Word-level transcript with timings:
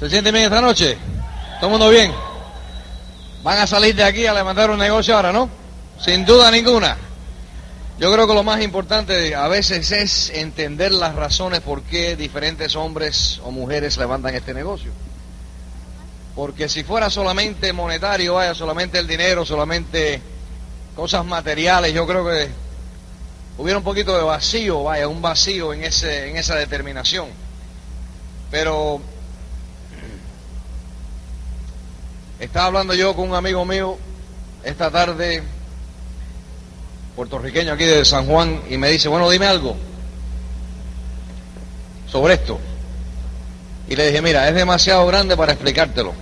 ¿Se 0.00 0.08
siente 0.08 0.32
bien 0.32 0.44
esta 0.44 0.62
noche? 0.62 0.96
¿Todo 1.60 1.66
el 1.66 1.70
mundo 1.72 1.90
bien? 1.90 2.10
Van 3.42 3.58
a 3.58 3.66
salir 3.66 3.94
de 3.94 4.02
aquí 4.02 4.24
a 4.24 4.32
levantar 4.32 4.70
un 4.70 4.78
negocio 4.78 5.14
ahora, 5.14 5.30
¿no? 5.30 5.50
Sin 6.02 6.24
duda 6.24 6.50
ninguna. 6.50 6.96
Yo 7.98 8.10
creo 8.10 8.26
que 8.26 8.32
lo 8.32 8.42
más 8.42 8.62
importante 8.62 9.34
a 9.34 9.46
veces 9.48 9.92
es 9.92 10.30
entender 10.30 10.90
las 10.90 11.14
razones 11.14 11.60
por 11.60 11.82
qué 11.82 12.16
diferentes 12.16 12.76
hombres 12.76 13.42
o 13.44 13.50
mujeres 13.50 13.98
levantan 13.98 14.34
este 14.34 14.54
negocio. 14.54 14.90
Porque 16.34 16.70
si 16.70 16.82
fuera 16.82 17.10
solamente 17.10 17.74
monetario, 17.74 18.36
vaya, 18.36 18.54
solamente 18.54 18.98
el 18.98 19.06
dinero, 19.06 19.44
solamente 19.44 20.22
cosas 20.96 21.26
materiales, 21.26 21.92
yo 21.92 22.06
creo 22.06 22.24
que 22.24 22.48
hubiera 23.58 23.76
un 23.76 23.84
poquito 23.84 24.16
de 24.16 24.22
vacío, 24.22 24.82
vaya, 24.82 25.08
un 25.08 25.20
vacío 25.20 25.74
en, 25.74 25.84
ese, 25.84 26.30
en 26.30 26.38
esa 26.38 26.54
determinación. 26.54 27.28
Pero 28.50 29.02
estaba 32.40 32.66
hablando 32.66 32.94
yo 32.94 33.14
con 33.14 33.28
un 33.28 33.36
amigo 33.36 33.64
mío 33.66 33.98
esta 34.64 34.90
tarde, 34.90 35.42
puertorriqueño 37.14 37.74
aquí 37.74 37.84
de 37.84 38.04
San 38.04 38.26
Juan, 38.26 38.62
y 38.70 38.78
me 38.78 38.90
dice, 38.90 39.08
bueno, 39.08 39.28
dime 39.28 39.46
algo 39.46 39.76
sobre 42.10 42.34
esto. 42.34 42.58
Y 43.88 43.96
le 43.96 44.06
dije, 44.06 44.22
mira, 44.22 44.48
es 44.48 44.54
demasiado 44.54 45.06
grande 45.06 45.36
para 45.36 45.52
explicártelo. 45.52 46.12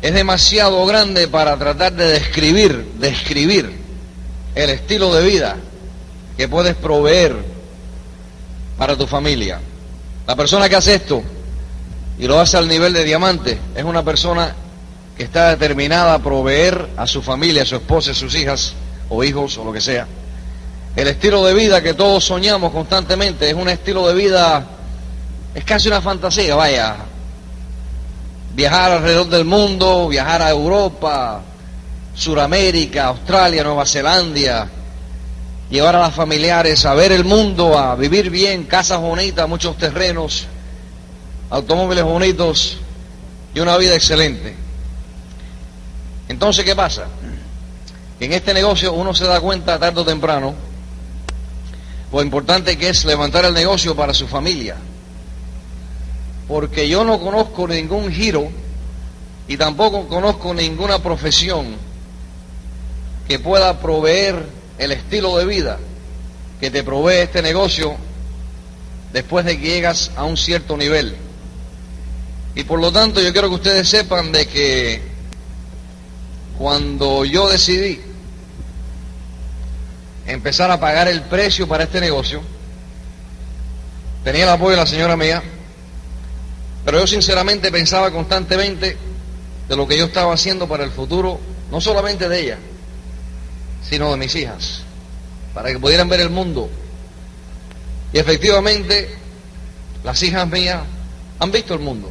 Es 0.00 0.14
demasiado 0.14 0.84
grande 0.86 1.28
para 1.28 1.56
tratar 1.56 1.92
de 1.92 2.06
describir, 2.06 2.92
describir 2.98 3.78
el 4.54 4.70
estilo 4.70 5.14
de 5.14 5.24
vida 5.24 5.56
que 6.36 6.48
puedes 6.48 6.74
proveer 6.74 7.36
para 8.78 8.96
tu 8.96 9.06
familia. 9.06 9.60
La 10.26 10.34
persona 10.34 10.68
que 10.68 10.76
hace 10.76 10.94
esto 10.94 11.22
y 12.18 12.26
lo 12.26 12.40
hace 12.40 12.56
al 12.56 12.68
nivel 12.68 12.92
de 12.92 13.04
diamante 13.04 13.58
es 13.74 13.84
una 13.84 14.02
persona 14.02 14.54
que 15.16 15.24
está 15.24 15.50
determinada 15.50 16.14
a 16.14 16.18
proveer 16.18 16.90
a 16.96 17.06
su 17.06 17.22
familia, 17.22 17.62
a 17.62 17.66
su 17.66 17.76
esposa, 17.76 18.12
a 18.12 18.14
sus 18.14 18.34
hijas 18.34 18.74
o 19.08 19.22
hijos 19.22 19.58
o 19.58 19.64
lo 19.64 19.72
que 19.72 19.80
sea. 19.80 20.06
El 20.96 21.08
estilo 21.08 21.44
de 21.44 21.54
vida 21.54 21.82
que 21.82 21.94
todos 21.94 22.24
soñamos 22.24 22.72
constantemente 22.72 23.48
es 23.48 23.54
un 23.54 23.68
estilo 23.68 24.06
de 24.08 24.14
vida 24.14 24.66
es 25.54 25.64
casi 25.64 25.88
una 25.88 26.00
fantasía, 26.00 26.54
vaya. 26.54 26.96
Viajar 28.54 28.92
alrededor 28.92 29.28
del 29.28 29.44
mundo, 29.44 30.08
viajar 30.08 30.42
a 30.42 30.50
Europa, 30.50 31.42
Suramérica, 32.14 33.06
Australia, 33.06 33.62
Nueva 33.62 33.86
Zelanda, 33.86 34.68
llevar 35.70 35.96
a 35.96 36.00
las 36.00 36.14
familiares 36.14 36.84
a 36.84 36.94
ver 36.94 37.12
el 37.12 37.24
mundo, 37.24 37.78
a 37.78 37.94
vivir 37.96 38.30
bien, 38.30 38.64
casas 38.64 39.00
bonitas, 39.00 39.48
muchos 39.48 39.76
terrenos, 39.76 40.46
automóviles 41.50 42.04
bonitos 42.04 42.78
y 43.54 43.60
una 43.60 43.76
vida 43.76 43.94
excelente. 43.94 44.61
Entonces, 46.32 46.64
¿qué 46.64 46.74
pasa? 46.74 47.08
En 48.18 48.32
este 48.32 48.54
negocio 48.54 48.94
uno 48.94 49.12
se 49.12 49.24
da 49.24 49.38
cuenta 49.38 49.78
tarde 49.78 50.00
o 50.00 50.04
temprano 50.04 50.54
lo 52.10 52.22
importante 52.22 52.78
que 52.78 52.88
es 52.88 53.04
levantar 53.04 53.44
el 53.44 53.52
negocio 53.52 53.94
para 53.94 54.14
su 54.14 54.26
familia 54.26 54.76
porque 56.48 56.88
yo 56.88 57.04
no 57.04 57.20
conozco 57.20 57.68
ningún 57.68 58.10
giro 58.10 58.50
y 59.46 59.58
tampoco 59.58 60.08
conozco 60.08 60.54
ninguna 60.54 61.02
profesión 61.02 61.76
que 63.28 63.38
pueda 63.38 63.78
proveer 63.78 64.46
el 64.78 64.92
estilo 64.92 65.36
de 65.36 65.44
vida 65.44 65.78
que 66.60 66.70
te 66.70 66.82
provee 66.82 67.24
este 67.24 67.42
negocio 67.42 67.94
después 69.12 69.44
de 69.44 69.58
que 69.60 69.68
llegas 69.68 70.10
a 70.16 70.24
un 70.24 70.38
cierto 70.38 70.78
nivel. 70.78 71.14
Y 72.54 72.64
por 72.64 72.80
lo 72.80 72.90
tanto 72.90 73.20
yo 73.20 73.32
quiero 73.32 73.50
que 73.50 73.56
ustedes 73.56 73.86
sepan 73.86 74.32
de 74.32 74.46
que 74.46 75.11
cuando 76.58 77.24
yo 77.24 77.48
decidí 77.48 78.00
empezar 80.26 80.70
a 80.70 80.78
pagar 80.78 81.08
el 81.08 81.22
precio 81.22 81.66
para 81.66 81.84
este 81.84 82.00
negocio, 82.00 82.42
tenía 84.24 84.44
el 84.44 84.50
apoyo 84.50 84.70
de 84.70 84.76
la 84.76 84.86
señora 84.86 85.16
mía, 85.16 85.42
pero 86.84 87.00
yo 87.00 87.06
sinceramente 87.06 87.70
pensaba 87.70 88.10
constantemente 88.10 88.96
de 89.68 89.76
lo 89.76 89.86
que 89.86 89.96
yo 89.96 90.06
estaba 90.06 90.34
haciendo 90.34 90.68
para 90.68 90.84
el 90.84 90.90
futuro, 90.90 91.40
no 91.70 91.80
solamente 91.80 92.28
de 92.28 92.40
ella, 92.40 92.58
sino 93.88 94.10
de 94.10 94.16
mis 94.16 94.34
hijas, 94.34 94.82
para 95.54 95.70
que 95.70 95.78
pudieran 95.78 96.08
ver 96.08 96.20
el 96.20 96.30
mundo. 96.30 96.68
Y 98.12 98.18
efectivamente, 98.18 99.16
las 100.04 100.22
hijas 100.22 100.48
mías 100.48 100.82
han 101.38 101.50
visto 101.50 101.74
el 101.74 101.80
mundo. 101.80 102.10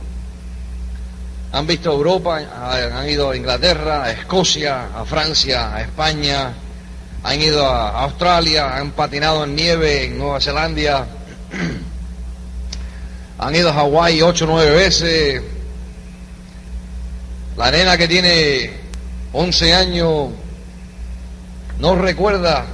Han 1.53 1.67
visto 1.67 1.91
Europa, 1.91 2.37
han 2.37 3.09
ido 3.09 3.31
a 3.31 3.35
Inglaterra, 3.35 4.03
a 4.03 4.11
Escocia, 4.11 4.87
a 4.95 5.03
Francia, 5.05 5.75
a 5.75 5.81
España, 5.81 6.53
han 7.23 7.41
ido 7.41 7.65
a 7.65 8.03
Australia, 8.03 8.77
han 8.77 8.91
patinado 8.91 9.43
en 9.43 9.55
nieve 9.55 10.05
en 10.05 10.17
Nueva 10.17 10.39
Zelanda 10.39 11.07
han 13.37 13.55
ido 13.55 13.69
a 13.69 13.73
Hawái 13.73 14.21
ocho 14.21 14.45
o 14.45 14.47
nueve 14.47 14.71
veces. 14.71 15.41
La 17.57 17.69
nena 17.69 17.97
que 17.97 18.07
tiene 18.07 18.71
11 19.33 19.73
años 19.73 20.29
no 21.79 21.95
recuerda 21.95 22.65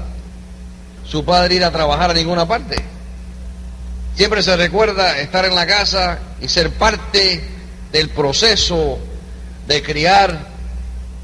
su 1.03 1.23
padre 1.25 1.55
ir 1.55 1.63
a 1.63 1.71
trabajar 1.71 2.11
a 2.11 2.13
ninguna 2.13 2.45
parte. 2.47 2.75
Siempre 4.15 4.44
se 4.44 4.55
recuerda 4.57 5.17
estar 5.19 5.45
en 5.45 5.55
la 5.55 5.65
casa 5.65 6.19
y 6.41 6.47
ser 6.47 6.71
parte 6.73 7.56
del 7.91 8.09
proceso 8.09 8.99
de 9.67 9.81
criar 9.81 10.47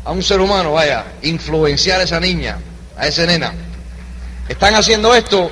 a 0.05 0.11
un 0.11 0.21
ser 0.21 0.41
humano, 0.41 0.73
vaya, 0.73 1.05
influenciar 1.21 1.99
a 1.99 2.03
esa 2.03 2.19
niña, 2.19 2.57
a 2.97 3.07
esa 3.07 3.25
nena. 3.25 3.53
Están 4.49 4.75
haciendo 4.75 5.15
esto, 5.15 5.49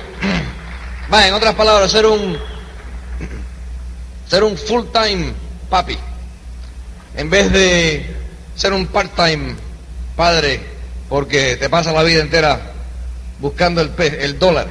vaya, 1.08 1.28
en 1.28 1.34
otras 1.34 1.54
palabras, 1.54 1.90
ser 1.90 2.06
un 2.06 2.38
ser 4.28 4.44
un 4.44 4.56
full-time 4.56 5.32
papi, 5.68 5.98
en 7.16 7.28
vez 7.28 7.52
de 7.52 8.16
ser 8.54 8.72
un 8.72 8.86
part-time 8.86 9.54
padre, 10.16 10.60
porque 11.08 11.56
te 11.56 11.68
pasa 11.68 11.92
la 11.92 12.02
vida 12.02 12.22
entera 12.22 12.72
buscando 13.40 13.82
el, 13.82 13.92
el 13.98 14.38
dólar. 14.38 14.68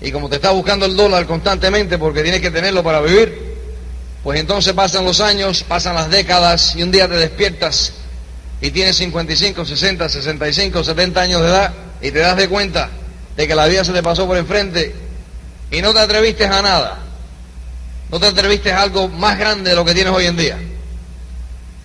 Y 0.00 0.12
como 0.12 0.28
te 0.28 0.36
está 0.36 0.50
buscando 0.50 0.86
el 0.86 0.96
dólar 0.96 1.26
constantemente 1.26 1.98
porque 1.98 2.22
tienes 2.22 2.40
que 2.40 2.50
tenerlo 2.50 2.82
para 2.82 3.00
vivir, 3.00 3.49
pues 4.22 4.40
entonces 4.40 4.72
pasan 4.72 5.04
los 5.04 5.20
años, 5.20 5.64
pasan 5.66 5.94
las 5.94 6.10
décadas 6.10 6.74
y 6.76 6.82
un 6.82 6.90
día 6.90 7.08
te 7.08 7.16
despiertas 7.16 7.92
y 8.60 8.70
tienes 8.70 8.96
55, 8.96 9.64
60, 9.64 10.08
65, 10.08 10.84
70 10.84 11.20
años 11.20 11.42
de 11.42 11.48
edad 11.48 11.72
y 12.02 12.10
te 12.10 12.18
das 12.18 12.36
de 12.36 12.48
cuenta 12.48 12.90
de 13.36 13.48
que 13.48 13.54
la 13.54 13.66
vida 13.66 13.84
se 13.84 13.92
te 13.92 14.02
pasó 14.02 14.26
por 14.26 14.36
enfrente 14.36 14.94
y 15.70 15.80
no 15.80 15.92
te 15.92 16.00
atreviste 16.00 16.44
a 16.46 16.62
nada 16.62 17.06
no 18.10 18.18
te 18.18 18.26
atreviste 18.26 18.72
a 18.72 18.82
algo 18.82 19.08
más 19.08 19.38
grande 19.38 19.70
de 19.70 19.76
lo 19.76 19.84
que 19.84 19.94
tienes 19.94 20.12
hoy 20.12 20.26
en 20.26 20.36
día. 20.36 20.58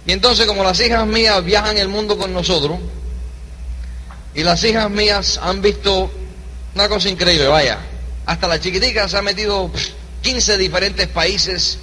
Y 0.07 0.12
entonces 0.12 0.46
como 0.46 0.63
las 0.63 0.79
hijas 0.79 1.06
mías 1.06 1.44
viajan 1.44 1.78
el 1.78 1.88
mundo 1.88 2.17
con 2.17 2.34
nosotros, 2.34 2.79
y 4.34 4.44
las 4.44 4.63
hijas 4.63 4.90
mías 4.90 5.40
han 5.41 5.62
visto 5.62 6.12
una 6.73 6.90
cosa 6.90 7.09
increíble, 7.09 7.47
vaya, 7.47 7.79
hasta 8.25 8.47
la 8.47 8.59
chiquitica 8.59 9.07
se 9.07 9.17
ha 9.17 9.22
metido 9.22 9.72
15 10.22 10.57
diferentes 10.57 11.07
países, 11.07 11.78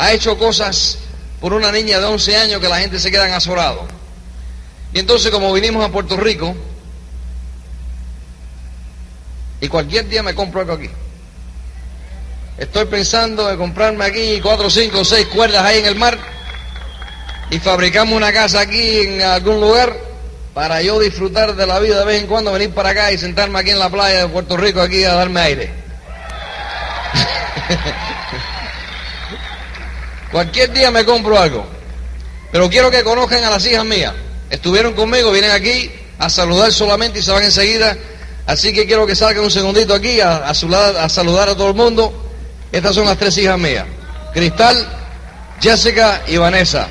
ha 0.00 0.12
hecho 0.12 0.38
cosas 0.38 0.96
por 1.42 1.52
una 1.52 1.70
niña 1.70 1.98
de 1.98 2.06
11 2.06 2.36
años 2.36 2.60
que 2.60 2.68
la 2.70 2.78
gente 2.78 2.98
se 2.98 3.10
queda 3.10 3.36
azorado. 3.36 3.86
Y 4.94 4.98
entonces 4.98 5.30
como 5.30 5.52
vinimos 5.52 5.84
a 5.84 5.92
Puerto 5.92 6.16
Rico, 6.16 6.56
y 9.60 9.68
cualquier 9.68 10.08
día 10.08 10.22
me 10.22 10.34
compro 10.34 10.62
algo 10.62 10.72
aquí. 10.72 10.88
Estoy 12.56 12.86
pensando 12.86 13.50
en 13.50 13.58
comprarme 13.58 14.06
aquí 14.06 14.40
cuatro, 14.40 14.70
cinco, 14.70 15.04
seis 15.04 15.26
cuerdas 15.26 15.62
ahí 15.62 15.80
en 15.80 15.86
el 15.86 15.96
mar 15.96 16.18
y 17.50 17.58
fabricamos 17.58 18.16
una 18.16 18.32
casa 18.32 18.60
aquí 18.60 19.00
en 19.00 19.20
algún 19.20 19.60
lugar 19.60 19.94
para 20.54 20.80
yo 20.80 20.98
disfrutar 20.98 21.54
de 21.54 21.66
la 21.66 21.78
vida 21.78 21.98
de 21.98 22.06
vez 22.06 22.22
en 22.22 22.26
cuando, 22.26 22.52
venir 22.52 22.70
para 22.70 22.90
acá 22.90 23.12
y 23.12 23.18
sentarme 23.18 23.58
aquí 23.58 23.70
en 23.70 23.78
la 23.78 23.90
playa 23.90 24.20
de 24.20 24.28
Puerto 24.28 24.56
Rico 24.56 24.80
aquí 24.80 25.04
a 25.04 25.12
darme 25.12 25.40
aire. 25.40 25.70
Cualquier 30.30 30.72
día 30.72 30.90
me 30.90 31.04
compro 31.04 31.38
algo, 31.38 31.66
pero 32.52 32.70
quiero 32.70 32.90
que 32.90 33.02
conozcan 33.02 33.42
a 33.44 33.50
las 33.50 33.66
hijas 33.66 33.84
mías. 33.84 34.12
Estuvieron 34.48 34.94
conmigo, 34.94 35.32
vienen 35.32 35.50
aquí 35.50 35.90
a 36.18 36.28
saludar 36.30 36.72
solamente 36.72 37.18
y 37.18 37.22
se 37.22 37.32
van 37.32 37.42
enseguida. 37.42 37.96
Así 38.46 38.72
que 38.72 38.86
quiero 38.86 39.06
que 39.06 39.16
salgan 39.16 39.44
un 39.44 39.50
segundito 39.50 39.94
aquí 39.94 40.20
a, 40.20 40.48
a 40.48 40.54
saludar 40.54 41.48
a 41.48 41.54
todo 41.54 41.68
el 41.68 41.74
mundo. 41.74 42.30
Estas 42.72 42.94
son 42.94 43.06
las 43.06 43.18
tres 43.18 43.36
hijas 43.38 43.58
mías. 43.58 43.86
Cristal, 44.32 44.88
Jessica 45.60 46.22
y 46.26 46.36
Vanessa. 46.36 46.88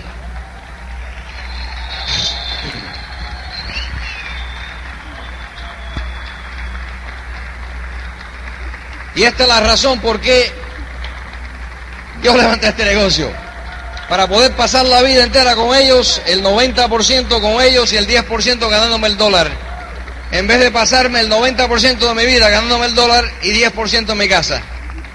Y 9.15 9.23
esta 9.23 9.43
es 9.43 9.49
la 9.49 9.59
razón 9.59 9.99
por 9.99 10.21
qué 10.21 10.51
yo 12.23 12.35
levanté 12.35 12.69
este 12.69 12.85
negocio. 12.85 13.31
para 14.09 14.27
poder 14.27 14.53
pasar 14.53 14.87
la 14.87 15.03
vida 15.03 15.23
entera 15.23 15.55
con 15.55 15.75
ellos, 15.75 16.19
el 16.25 16.43
90% 16.43 17.41
con 17.41 17.61
ellos 17.61 17.93
y 17.93 17.97
el 17.97 18.07
10% 18.07 18.67
ganándome 18.67 19.07
el 19.07 19.17
dólar. 19.17 19.51
En 20.31 20.47
vez 20.47 20.59
de 20.59 20.71
pasarme 20.71 21.19
el 21.19 21.29
90% 21.29 21.97
de 21.99 22.13
mi 22.15 22.25
vida 22.25 22.49
ganándome 22.49 22.87
el 22.87 22.95
dólar 22.95 23.23
y 23.43 23.51
10% 23.51 24.11
en 24.11 24.17
mi 24.17 24.27
casa. 24.27 24.61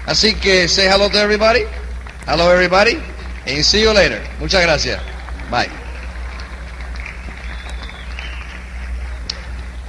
Así 0.05 0.35
que 0.35 0.67
say 0.69 0.87
hello 0.87 1.09
to 1.09 1.19
everybody. 1.19 1.63
Hello 2.25 2.51
everybody. 2.51 2.97
And 3.45 3.63
see 3.63 3.81
you 3.81 3.93
later. 3.93 4.21
Muchas 4.39 4.61
gracias. 4.61 4.99
Bye. 5.51 5.69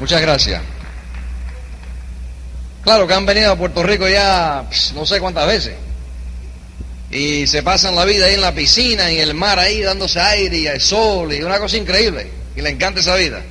Muchas 0.01 0.21
gracias. 0.21 0.63
Claro 2.83 3.07
que 3.07 3.15
han 3.15 3.27
venido 3.27 3.53
a 3.53 3.57
Puerto 3.57 3.83
Rico 3.83 4.09
ya 4.09 4.65
no 4.95 5.07
sé 5.07 5.21
cuántas 5.21 5.47
veces. 5.47 5.75
Y 7.11 7.47
se 7.47 7.63
pasan 7.63 7.95
la 7.95 8.05
vida 8.05 8.27
ahí 8.27 8.35
en 8.35 8.41
la 8.41 8.55
piscina, 8.55 9.11
en 9.11 9.19
el 9.19 9.35
mar 9.35 9.59
ahí, 9.59 9.81
dándose 9.81 10.21
aire 10.21 10.59
y 10.59 10.67
el 10.67 10.81
sol, 10.81 11.33
y 11.33 11.43
una 11.43 11.59
cosa 11.59 11.77
increíble. 11.77 12.29
Y 12.57 12.63
le 12.63 12.71
encanta 12.71 13.01
esa 13.01 13.15
vida. 13.17 13.43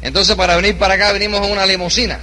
Entonces 0.00 0.36
para 0.36 0.56
venir 0.56 0.78
para 0.78 0.94
acá 0.94 1.12
venimos 1.12 1.44
en 1.44 1.52
una 1.52 1.66
limusina. 1.66 2.20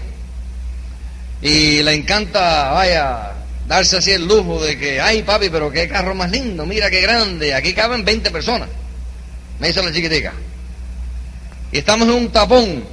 Y 1.41 1.83
le 1.83 1.93
encanta, 1.93 2.71
vaya, 2.71 3.33
darse 3.67 3.97
así 3.97 4.11
el 4.11 4.25
lujo 4.27 4.63
de 4.63 4.77
que, 4.77 5.01
ay 5.01 5.23
papi, 5.23 5.49
pero 5.49 5.71
qué 5.71 5.87
carro 5.87 6.15
más 6.15 6.31
lindo, 6.31 6.65
mira 6.65 6.89
qué 6.89 7.01
grande, 7.01 7.53
aquí 7.53 7.73
caben 7.73 8.05
20 8.05 8.31
personas. 8.31 8.69
Me 9.59 9.67
dice 9.67 9.83
la 9.83 9.91
chiquitica. 9.91 10.33
Y 11.71 11.79
estamos 11.79 12.07
en 12.07 12.13
un 12.13 12.31
tapón 12.31 12.83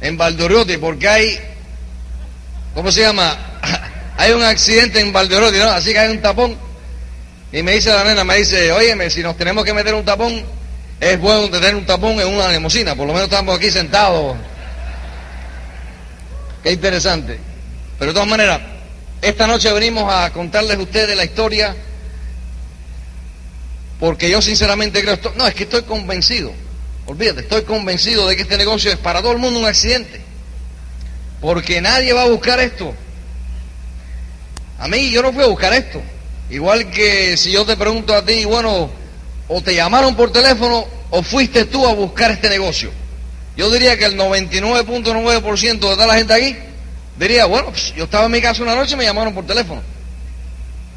en 0.00 0.16
Valdoriotti 0.16 0.78
porque 0.78 1.08
hay, 1.08 1.38
¿cómo 2.74 2.90
se 2.90 3.02
llama? 3.02 3.36
hay 4.16 4.32
un 4.32 4.42
accidente 4.42 5.00
en 5.00 5.12
Valdoriotti, 5.12 5.58
¿no? 5.58 5.70
Así 5.70 5.92
que 5.92 5.98
hay 5.98 6.10
un 6.10 6.20
tapón. 6.20 6.69
Y 7.52 7.62
me 7.62 7.72
dice 7.72 7.90
la 7.90 8.04
nena, 8.04 8.24
me 8.24 8.36
dice, 8.36 8.70
óyeme, 8.72 9.10
si 9.10 9.22
nos 9.22 9.36
tenemos 9.36 9.64
que 9.64 9.74
meter 9.74 9.94
un 9.94 10.04
tapón, 10.04 10.44
es 11.00 11.20
bueno 11.20 11.50
tener 11.50 11.74
un 11.74 11.84
tapón 11.84 12.20
en 12.20 12.28
una 12.28 12.48
limusina, 12.48 12.94
por 12.94 13.06
lo 13.06 13.12
menos 13.12 13.28
estamos 13.28 13.56
aquí 13.56 13.70
sentados. 13.70 14.36
Qué 16.62 16.72
interesante. 16.72 17.38
Pero 17.98 18.12
de 18.12 18.14
todas 18.14 18.28
maneras, 18.28 18.60
esta 19.20 19.46
noche 19.46 19.72
venimos 19.72 20.12
a 20.12 20.30
contarles 20.32 20.76
a 20.76 20.80
ustedes 20.80 21.16
la 21.16 21.24
historia 21.24 21.74
porque 24.00 24.30
yo 24.30 24.40
sinceramente 24.40 25.02
creo, 25.02 25.12
esto, 25.12 25.34
no, 25.36 25.46
es 25.46 25.54
que 25.54 25.64
estoy 25.64 25.82
convencido, 25.82 26.50
olvídate, 27.04 27.42
estoy 27.42 27.62
convencido 27.62 28.26
de 28.26 28.34
que 28.34 28.42
este 28.42 28.56
negocio 28.56 28.90
es 28.90 28.96
para 28.96 29.20
todo 29.20 29.32
el 29.32 29.38
mundo 29.38 29.60
un 29.60 29.66
accidente, 29.66 30.22
porque 31.42 31.82
nadie 31.82 32.14
va 32.14 32.22
a 32.22 32.28
buscar 32.28 32.58
esto. 32.60 32.94
A 34.78 34.88
mí 34.88 35.10
yo 35.10 35.22
no 35.22 35.34
fui 35.34 35.44
a 35.44 35.48
buscar 35.48 35.74
esto, 35.74 36.02
igual 36.50 36.90
que 36.90 37.36
si 37.36 37.52
yo 37.52 37.64
te 37.64 37.76
pregunto 37.76 38.14
a 38.14 38.24
ti, 38.24 38.44
bueno, 38.44 38.90
o 39.48 39.60
te 39.60 39.74
llamaron 39.74 40.14
por 40.14 40.32
teléfono 40.32 40.86
o 41.10 41.22
fuiste 41.22 41.64
tú 41.64 41.86
a 41.86 41.94
buscar 41.94 42.30
este 42.30 42.48
negocio. 42.48 42.90
Yo 43.56 43.70
diría 43.70 43.96
que 43.96 44.04
el 44.04 44.16
99.9% 44.16 45.72
de 45.72 45.78
toda 45.78 46.06
la 46.06 46.14
gente 46.14 46.32
aquí 46.32 46.56
diría, 47.18 47.46
bueno, 47.46 47.70
pues, 47.70 47.92
yo 47.94 48.04
estaba 48.04 48.26
en 48.26 48.32
mi 48.32 48.40
casa 48.40 48.62
una 48.62 48.74
noche 48.74 48.94
y 48.94 48.96
me 48.96 49.04
llamaron 49.04 49.34
por 49.34 49.46
teléfono. 49.46 49.82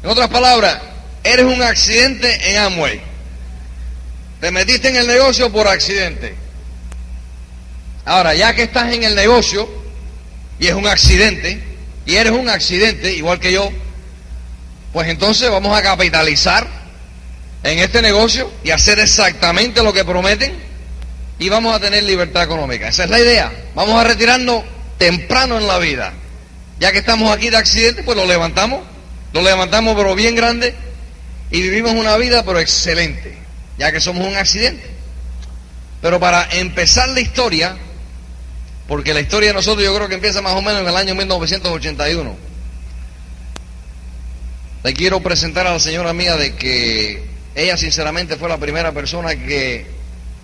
En 0.02 0.10
otras 0.10 0.28
palabras, 0.28 0.78
eres 1.22 1.44
un 1.44 1.62
accidente 1.62 2.50
en 2.50 2.58
Amway. 2.58 3.00
Te 4.40 4.50
metiste 4.50 4.88
en 4.88 4.96
el 4.96 5.06
negocio 5.06 5.50
por 5.50 5.66
accidente. 5.66 6.34
Ahora, 8.04 8.34
ya 8.34 8.54
que 8.54 8.64
estás 8.64 8.92
en 8.92 9.02
el 9.02 9.14
negocio 9.14 9.68
y 10.58 10.66
es 10.66 10.74
un 10.74 10.86
accidente, 10.86 11.62
y 12.06 12.14
eres 12.16 12.32
un 12.32 12.48
accidente, 12.48 13.14
igual 13.14 13.40
que 13.40 13.52
yo, 13.52 13.70
pues 14.94 15.08
entonces 15.08 15.50
vamos 15.50 15.76
a 15.76 15.82
capitalizar 15.82 16.64
en 17.64 17.80
este 17.80 18.00
negocio 18.00 18.48
y 18.62 18.70
hacer 18.70 19.00
exactamente 19.00 19.82
lo 19.82 19.92
que 19.92 20.04
prometen 20.04 20.54
y 21.40 21.48
vamos 21.48 21.74
a 21.74 21.80
tener 21.80 22.04
libertad 22.04 22.44
económica. 22.44 22.86
Esa 22.86 23.02
es 23.02 23.10
la 23.10 23.18
idea. 23.18 23.52
Vamos 23.74 24.00
a 24.00 24.04
retirarnos 24.04 24.62
temprano 24.96 25.58
en 25.58 25.66
la 25.66 25.78
vida. 25.78 26.12
Ya 26.78 26.92
que 26.92 26.98
estamos 26.98 27.36
aquí 27.36 27.50
de 27.50 27.56
accidente, 27.56 28.04
pues 28.04 28.16
lo 28.16 28.24
levantamos, 28.24 28.82
lo 29.32 29.42
levantamos 29.42 29.96
pero 29.96 30.14
bien 30.14 30.36
grande 30.36 30.76
y 31.50 31.60
vivimos 31.60 31.94
una 31.94 32.16
vida 32.16 32.44
pero 32.44 32.60
excelente, 32.60 33.36
ya 33.76 33.90
que 33.90 34.00
somos 34.00 34.24
un 34.24 34.36
accidente. 34.36 34.84
Pero 36.02 36.20
para 36.20 36.48
empezar 36.52 37.08
la 37.08 37.20
historia, 37.20 37.76
porque 38.86 39.12
la 39.12 39.22
historia 39.22 39.48
de 39.48 39.54
nosotros 39.54 39.84
yo 39.84 39.92
creo 39.96 40.08
que 40.08 40.14
empieza 40.14 40.40
más 40.40 40.52
o 40.52 40.62
menos 40.62 40.82
en 40.82 40.88
el 40.88 40.96
año 40.96 41.16
1981, 41.16 42.53
le 44.84 44.92
quiero 44.92 45.20
presentar 45.20 45.66
a 45.66 45.72
la 45.72 45.80
señora 45.80 46.12
mía 46.12 46.36
de 46.36 46.56
que 46.56 47.24
ella 47.54 47.74
sinceramente 47.78 48.36
fue 48.36 48.50
la 48.50 48.58
primera 48.58 48.92
persona 48.92 49.34
que 49.34 49.86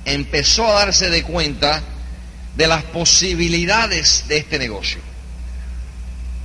empezó 0.06 0.66
a 0.66 0.86
darse 0.86 1.10
de 1.10 1.22
cuenta 1.22 1.82
de 2.56 2.66
las 2.66 2.82
posibilidades 2.84 4.24
de 4.28 4.38
este 4.38 4.58
negocio. 4.58 4.98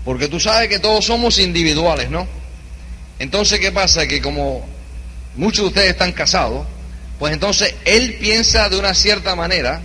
Porque 0.03 0.27
tú 0.27 0.41
sabes 0.41 0.67
que 0.67 0.79
todos 0.79 1.05
somos 1.05 1.39
individuales, 1.39 2.09
¿no? 2.09 2.27
Entonces, 3.17 3.61
¿qué 3.61 3.71
pasa? 3.71 4.05
Que 4.05 4.21
como 4.21 4.67
muchos 5.37 5.63
de 5.63 5.67
ustedes 5.69 5.91
están 5.91 6.11
casados, 6.11 6.67
pues 7.17 7.31
entonces 7.31 7.75
él 7.85 8.17
piensa 8.19 8.67
de 8.67 8.77
una 8.77 8.93
cierta 8.93 9.37
manera 9.37 9.81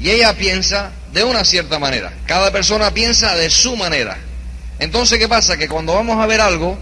y 0.00 0.10
ella 0.10 0.34
piensa 0.34 0.92
de 1.12 1.24
una 1.24 1.44
cierta 1.44 1.80
manera. 1.80 2.12
Cada 2.26 2.52
persona 2.52 2.94
piensa 2.94 3.34
de 3.34 3.50
su 3.50 3.76
manera. 3.76 4.18
Entonces, 4.78 5.18
¿qué 5.18 5.28
pasa? 5.28 5.56
Que 5.56 5.68
cuando 5.68 5.94
vamos 5.94 6.18
a 6.18 6.26
ver 6.26 6.40
algo, 6.40 6.78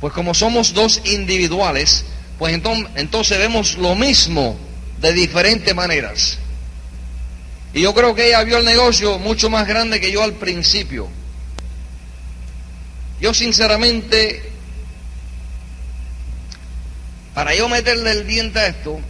pues 0.00 0.12
como 0.12 0.34
somos 0.34 0.74
dos 0.74 1.00
individuales, 1.04 2.04
pues 2.38 2.54
entonces, 2.54 3.38
vemos 3.38 3.76
lo 3.78 3.94
mismo 3.94 4.56
de 5.00 5.12
diferentes 5.12 5.74
maneras. 5.74 6.38
Y 7.74 7.82
yo 7.82 7.94
creo 7.94 8.14
que 8.14 8.28
ella 8.28 8.44
vio 8.44 8.58
el 8.58 8.64
negocio 8.64 9.18
mucho 9.18 9.50
más 9.50 9.66
grande 9.66 10.00
que 10.00 10.12
yo 10.12 10.22
al 10.22 10.34
principio. 10.34 11.08
Yo 13.20 13.34
sinceramente, 13.34 14.52
para 17.34 17.54
yo 17.54 17.68
meterle 17.68 18.12
el 18.12 18.26
diente 18.26 18.60
a 18.60 18.68
esto, 18.68 19.00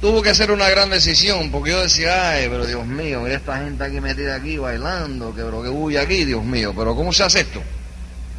tuvo 0.00 0.22
que 0.22 0.30
hacer 0.30 0.50
una 0.50 0.68
gran 0.68 0.90
decisión, 0.90 1.50
porque 1.50 1.70
yo 1.70 1.82
decía, 1.82 2.30
ay, 2.30 2.48
pero 2.48 2.66
Dios 2.66 2.86
mío, 2.86 3.20
mira 3.20 3.36
esta 3.36 3.58
gente 3.58 3.84
aquí 3.84 4.00
metida 4.00 4.34
aquí 4.36 4.56
bailando, 4.56 5.34
que 5.34 5.42
pero 5.42 5.62
que 5.62 5.68
huye 5.68 5.98
aquí, 5.98 6.24
Dios 6.24 6.42
mío, 6.42 6.72
pero 6.76 6.96
¿cómo 6.96 7.12
se 7.12 7.22
hace 7.22 7.40
esto? 7.40 7.62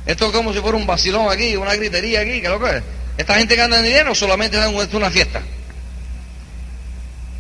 Esto 0.06 0.28
es 0.28 0.32
como 0.32 0.52
si 0.54 0.60
fuera 0.60 0.78
un 0.78 0.88
vacilón 0.88 1.32
aquí, 1.32 1.56
una 1.56 1.76
gritería 1.76 2.22
aquí, 2.22 2.42
que 2.42 2.50
lo 2.50 2.60
que 2.60 2.78
es. 2.78 2.84
Esta 3.18 3.36
gente 3.38 3.56
gana 3.56 3.82
dinero 3.82 4.16
solamente 4.16 4.58
dan 4.58 4.74
una 4.74 5.12
fiesta. 5.12 5.42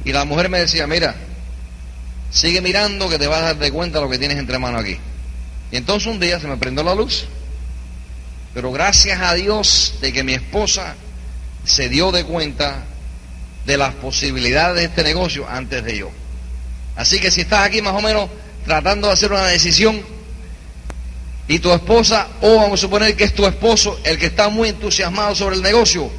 Y 0.03 0.11
la 0.11 0.25
mujer 0.25 0.49
me 0.49 0.59
decía, 0.59 0.85
mira, 0.85 1.15
sigue 2.29 2.61
mirando 2.61 3.09
que 3.09 3.17
te 3.17 3.27
vas 3.27 3.39
a 3.39 3.45
dar 3.45 3.57
de 3.57 3.71
cuenta 3.71 3.99
lo 3.99 4.09
que 4.09 4.19
tienes 4.19 4.37
entre 4.37 4.59
manos 4.59 4.81
aquí. 4.81 4.97
Y 5.71 5.77
entonces 5.77 6.07
un 6.07 6.19
día 6.19 6.39
se 6.39 6.47
me 6.47 6.57
prendió 6.57 6.83
la 6.83 6.93
luz. 6.93 7.25
Pero 8.53 8.71
gracias 8.71 9.19
a 9.21 9.33
Dios 9.33 9.95
de 10.01 10.11
que 10.11 10.23
mi 10.23 10.33
esposa 10.33 10.95
se 11.63 11.89
dio 11.89 12.11
de 12.11 12.25
cuenta 12.25 12.83
de 13.65 13.77
las 13.77 13.93
posibilidades 13.95 14.75
de 14.75 14.85
este 14.85 15.03
negocio 15.03 15.47
antes 15.49 15.83
de 15.83 15.97
yo. 15.97 16.11
Así 16.95 17.19
que 17.19 17.31
si 17.31 17.41
estás 17.41 17.65
aquí 17.65 17.81
más 17.81 17.93
o 17.93 18.01
menos 18.01 18.29
tratando 18.65 19.07
de 19.07 19.13
hacer 19.13 19.31
una 19.31 19.47
decisión 19.47 20.01
y 21.47 21.59
tu 21.59 21.71
esposa, 21.73 22.27
o 22.41 22.55
vamos 22.57 22.79
a 22.79 22.81
suponer 22.81 23.15
que 23.15 23.23
es 23.23 23.33
tu 23.33 23.45
esposo 23.45 23.99
el 24.03 24.17
que 24.17 24.27
está 24.27 24.49
muy 24.49 24.69
entusiasmado 24.69 25.35
sobre 25.35 25.55
el 25.55 25.61
negocio, 25.61 26.09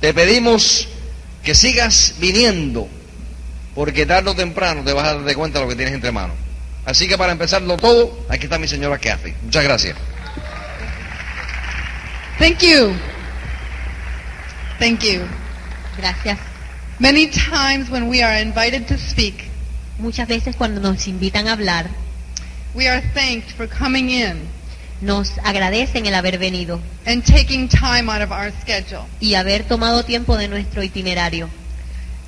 te 0.00 0.12
pedimos 0.12 0.88
que 1.42 1.54
sigas 1.54 2.14
viniendo 2.18 2.88
porque 3.74 4.06
tarde 4.06 4.30
o 4.30 4.34
temprano 4.34 4.82
te 4.82 4.92
vas 4.92 5.04
a 5.04 5.14
dar 5.14 5.24
de 5.24 5.34
cuenta 5.34 5.58
de 5.58 5.64
lo 5.64 5.68
que 5.68 5.76
tienes 5.76 5.94
entre 5.94 6.10
manos. 6.10 6.36
Así 6.86 7.06
que 7.08 7.18
para 7.18 7.32
empezarlo 7.32 7.76
todo, 7.76 8.26
aquí 8.28 8.44
está 8.44 8.58
mi 8.58 8.68
señora 8.68 8.98
Kathy. 8.98 9.34
Muchas 9.42 9.64
gracias. 9.64 9.96
Thank 12.38 12.60
you. 12.60 12.96
Thank 14.78 15.00
you. 15.00 15.22
Gracias. 15.98 16.55
Many 16.98 17.28
times 17.28 17.90
when 17.90 18.08
we 18.08 18.22
are 18.22 18.34
invited 18.40 18.86
to 18.88 18.96
speak, 18.98 19.34
Muchas 19.98 20.28
veces 20.28 20.56
cuando 20.56 20.80
nos 20.80 21.06
invitan 21.08 21.46
a 21.48 21.52
hablar, 21.52 21.86
we 22.74 22.86
are 22.86 23.00
thanked 23.14 23.50
for 23.52 23.66
coming 23.66 24.10
in 24.10 24.48
nos 25.00 25.32
agradecen 25.44 26.06
el 26.06 26.14
haber 26.14 26.38
venido 26.38 26.80
and 27.06 27.22
taking 27.24 27.68
time 27.68 28.08
out 28.10 28.22
of 28.22 28.30
our 28.32 28.50
schedule. 28.60 29.04
y 29.20 29.34
haber 29.34 29.64
tomado 29.64 30.04
tiempo 30.04 30.36
de 30.36 30.48
nuestro 30.48 30.82
itinerario. 30.82 31.48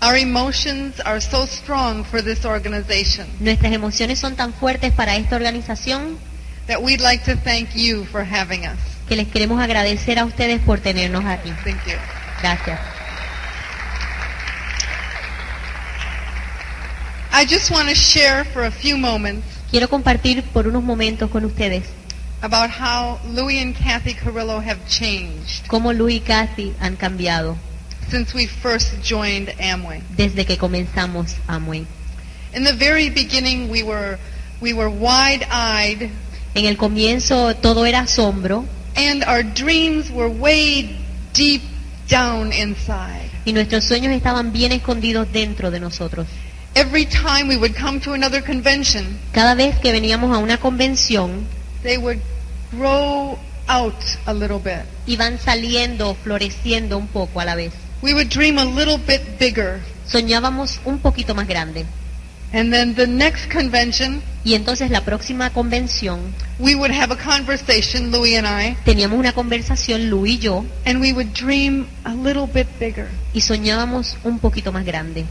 Our 0.00 0.16
emotions 0.16 1.00
are 1.04 1.20
so 1.20 1.46
strong 1.46 2.04
for 2.04 2.22
this 2.22 2.44
organization 2.44 3.26
Nuestras 3.40 3.72
emociones 3.72 4.18
son 4.20 4.36
tan 4.36 4.52
fuertes 4.54 4.92
para 4.92 5.16
esta 5.16 5.34
organización 5.36 6.18
that 6.68 6.80
we'd 6.82 7.00
like 7.00 7.24
to 7.24 7.36
thank 7.42 7.74
you 7.74 8.04
for 8.04 8.22
having 8.24 8.64
us. 8.66 8.78
que 9.08 9.16
les 9.16 9.28
queremos 9.28 9.60
agradecer 9.60 10.18
a 10.18 10.24
ustedes 10.24 10.60
por 10.60 10.78
tenernos 10.80 11.24
aquí. 11.24 11.50
Thank 11.64 11.84
you. 11.86 11.94
Gracias. 12.42 12.78
I 17.40 17.44
just 17.44 17.70
want 17.70 17.88
to 17.88 17.94
share 17.94 18.44
for 18.52 18.64
a 18.64 18.70
few 18.72 18.98
moments 18.98 19.46
Quiero 19.70 19.86
compartir 19.88 20.42
por 20.52 20.66
unos 20.66 20.82
momentos 20.82 21.30
con 21.30 21.44
ustedes 21.44 21.84
about 22.42 22.68
how 22.70 23.20
Louis 23.32 23.60
and 23.62 23.76
Kathy 23.76 24.14
Carrillo 24.14 24.58
have 24.60 24.78
changed 24.88 25.68
cómo 25.68 25.92
Luis 25.92 26.16
y 26.16 26.24
Kathy 26.26 26.74
han 26.80 26.96
cambiado 26.96 27.56
since 28.10 28.34
we 28.34 28.46
first 28.46 28.92
joined 29.04 29.50
Amway. 29.60 30.02
desde 30.16 30.44
que 30.46 30.56
comenzamos 30.56 31.36
Amway. 31.46 31.86
In 32.54 32.64
the 32.64 32.72
very 32.72 33.08
beginning, 33.08 33.70
we 33.70 33.84
were 33.84 34.18
we 34.60 34.72
were 34.72 34.88
wide-eyed, 34.90 36.10
En 36.56 36.64
el 36.64 36.76
comienzo 36.76 37.54
todo 37.54 37.84
era 37.86 38.00
asombro 38.00 38.64
and 38.96 39.22
our 39.28 39.44
dreams 39.44 40.10
were 40.10 40.28
way 40.28 40.98
deep 41.34 41.62
down 42.08 42.52
inside. 42.52 43.30
y 43.44 43.52
nuestros 43.52 43.84
sueños 43.84 44.12
estaban 44.12 44.50
bien 44.52 44.72
escondidos 44.72 45.30
dentro 45.32 45.70
de 45.70 45.78
nosotros. 45.78 46.26
Every 46.78 47.06
time 47.06 47.48
we 47.48 47.56
would 47.56 47.74
come 47.74 47.98
to 48.02 48.12
another 48.12 48.40
convention, 48.40 49.18
Cada 49.32 49.56
vez 49.56 49.76
que 49.80 49.90
veníamos 49.90 50.32
a 50.32 50.38
una 50.38 50.58
convención, 50.58 51.44
they 51.82 51.98
would 51.98 52.20
grow 52.70 53.36
out 53.66 53.96
a 54.26 54.32
little 54.32 54.60
bit. 54.60 54.84
iban 55.08 55.40
saliendo, 55.40 56.14
floreciendo 56.22 56.96
un 56.96 57.08
poco 57.08 57.40
a 57.40 57.44
la 57.44 57.56
vez. 57.56 57.72
We 58.00 58.14
would 58.14 58.28
dream 58.28 58.58
a 58.58 58.64
little 58.64 58.96
bit 58.96 59.40
bigger. 59.40 59.80
Soñábamos 60.06 60.78
un 60.84 61.00
poquito 61.00 61.34
más 61.34 61.48
grande. 61.48 61.84
And 62.52 62.72
then 62.72 62.94
the 62.94 63.08
next 63.08 63.50
convention, 63.52 64.22
Y 64.44 64.54
entonces 64.54 64.90
la 64.92 65.00
próxima 65.04 65.50
convención 65.50 66.32
we 66.60 66.76
would 66.76 66.92
have 66.92 67.12
a 67.12 67.16
conversation, 67.16 68.12
Louis 68.12 68.36
and 68.38 68.46
I, 68.46 68.76
teníamos 68.84 69.18
una 69.18 69.32
conversación, 69.32 70.08
Lu 70.10 70.26
y 70.26 70.38
yo, 70.38 70.64
and 70.86 71.00
we 71.00 71.12
would 71.12 71.32
dream 71.34 71.88
a 72.04 72.14
little 72.14 72.46
bit 72.46 72.68
bigger. 72.78 73.08
y 73.34 73.40
soñábamos 73.40 74.16
un 74.22 74.38
poquito 74.38 74.70
más 74.72 74.84
grande. 74.84 75.26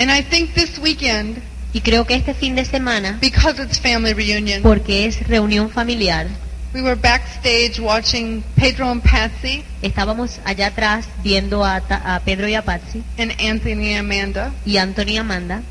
And 0.00 0.10
I 0.10 0.22
think 0.22 0.54
this 0.54 0.78
weekend, 0.78 1.40
Y 1.72 1.80
creo 1.80 2.06
que 2.06 2.14
este 2.14 2.34
fin 2.34 2.54
de 2.54 2.64
semana, 2.64 3.18
because 3.20 3.60
it's 3.60 3.80
family 3.80 4.12
reunion, 4.14 4.62
porque 4.62 5.06
es 5.06 5.26
reunión 5.26 5.70
familiar, 5.70 6.28
we 6.72 6.82
were 6.82 6.94
backstage 6.94 7.80
watching 7.80 8.42
Pedro 8.56 8.90
and 8.90 9.02
Patsy 9.02 9.64
estábamos 9.82 10.38
allá 10.44 10.68
atrás 10.68 11.06
viendo 11.24 11.64
a, 11.64 11.76
a 11.76 12.20
Pedro 12.24 12.48
y 12.48 12.54
a 12.54 12.62
Patsy 12.62 13.02
and 13.18 13.32
Anthony 13.40 13.94
and 13.94 14.00
Amanda 14.10 14.52
y 14.64 14.76
Anthony 14.76 15.14
y 15.14 15.18
Amanda, 15.18 15.62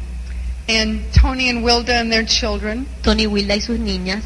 and 0.67 1.01
Tony 1.13 1.49
and 1.49 1.63
Wilda 1.63 1.99
and 1.99 2.11
their 2.11 2.25
children. 2.25 2.85
Tony 3.01 3.25
Wilda 3.27 3.55
y 3.55 3.61
sus 3.61 3.79
niñas, 3.79 4.23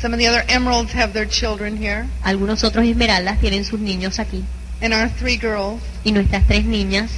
Some 0.00 0.14
of 0.14 0.18
the 0.20 0.28
other 0.28 0.44
Emeralds 0.48 0.92
have 0.92 1.12
their 1.12 1.26
children 1.28 1.76
here, 1.76 2.06
algunos 2.22 2.64
otros 2.64 2.86
Esmeraldas 2.86 3.38
tienen 3.40 3.64
sus 3.64 3.80
niños 3.80 4.18
aquí, 4.18 4.44
and 4.80 4.94
our 4.94 5.10
three 5.18 5.36
girls. 5.36 5.80
y 6.04 6.12
nuestras 6.12 6.46
tres 6.46 6.64
niñas. 6.64 7.10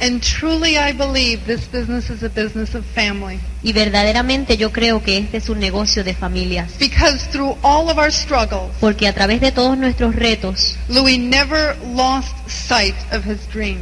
And 0.00 0.20
truly, 0.20 0.76
I 0.76 0.92
believe 0.92 1.46
this 1.46 1.66
business 1.70 2.10
is 2.10 2.22
a 2.24 2.28
business 2.28 2.74
of 2.74 2.84
family. 2.84 3.38
Y 3.62 3.72
verdaderamente 3.72 4.56
yo 4.56 4.72
creo 4.72 5.02
que 5.02 5.18
este 5.18 5.36
es 5.36 5.48
un 5.48 5.60
negocio 5.60 6.02
de 6.02 6.14
familias, 6.14 6.72
Because 6.80 7.28
through 7.30 7.56
all 7.62 7.88
of 7.88 7.96
our 7.96 8.10
struggles, 8.12 8.72
porque 8.80 9.06
a 9.06 9.12
través 9.14 9.40
de 9.40 9.52
todos 9.52 9.78
nuestros 9.78 10.16
retos, 10.16 10.76
Louis 10.88 11.18
never 11.18 11.76
lost 11.94 12.34
sight 12.48 12.96
of 13.12 13.24
his 13.24 13.38
dream 13.52 13.78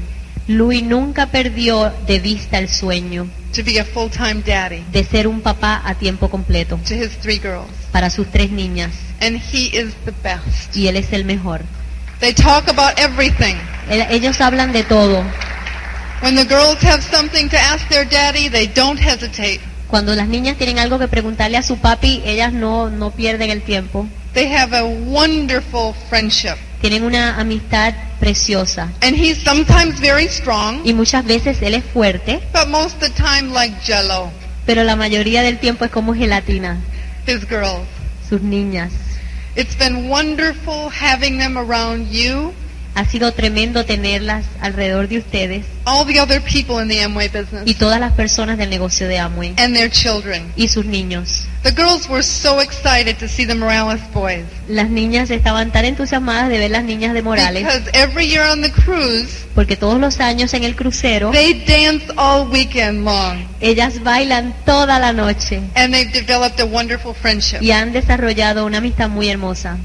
Louis 0.48 0.82
nunca 0.82 1.26
perdió 1.26 1.92
de 2.06 2.18
vista 2.18 2.58
el 2.58 2.68
sueño 2.68 3.28
to 3.54 3.62
be 3.64 3.78
a 3.78 3.84
full-time 3.84 4.42
daddy 4.44 4.84
de 4.92 5.04
ser 5.04 5.26
un 5.28 5.40
papá 5.40 5.80
a 5.84 5.94
tiempo 5.94 6.28
completo 6.28 6.78
to 6.86 6.94
his 6.94 7.10
three 7.22 7.38
girls. 7.38 7.70
para 7.90 8.10
sus 8.10 8.26
tres 8.30 8.50
niñas, 8.50 8.90
And 9.20 9.36
he 9.40 9.68
is 9.76 9.94
the 10.04 10.12
best. 10.22 10.76
y 10.76 10.88
él 10.88 10.96
es 10.96 11.12
el 11.12 11.24
mejor. 11.24 11.62
They 12.20 12.34
talk 12.34 12.68
about 12.68 12.98
everything. 12.98 13.56
Ellos 13.88 14.40
hablan 14.40 14.72
de 14.72 14.84
todo. 14.84 15.24
When 16.22 16.36
the 16.36 16.44
girls 16.44 16.78
have 16.82 17.02
something 17.02 17.48
to 17.50 17.56
ask 17.58 17.88
their 17.88 18.04
daddy, 18.04 18.48
they 18.48 18.68
don't 18.68 18.98
hesitate. 18.98 19.60
Cuando 19.88 20.14
las 20.14 20.28
niñas 20.28 20.56
tienen 20.56 20.78
algo 20.78 20.98
que 20.98 21.08
preguntarle 21.08 21.58
a 21.58 21.62
su 21.62 21.78
papi, 21.78 22.22
ellas 22.24 22.52
no, 22.52 22.88
no 22.90 23.10
pierden 23.10 23.50
el 23.50 23.62
tiempo. 23.62 24.06
They 24.32 24.46
have 24.54 24.74
a 24.74 24.84
wonderful 24.84 25.94
friendship. 26.08 26.54
Tienen 26.80 27.02
una 27.04 27.38
amistad 27.38 27.92
preciosa. 28.18 28.90
And 29.02 29.16
he's 29.16 29.42
sometimes 29.42 30.00
very 30.00 30.28
strong, 30.28 30.80
Y 30.84 30.94
muchas 30.94 31.24
veces 31.24 31.60
él 31.60 31.74
es 31.74 31.84
fuerte, 31.84 32.40
but 32.52 32.68
most 32.68 32.94
of 32.94 33.00
the 33.00 33.10
time 33.10 33.52
like 33.52 33.74
jello, 33.84 34.30
pero 34.64 34.82
la 34.84 34.96
mayoría 34.96 35.42
del 35.42 35.58
tiempo 35.58 35.84
es 35.84 35.90
como 35.90 36.14
gelatina, 36.14 36.78
his 37.26 37.46
girls. 37.48 37.86
sus 38.28 38.40
niñas. 38.42 38.92
It's 39.54 39.76
been 39.76 40.08
wonderful 40.08 40.88
having 40.88 41.38
them 41.38 41.58
around 41.58 42.10
you, 42.10 42.52
Ha 42.94 43.06
sido 43.06 43.32
tremendo 43.32 43.86
tenerlas 43.86 44.44
alrededor 44.60 45.08
de 45.08 45.16
ustedes 45.18 45.64
all 45.86 46.06
the 46.06 46.20
other 46.20 46.42
people 46.42 46.80
in 46.82 46.88
the 46.88 47.02
Amway 47.02 47.28
business, 47.28 47.62
y 47.64 47.74
todas 47.74 47.98
las 47.98 48.12
personas 48.12 48.58
del 48.58 48.68
negocio 48.68 49.08
de 49.08 49.18
Amway 49.18 49.54
and 49.56 49.74
their 49.74 49.90
children. 49.90 50.52
y 50.56 50.68
sus 50.68 50.84
niños. 50.84 51.46
The 51.62 51.70
girls 51.72 52.08
were 52.08 52.22
so 52.22 52.60
excited 52.60 53.16
to 53.18 53.28
see 53.28 53.46
the 53.46 53.54
Morales 53.54 54.00
boys. 54.12 54.44
Las 54.68 54.90
niñas 54.90 55.30
estaban 55.30 55.72
tan 55.72 55.84
entusiasmadas 55.86 56.48
de 56.50 56.58
ver 56.58 56.70
las 56.70 56.84
niñas 56.84 57.14
de 57.14 57.22
Morales 57.22 57.64
Because 57.64 57.88
every 57.94 58.26
year 58.28 58.44
on 58.50 58.60
the 58.62 58.70
cruise, 58.70 59.46
porque 59.54 59.76
todos 59.76 59.98
los 59.98 60.20
años 60.20 60.52
en 60.54 60.64
el 60.64 60.76
crucero 60.76 61.30
they 61.30 61.54
dance 61.66 62.04
all 62.16 62.48
weekend 62.50 63.04
long. 63.04 63.38
ellas 63.60 64.02
bailan 64.02 64.54
toda 64.66 64.98
la 64.98 65.12
noche 65.14 65.62
And 65.76 65.94
they've 65.94 66.12
developed 66.12 66.60
a 66.60 66.66
wonderful 66.66 67.14
friendship. 67.14 67.62
y 67.62 67.70
han 67.70 67.92
desarrollado 67.92 68.66
una 68.66 68.78
amistad 68.78 69.08
muy 69.08 69.28
hermosa. 69.30 69.78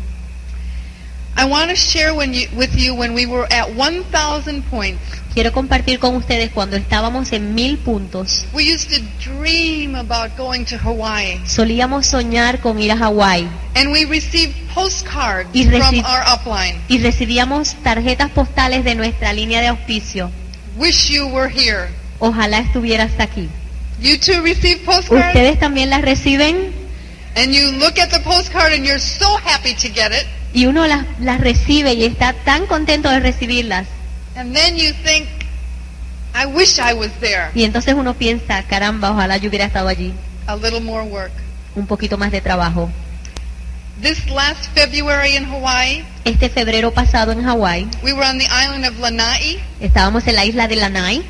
I 1.39 1.45
want 1.45 1.69
to 1.69 1.75
share 1.75 2.15
when 2.15 2.33
you, 2.33 2.47
with 2.55 2.73
you 2.75 2.95
when 2.95 3.13
we 3.13 3.27
were 3.27 3.45
at 3.51 3.69
1,000 3.75 4.63
points. 4.71 4.99
Quiero 5.35 5.51
compartir 5.51 5.99
con 5.99 6.15
ustedes 6.15 6.49
cuando 6.51 6.77
estábamos 6.77 7.31
en 7.31 7.53
mil 7.53 7.77
puntos. 7.77 8.45
We 8.53 8.63
used 8.73 8.89
to 8.89 9.01
dream 9.23 9.93
about 9.93 10.35
going 10.35 10.65
to 10.65 10.79
Hawaii. 10.79 11.39
Solíamos 11.45 12.07
soñar 12.07 12.59
con 12.59 12.79
ir 12.81 12.91
a 12.91 12.97
Hawái 12.97 13.47
And 13.75 13.91
we 13.91 14.05
received 14.05 14.55
postcards 14.73 15.47
Y 15.53 15.65
from 15.65 15.99
our 16.05 16.23
upline. 16.25 16.81
y 16.87 16.97
recibíamos 16.97 17.75
tarjetas 17.83 18.31
postales 18.31 18.83
de 18.83 18.95
nuestra 18.95 19.31
línea 19.31 19.61
de 19.61 19.67
auspicio. 19.67 20.31
Wish 20.75 21.09
you 21.11 21.27
were 21.27 21.49
here. 21.53 21.89
Ojalá 22.17 22.57
estuvieras 22.59 23.11
aquí. 23.19 23.47
You 24.01 24.17
too 24.17 24.41
receive 24.41 24.77
postcards? 24.85 25.27
¿Ustedes 25.35 25.59
también 25.59 25.91
las 25.91 26.01
reciben? 26.01 26.73
And 27.35 27.53
you 27.53 27.73
look 27.73 27.99
at 27.99 28.09
the 28.09 28.21
postcard 28.21 28.73
and 28.73 28.83
you're 28.83 28.99
so 28.99 29.37
happy 29.37 29.75
to 29.75 29.87
get 29.89 30.11
it. 30.11 30.25
Y 30.53 30.65
uno 30.65 30.87
las, 30.87 31.05
las 31.19 31.39
recibe 31.41 31.93
y 31.93 32.05
está 32.05 32.33
tan 32.33 32.65
contento 32.65 33.09
de 33.09 33.19
recibirlas. 33.19 33.87
And 34.35 34.53
then 34.55 34.77
you 34.77 34.93
think, 35.03 35.27
I 36.33 36.45
wish 36.45 36.79
I 36.79 36.93
was 36.93 37.11
there. 37.19 37.49
Y 37.55 37.63
entonces 37.63 37.95
uno 37.95 38.13
piensa, 38.13 38.63
caramba, 38.63 39.11
ojalá 39.11 39.37
yo 39.37 39.49
hubiera 39.49 39.65
estado 39.65 39.87
allí. 39.87 40.13
A 40.45 40.55
little 40.55 40.79
more 40.79 41.03
work. 41.03 41.31
Un 41.75 41.85
poquito 41.87 42.17
más 42.17 42.31
de 42.31 42.41
trabajo. 42.41 42.89
This 44.01 44.29
last 44.29 44.65
February 44.75 45.35
in 45.35 45.45
Hawaii, 45.45 46.03
Este 46.23 46.49
febrero 46.49 46.91
pasado 46.93 47.31
en 47.31 47.43
Hawái, 47.43 47.87
we 48.03 48.13
were 48.13 48.27
on 48.27 48.37
the 48.37 48.45
island 48.45 48.85
of 48.85 48.99
Lanai. 48.99 49.59
estábamos 49.79 50.27
en 50.27 50.35
la 50.35 50.45
isla 50.45 50.67
de 50.67 50.75
Lanai. 50.75 51.23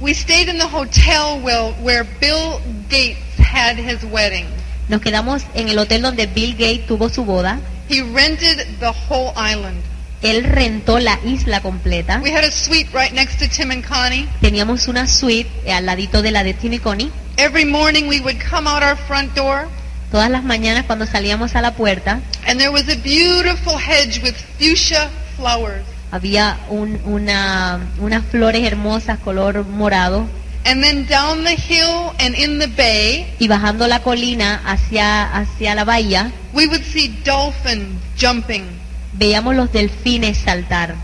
We 0.00 0.12
stayed 0.12 0.48
in 0.48 0.58
the 0.58 0.66
hotel 0.66 1.40
where, 1.42 1.72
where 1.82 2.04
Bill 2.20 2.60
Gates 2.90 3.38
had 3.38 3.76
his 3.78 4.02
wedding. 4.10 4.46
Nos 4.88 5.00
quedamos 5.00 5.42
en 5.54 5.68
el 5.68 5.78
hotel 5.78 6.02
donde 6.02 6.26
Bill 6.26 6.52
Gates 6.52 6.86
tuvo 6.88 7.08
su 7.08 7.24
boda. 7.24 7.60
He 7.88 8.02
rented 8.02 8.66
the 8.80 8.92
whole 9.08 9.32
island. 9.36 9.82
Él 10.22 10.44
rentó 10.44 10.98
la 10.98 11.18
isla 11.24 11.60
completa. 11.60 12.20
We 12.22 12.32
had 12.32 12.44
a 12.44 12.50
suite 12.50 12.88
right 12.92 13.12
next 13.12 13.38
to 13.38 13.48
Tim 13.48 13.70
and 13.70 13.84
Connie. 13.84 14.28
Teníamos 14.40 14.88
una 14.88 15.06
suite 15.06 15.48
al 15.70 15.86
ladito 15.86 16.22
de 16.22 16.30
la 16.32 16.42
de 16.42 16.54
Tim 16.54 16.72
y 16.72 16.78
Connie. 16.78 17.10
Every 17.36 17.64
morning 17.66 18.08
we 18.08 18.20
would 18.20 18.38
come 18.40 18.66
out 18.68 18.82
our 18.82 18.96
front 18.96 19.34
door 19.34 19.68
Todas 20.10 20.30
las 20.30 20.42
mañanas 20.44 20.84
cuando 20.86 21.04
salíamos 21.04 21.54
a 21.56 21.60
la 21.60 21.72
puerta 21.74 22.20
and 22.46 22.58
there 22.58 22.70
was 22.70 22.88
a 22.88 22.96
beautiful 22.96 23.76
hedge 23.76 24.22
with 24.22 24.34
fuchsia 24.58 25.10
flowers. 25.36 25.84
había 26.12 26.56
un- 26.70 26.98
una, 27.04 27.80
unas 27.98 28.24
flores 28.30 28.62
hermosas 28.64 29.18
color 29.18 29.64
morado 29.66 30.26
And 30.66 30.82
then 30.82 31.06
down 31.06 31.44
the 31.44 31.54
hill 31.54 32.12
and 32.18 32.34
in 32.34 32.58
the 32.58 32.66
bay, 32.66 33.32
y 33.38 33.46
bajando 33.46 33.86
la 33.86 34.00
colina 34.02 34.60
hacia, 34.64 35.22
hacia 35.32 35.74
la 35.76 35.84
bahía 35.84 36.32
we 36.52 36.66
would 36.66 36.82
see 36.82 37.08
dolphins 37.24 38.00
jumping. 38.16 38.64
veíamos 39.12 39.54
los 39.54 39.70
delfines 39.72 40.38
saltar. 40.38 40.96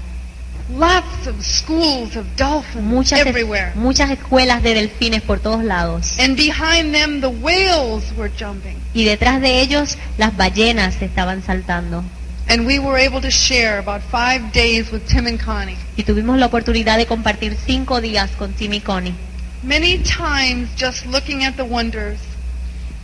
Lots 0.74 1.26
of 1.26 1.44
schools 1.44 2.16
of 2.16 2.24
dolphins 2.36 2.82
Muchas, 2.84 3.20
everywhere. 3.20 3.72
muchas 3.74 4.10
escuelas 4.10 4.62
de 4.62 4.74
delfines 4.74 5.22
por 5.22 5.38
todos 5.40 5.62
lados. 5.62 6.18
And 6.18 6.36
behind 6.36 6.94
them, 6.94 7.20
the 7.20 7.28
whales 7.28 8.04
were 8.16 8.30
jumping. 8.36 8.76
Y 8.94 9.04
detrás 9.04 9.40
de 9.40 9.60
ellos 9.60 9.98
las 10.18 10.36
ballenas 10.36 11.02
estaban 11.02 11.42
saltando. 11.42 12.02
And 12.48 12.66
we 12.66 12.78
were 12.78 12.98
able 12.98 13.20
to 13.20 13.30
share 13.30 13.78
about 13.78 14.02
five 14.10 14.52
days 14.52 14.90
with 14.90 15.02
Tim 15.06 15.26
and 15.26 15.38
Connie. 15.40 15.76
Y 15.96 16.02
tuvimos 16.04 16.38
la 16.38 16.46
oportunidad 16.46 16.96
de 16.96 17.06
compartir 17.06 17.56
cinco 17.66 18.00
días 18.00 18.30
con 18.38 18.52
Tim 18.54 18.72
y 18.72 18.80
Connie. 18.80 19.14
Many 19.62 19.98
times, 20.02 20.68
just 20.76 21.06
looking 21.06 21.44
at 21.44 21.56
the 21.56 21.64
wonders 21.64 22.18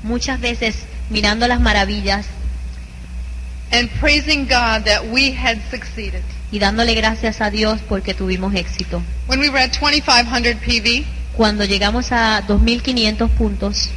Muchas 0.03 0.41
veces 0.41 0.77
mirando 1.11 1.47
las 1.49 1.61
maravillas 1.61 2.27
and 3.71 3.91
praising 4.01 4.47
God 4.47 4.85
that 4.85 5.05
we 5.13 5.33
had 5.33 5.59
succeeded. 5.71 6.23
y 6.51 6.59
dándole 6.59 6.95
gracias 6.95 7.41
a 7.41 7.51
Dios 7.51 7.81
porque 7.89 8.15
tuvimos 8.15 8.55
éxito. 8.55 9.03
When 9.27 9.41
we 9.41 9.51
were 9.51 9.59
at 9.63 9.73
2,500 9.73 10.61
PV, 10.61 11.05
Cuando 11.37 11.65
llegamos 11.65 12.11
a 12.11 12.43
2.500 12.49 13.29
puntos, 13.31 13.91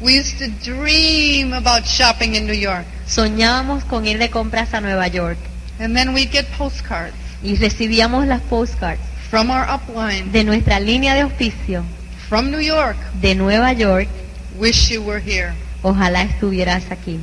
we 0.00 0.18
used 0.18 0.38
to 0.38 0.48
dream 0.64 1.52
about 1.52 1.84
shopping 1.84 2.34
in 2.34 2.46
New 2.46 2.54
York. 2.54 2.86
Soñábamos 3.06 3.84
con 3.84 4.06
ir 4.06 4.18
de 4.18 4.30
compras 4.30 4.72
a 4.72 4.80
Nueva 4.80 5.08
York 5.08 5.38
And 5.80 5.94
then 5.94 6.14
we'd 6.14 6.30
get 6.30 6.46
postcards 6.56 7.14
y 7.42 7.56
recibíamos 7.56 8.26
las 8.26 8.40
postcards 8.42 9.00
from 9.30 9.50
our 9.50 9.66
upline 9.66 10.32
de 10.32 10.44
nuestra 10.44 10.80
línea 10.80 11.14
de 11.14 11.20
auspicio 11.22 11.84
from 12.28 12.50
New 12.50 12.60
York. 12.60 12.96
de 13.20 13.34
Nueva 13.34 13.72
York. 13.72 14.08
Wish 14.58 14.90
you 14.90 15.02
were 15.02 15.20
here. 15.20 15.54
Ojalá 15.82 16.22
estuvieras 16.22 16.90
aquí. 16.90 17.20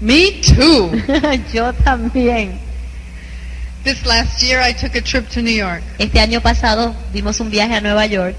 Me 0.00 0.40
too. 0.40 0.90
Yo 1.52 1.72
también. 1.72 2.58
this 3.84 4.04
last 4.06 4.42
year 4.42 4.60
I 4.60 4.72
took 4.72 4.94
a 4.96 5.00
trip 5.02 5.28
to 5.30 5.42
New 5.42 5.54
York. 5.54 5.82
Este 5.98 6.18
año 6.18 6.40
pasado 6.40 6.94
dimos 7.12 7.40
un 7.40 7.50
viaje 7.50 7.74
a 7.74 7.80
Nueva 7.80 8.06
York. 8.06 8.34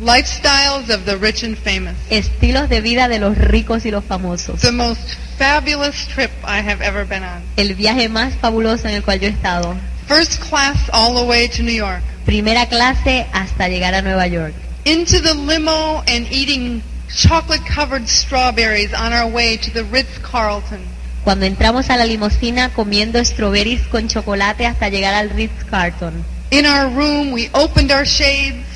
Lifestyles 0.00 0.90
of 0.90 1.04
the 1.04 1.16
rich 1.16 1.42
and 1.42 1.56
famous. 1.56 1.94
Estilos 2.10 2.68
de 2.68 2.80
vida 2.80 3.08
de 3.08 3.18
los 3.18 3.36
ricos 3.38 3.84
y 3.86 3.90
los 3.90 4.04
famosos. 4.04 4.60
The 4.60 4.72
most 4.72 5.16
fabulous 5.38 6.08
trip 6.08 6.30
I 6.44 6.60
have 6.60 6.82
ever 6.82 7.06
been 7.06 7.22
on. 7.22 7.42
El 7.56 7.74
viaje 7.74 8.08
más 8.08 8.34
fabuloso 8.34 8.88
en 8.88 8.94
el 8.96 9.02
cual 9.02 9.20
yo 9.20 9.28
he 9.28 9.30
estado. 9.30 9.74
First 10.06 10.40
class 10.40 10.90
all 10.92 11.14
the 11.14 11.24
way 11.24 11.48
to 11.48 11.62
New 11.62 11.72
York. 11.72 12.02
Primera 12.24 12.66
clase 12.66 13.26
hasta 13.32 13.68
llegar 13.68 13.94
a 13.94 14.02
Nueva 14.02 14.26
York. 14.26 14.54
Into 14.84 15.20
the 15.20 15.34
limo 15.34 16.02
and 16.06 16.26
eating 16.30 16.82
chocolate 17.14 17.64
covered 17.66 18.08
strawberries 18.08 18.92
on 18.92 19.12
our 19.12 19.28
way 19.28 19.56
to 19.56 19.70
the 19.70 19.84
Ritz 19.84 20.18
Carlton. 20.22 20.80
Cuando 21.24 21.46
entramos 21.46 21.88
a 21.88 21.96
la 21.96 22.04
limusina 22.04 22.70
comiendo 22.74 23.24
strawberries 23.24 23.86
con 23.88 24.08
chocolate 24.08 24.66
hasta 24.66 24.88
llegar 24.88 25.14
al 25.14 25.30
Ritz 25.30 25.64
Carlton. 25.70 26.24
In 26.50 26.66
our 26.66 26.88
room, 26.90 27.32
we 27.32 27.48
opened 27.54 27.92
our 27.92 28.04
shades 28.04 28.66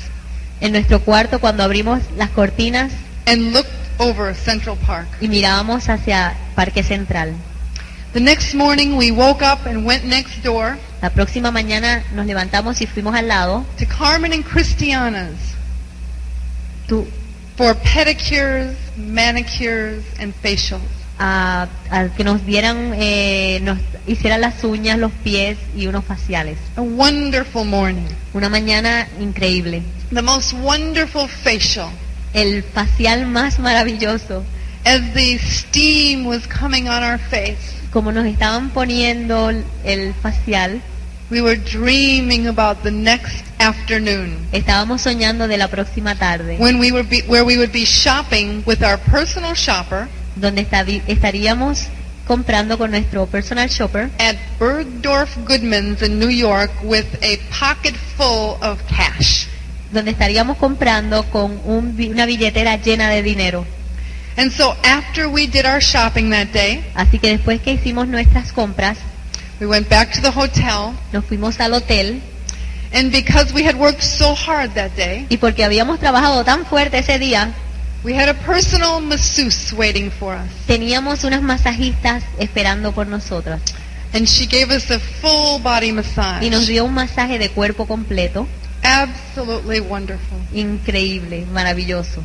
En 0.59 0.71
nuestro 0.71 0.99
cuarto 1.01 1.39
cuando 1.39 1.63
abrimos 1.63 2.01
las 2.15 2.31
cortinas 2.31 2.91
and 3.27 3.53
looked 3.53 3.71
over 3.99 4.33
Central 4.35 4.75
Park. 4.77 5.07
y 5.21 5.27
mirábamos 5.27 5.87
hacia 5.87 6.35
Parque 6.55 6.83
Central. 6.83 7.33
The 8.13 8.19
next 8.19 8.55
morning, 8.55 8.97
we 8.97 9.11
woke 9.11 9.43
up 9.43 9.67
and 9.67 9.85
went 9.85 10.03
next 10.05 10.43
door 10.43 10.77
La 11.01 11.09
próxima 11.11 11.51
mañana 11.51 12.03
nos 12.13 12.25
levantamos 12.25 12.81
y 12.81 12.87
fuimos 12.87 13.15
al 13.15 13.27
lado 13.27 13.65
to 13.77 13.85
Carmen 13.87 14.33
and 14.33 14.43
Christiana's 14.43 15.55
for 17.55 17.75
pedicures, 17.75 18.75
manicures, 18.95 20.03
and 20.19 20.33
facials. 20.41 20.81
a, 21.19 21.67
a 21.89 22.09
que 22.09 22.23
nos 22.23 22.45
dieran, 22.45 22.93
eh, 22.95 23.59
nos 23.61 23.79
hicieran 24.05 24.41
las 24.41 24.63
uñas, 24.63 24.97
los 24.97 25.11
pies 25.23 25.57
y 25.75 25.87
unos 25.87 26.05
faciales. 26.05 26.57
A 26.75 26.81
wonderful 26.81 27.65
morning. 27.65 28.07
Una 28.33 28.49
mañana 28.49 29.07
increíble. 29.19 29.81
The 30.13 30.21
most 30.21 30.53
wonderful 30.53 31.27
facial. 31.27 31.89
El 32.33 32.63
facial 32.63 33.25
más 33.25 33.59
maravilloso. 33.59 34.43
As 34.85 35.13
the 35.13 35.37
steam 35.39 36.25
was 36.25 36.47
coming 36.47 36.87
on 36.87 37.03
our 37.03 37.17
face, 37.17 37.76
Como 37.91 38.11
nos 38.11 38.25
estaban 38.25 38.69
poniendo 38.69 39.49
el 39.83 40.13
facial, 40.21 40.81
we 41.29 41.41
were 41.41 41.57
dreaming 41.57 42.47
about 42.47 42.83
the 42.83 42.91
next 42.91 43.43
afternoon 43.59 44.37
estábamos 44.51 45.01
soñando 45.01 45.47
de 45.47 45.57
la 45.57 45.67
próxima 45.67 46.15
tarde, 46.15 46.57
when 46.59 46.79
we 46.79 46.91
would 46.91 47.09
be 47.09 47.21
where 47.27 47.43
we 47.43 47.57
would 47.57 47.71
be 47.73 47.85
shopping 47.85 48.61
with 48.65 48.81
our 48.83 48.97
personal 49.11 49.53
shopper 49.55 50.07
donde 50.35 50.61
estarí- 50.61 51.01
estaríamos 51.07 51.87
comprando 52.27 52.77
con 52.77 52.91
nuestro 52.91 53.25
personal 53.25 53.67
shopper 53.69 54.09
at 54.19 54.35
Bergdorf 54.59 55.35
Goodman's 55.45 56.01
in 56.01 56.19
New 56.19 56.29
York 56.29 56.71
with 56.83 57.05
a 57.23 57.37
pocket 57.59 57.95
full 58.17 58.57
of 58.61 58.79
cash. 58.87 59.47
donde 59.91 60.11
estaríamos 60.11 60.57
comprando 60.57 61.23
con 61.31 61.59
un 61.65 61.95
una 62.11 62.25
billetera 62.25 62.75
llena 62.77 63.09
de 63.09 63.23
dinero. 63.23 63.65
And 64.37 64.51
so 64.51 64.75
after 64.83 65.27
we 65.27 65.47
did 65.47 65.65
our 65.65 65.81
shopping 65.81 66.29
that 66.29 66.51
day, 66.53 66.83
Así 66.93 67.19
que 67.19 67.29
después 67.37 67.59
que 67.61 67.73
hicimos 67.73 68.07
nuestras 68.07 68.51
compras, 68.51 68.97
we 69.59 69.65
went 69.65 69.89
back 69.89 70.11
to 70.13 70.21
the 70.21 70.29
hotel 70.31 70.93
nos 71.11 71.25
fuimos 71.25 71.59
al 71.59 71.73
hotel 71.73 72.21
and 72.93 73.11
because 73.11 73.51
we 73.53 73.63
had 73.67 73.75
worked 73.75 74.01
so 74.03 74.33
hard 74.35 74.73
that 74.75 74.91
day, 74.95 75.25
y 75.29 75.37
porque 75.37 75.63
habíamos 75.65 75.99
trabajado 75.99 76.45
tan 76.45 76.65
fuerte 76.65 76.99
ese 76.99 77.17
día, 77.19 77.51
we 78.03 78.13
had 78.15 78.29
a 78.29 78.33
personal 78.45 79.01
masseuse 79.01 79.73
waiting 79.73 80.09
for 80.11 80.35
us. 80.35 80.47
teníamos 80.67 81.23
unas 81.23 81.41
masajistas 81.41 82.23
esperando 82.39 82.91
por 82.93 83.07
nosotras 83.07 83.59
And 84.13 84.25
she 84.25 84.45
gave 84.45 84.71
us 84.73 84.89
a 84.89 84.99
full 84.99 85.59
body 85.61 85.91
massage. 85.91 86.45
y 86.45 86.49
nos 86.49 86.65
dio 86.67 86.85
un 86.85 86.93
masaje 86.93 87.39
de 87.39 87.49
cuerpo 87.49 87.85
completo, 87.87 88.47
Absolutely 88.83 89.79
wonderful. 89.81 90.37
increíble, 90.53 91.45
maravilloso. 91.51 92.21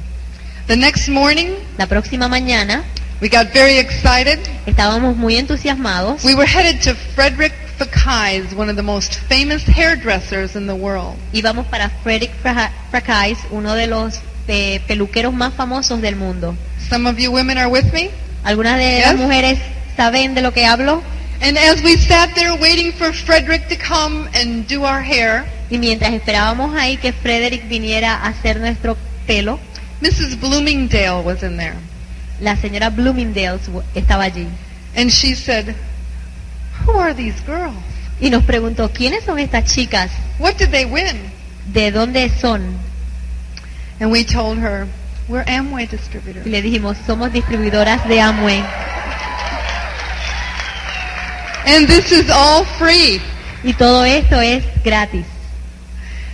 The 0.72 0.78
next 0.78 1.06
morning, 1.11 1.50
La 1.76 1.87
próxima 1.87 2.28
mañana 2.28 2.82
we 3.20 3.28
got 3.28 3.52
very 3.52 3.76
excited. 3.76 4.38
estábamos 4.64 5.18
muy 5.18 5.37
entusiasmados. 5.37 6.24
We 6.24 6.35
were 6.35 6.46
headed 6.46 6.80
to 6.85 6.94
Frederick 7.14 7.52
Fekai's, 7.78 8.54
one 8.54 8.70
of 8.70 8.76
the 8.76 8.82
most 8.82 9.16
famous 9.28 9.62
hairdressers 9.64 10.56
in 10.56 10.66
the 10.66 10.74
world. 10.74 11.18
Íbamos 11.35 11.66
para 11.66 11.90
Frederick 12.02 12.32
Fra- 12.40 12.72
Fracais, 12.90 13.37
uno 13.50 13.74
de 13.74 13.87
los 13.87 14.18
eh, 14.48 14.80
peluqueros 14.88 15.35
más 15.35 15.52
famosos 15.52 16.00
del 16.00 16.16
mundo. 16.16 16.56
Some 16.88 17.06
of 17.06 17.18
you 17.18 17.30
women 17.30 17.58
are 17.58 17.68
with 17.68 17.92
me. 17.92 18.08
Algunas 18.42 18.78
de 18.78 18.96
Yes. 18.96 19.06
las 19.08 19.16
mujeres 19.16 19.58
saben 19.94 20.35
de 20.35 20.40
lo 20.40 20.54
que 20.54 20.64
hablo. 20.64 21.02
And 21.42 21.58
as 21.58 21.82
we 21.82 21.98
sat 21.98 22.30
there 22.35 22.54
waiting 22.54 22.94
for 22.94 23.12
Frederick 23.12 23.68
to 23.68 23.76
come 23.76 24.26
and 24.32 24.66
do 24.66 24.87
our 24.87 25.02
hair, 25.02 25.44
Y 25.68 25.76
mientras 25.76 26.14
esperábamos 26.14 26.74
ahí 26.74 26.96
que 26.96 27.12
Frederick 27.12 27.68
viniera 27.68 28.14
a 28.14 28.28
hacer 28.28 28.58
nuestro 28.58 28.96
pelo, 29.26 29.61
Mrs. 30.02 30.38
Bloomingdale 30.40 31.22
was 31.22 31.42
in 31.42 31.56
there. 31.56 31.76
la 32.40 32.56
señora 32.56 32.90
Bloomingdale's 32.90 33.66
w- 33.68 33.84
estaba 33.94 34.24
allí. 34.24 34.48
And 34.96 35.10
she 35.12 35.34
said, 35.34 35.74
Who 36.84 36.92
are 36.98 37.14
these 37.14 37.38
girls? 37.46 37.76
Y 38.20 38.28
nos 38.30 38.42
preguntó, 38.44 38.90
¿quiénes 38.92 39.24
son 39.24 39.38
estas 39.38 39.64
chicas? 39.72 40.10
What 40.38 40.56
did 40.58 40.70
they 40.70 40.84
win? 40.84 41.30
¿De 41.72 41.90
dónde 41.92 42.28
son? 42.40 42.76
And 44.00 44.10
we 44.10 44.24
told 44.24 44.58
her, 44.58 44.88
We're 45.28 45.44
Amway 45.46 45.84
Y 45.84 45.86
distributors. 45.86 46.44
le 46.46 46.60
dijimos, 46.62 46.96
somos 47.06 47.32
distribuidoras 47.32 48.06
de 48.08 48.20
Amway. 48.20 48.60
And 51.64 51.86
this 51.86 52.10
is 52.10 52.28
all 52.28 52.64
free. 52.78 53.20
Y 53.62 53.72
todo 53.74 54.04
esto 54.04 54.40
es 54.40 54.64
gratis. 54.82 55.24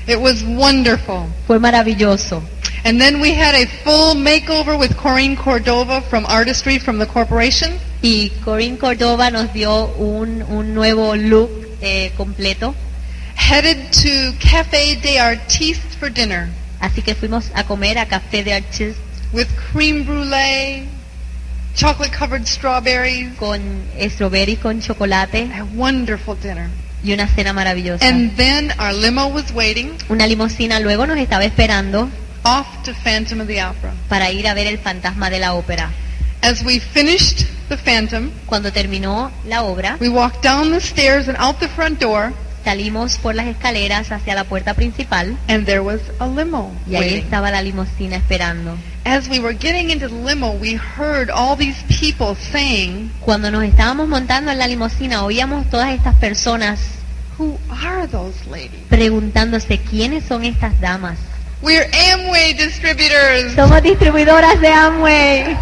It 0.07 0.18
was 0.18 0.42
wonderful. 0.42 1.26
Fue 1.46 1.59
maravilloso. 1.59 2.42
And 2.85 3.01
then 3.01 3.21
we 3.21 3.33
had 3.33 3.55
a 3.55 3.67
full 3.85 4.14
makeover 4.14 4.79
with 4.79 4.97
Corinne 4.97 5.37
Cordova 5.37 6.01
from 6.03 6.25
Artistry 6.27 6.79
from 6.79 6.99
the 6.99 7.07
corporation. 7.07 7.79
Y 8.03 8.31
Corinne 8.45 8.79
Cordova 8.79 9.31
nos 9.31 9.53
dio 9.53 9.87
un, 9.99 10.43
un 10.43 10.75
nuevo 10.75 11.14
look 11.17 11.51
eh, 11.81 12.11
completo. 12.17 12.75
Headed 13.35 13.93
to 13.93 14.33
Cafe 14.41 14.97
des 14.97 15.19
Artistes 15.19 15.95
for 15.97 16.11
dinner 16.11 16.49
Así 16.81 17.03
que 17.03 17.14
fuimos 17.14 17.51
a 17.55 17.64
comer 17.64 17.99
a 17.99 18.07
Café 18.07 18.45
de 18.45 18.53
Artistes 18.53 18.97
with 19.33 19.49
cream 19.73 20.05
brulee, 20.05 20.87
chocolate 21.75 22.12
covered 22.12 22.47
strawberries, 22.47 23.37
con 23.37 23.61
strawberry 24.09 24.57
con 24.57 24.81
chocolate 24.81 25.51
a 25.53 25.64
wonderful 25.75 26.37
dinner. 26.37 26.71
y 27.03 27.12
una 27.12 27.29
cena 27.29 27.53
maravillosa. 27.53 28.07
And 28.07 28.37
then 28.37 28.73
our 28.79 28.93
limo 28.93 29.29
was 29.29 29.53
waiting 29.53 29.93
Una 30.09 30.27
limusina 30.27 30.81
luego 30.81 31.07
nos 31.07 31.19
estaba 31.19 31.45
esperando 31.45 32.09
off 32.44 32.66
to 32.85 32.92
Phantom 32.94 33.40
of 33.40 33.46
the 33.48 33.61
Opera. 33.62 33.92
para 34.09 34.31
ir 34.31 34.46
a 34.48 34.55
ver 34.55 34.66
el 34.66 34.79
fantasma 34.79 35.31
de 35.31 35.38
la 35.40 35.55
ópera. 35.55 35.90
As 36.42 36.62
we 36.64 36.79
finished 36.79 37.44
the 37.68 37.77
Phantom, 37.77 38.31
Cuando 38.46 38.72
terminó 38.72 39.31
la 39.46 39.62
obra, 39.64 39.96
we 40.01 40.09
walked 40.09 40.42
down 40.42 40.70
the 40.70 40.81
stairs 40.81 41.29
and 41.29 41.37
out 41.38 41.59
the 41.59 41.68
front 41.68 42.01
door, 42.01 42.33
salimos 42.64 43.18
por 43.18 43.35
las 43.35 43.46
escaleras 43.46 44.12
hacia 44.12 44.35
la 44.35 44.44
puerta 44.44 44.74
principal 44.74 45.37
and 45.48 45.66
there 45.66 45.81
was 45.81 46.01
a 46.20 46.27
limo 46.27 46.72
y 46.87 46.94
ahí 46.96 47.01
waiting. 47.01 47.24
estaba 47.24 47.51
la 47.51 47.61
limusina 47.62 48.16
esperando. 48.16 48.77
As 49.05 49.29
we 49.29 49.40
were 49.40 49.55
getting 49.57 49.90
into 49.90 50.07
the 50.09 50.14
limo, 50.14 50.53
we 50.53 50.74
heard 50.77 51.31
all 51.31 51.57
these 51.57 51.83
people 51.88 52.37
saying, 52.53 53.11
Cuando 53.20 53.51
nos 53.51 53.64
estábamos 53.64 54.07
montando 54.07 54.51
en 54.53 54.59
la 54.59 54.66
limusina, 54.66 55.24
oíamos 55.24 55.68
todas 55.70 55.92
estas 55.94 56.14
personas 56.16 56.79
Who 57.38 57.59
are 57.70 58.07
those 58.07 58.37
ladies? 58.51 58.81
preguntándose 58.88 59.79
quiénes 59.79 60.24
son 60.24 60.44
estas 60.44 60.79
damas. 60.81 61.18
We're 61.61 61.88
Amway 61.90 62.57
distributors. 62.57 63.55
Somos 63.55 63.83
distribuidoras 63.83 64.61
de 64.61 64.68
Amway. 64.68 65.57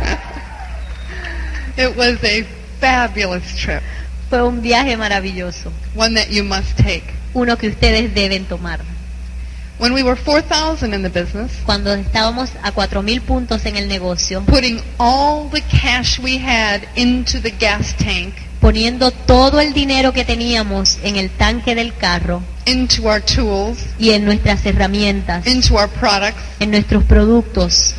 It 1.79 1.97
was 1.97 2.23
a 2.23 2.45
fabulous 2.81 3.45
trip, 3.57 3.83
Fue 4.31 4.43
un 4.43 4.61
viaje 4.63 4.97
maravilloso, 4.97 5.73
one 5.95 6.15
that 6.15 6.29
you 6.31 6.43
must 6.45 6.77
take. 6.77 7.05
uno 7.35 7.57
que 7.57 7.69
ustedes 7.69 8.15
deben 8.15 8.45
tomar. 8.47 8.81
When 9.79 9.93
we 9.93 10.03
were 10.03 10.17
4,000 10.17 10.95
in 10.95 11.03
the 11.03 11.11
business, 11.11 11.53
Cuando 11.67 11.95
estábamos 11.95 12.51
a 12.63 12.73
4.000 12.73 13.21
puntos 13.23 13.67
en 13.67 13.77
el 13.77 13.89
negocio, 13.89 14.43
putting 14.47 14.81
all 14.99 15.51
the 15.51 15.61
cash 15.63 16.19
we 16.19 16.39
had 16.39 16.83
into 16.97 17.41
the 17.41 17.51
gas 17.51 17.95
tank, 17.99 18.35
poniendo 18.61 19.11
todo 19.11 19.61
el 19.61 19.75
dinero 19.75 20.13
que 20.13 20.25
teníamos 20.25 20.99
en 21.03 21.17
el 21.17 21.29
tanque 21.31 21.75
del 21.75 21.95
carro 21.95 22.43
into 22.67 23.09
our 23.09 23.21
tools, 23.21 23.79
y 23.99 24.11
en 24.11 24.25
nuestras 24.25 24.65
herramientas, 24.67 25.47
into 25.47 25.77
our 25.77 25.89
products, 25.89 26.39
en 26.61 26.71
nuestros 26.71 27.05
productos, 27.05 27.95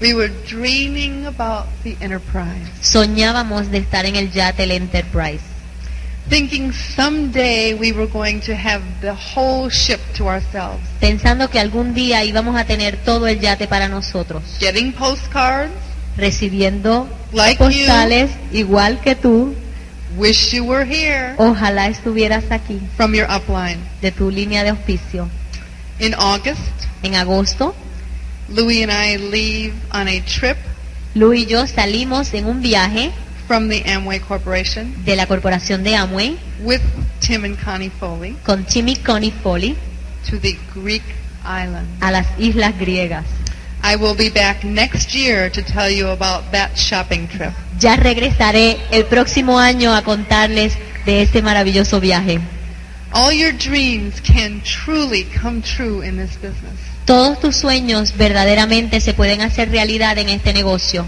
We 0.00 0.14
were 0.14 0.32
dreaming 0.48 1.26
about 1.26 1.66
the 1.84 1.96
Enterprise, 2.00 2.68
Soñábamos 2.80 3.70
de 3.70 3.78
estar 3.78 4.04
en 4.04 4.16
el 4.16 4.32
yate, 4.32 4.64
el 4.64 4.72
Enterprise, 4.72 5.40
thinking 6.28 6.72
someday 6.72 7.74
we 7.74 7.92
were 7.92 8.08
going 8.08 8.40
to 8.40 8.54
have 8.54 8.82
the 9.00 9.14
whole 9.14 9.70
ship 9.70 10.00
to 10.16 10.28
ourselves, 10.28 10.80
pensando 11.00 11.48
que 11.50 11.60
algún 11.60 11.94
día 11.94 12.24
íbamos 12.24 12.56
a 12.56 12.64
tener 12.64 12.96
todo 13.04 13.28
el 13.28 13.38
yate 13.38 13.68
para 13.68 13.88
nosotros, 13.88 14.42
getting 14.58 14.92
postcards, 14.92 15.70
recibiendo 16.16 17.08
Like 17.32 17.58
postales 17.58 18.30
igual 18.52 19.00
que 19.00 19.14
tú. 19.14 19.54
Wish 20.16 20.52
you 20.52 20.64
were 20.64 20.84
here 20.84 21.34
Ojalá 21.38 21.88
estuvieras 21.88 22.44
aquí, 22.50 22.80
from 22.96 23.14
your 23.14 23.26
upline. 23.30 23.78
de 24.00 24.10
tu 24.12 24.30
línea 24.30 24.62
de 24.62 24.70
auspicio. 24.70 25.28
In 25.98 26.14
August, 26.14 26.60
En 27.02 27.14
agosto, 27.16 27.74
Louis 28.48 28.82
and 28.82 28.92
I 28.92 29.16
leave 29.16 29.74
on 29.92 30.08
a 30.08 30.20
trip 30.24 30.56
Lu 31.14 31.32
y 31.34 31.46
yo 31.46 31.66
salimos 31.66 32.32
en 32.34 32.46
un 32.46 32.62
viaje 32.62 33.10
from 33.46 33.68
the 33.68 33.82
Amway 33.90 34.20
Corporation 34.20 34.94
de 35.04 35.14
la 35.16 35.26
corporación 35.26 35.82
de 35.84 35.94
Amway 35.96 36.38
with 36.60 36.80
Tim 37.20 37.44
and 37.44 37.58
Connie 37.62 37.90
Foley 37.90 38.36
con 38.44 38.64
Timmy 38.64 38.96
Connie 38.96 39.32
Foley 39.42 39.76
to 40.30 40.38
the 40.38 40.56
Greek 40.74 41.02
islands. 41.44 41.90
a 42.00 42.10
las 42.10 42.26
islas 42.38 42.72
griegas. 42.78 43.24
I 43.82 43.96
will 43.96 44.14
be 44.14 44.30
back 44.30 44.62
next 44.64 45.14
year 45.14 45.50
to 45.50 45.62
tell 45.62 45.90
you 45.90 46.08
about 46.08 46.52
that 46.52 46.76
shopping 46.78 47.26
trip. 47.28 47.52
Ya 47.80 47.96
regresaré 47.96 48.78
el 48.92 49.06
próximo 49.06 49.58
año 49.58 49.92
a 49.92 50.02
contarles 50.02 50.74
de 51.04 51.22
este 51.22 51.42
maravilloso 51.42 52.00
viaje. 52.00 52.40
All 53.12 53.32
your 53.32 53.52
dreams 53.52 54.20
can 54.20 54.62
truly 54.62 55.24
come 55.24 55.62
true 55.62 56.00
in 56.00 56.16
this 56.16 56.36
business. 56.36 56.78
Todos 57.04 57.40
tus 57.40 57.56
sueños 57.56 58.16
verdaderamente 58.16 59.00
se 59.00 59.12
pueden 59.14 59.40
hacer 59.40 59.70
realidad 59.70 60.16
en 60.18 60.28
este 60.28 60.52
negocio. 60.52 61.04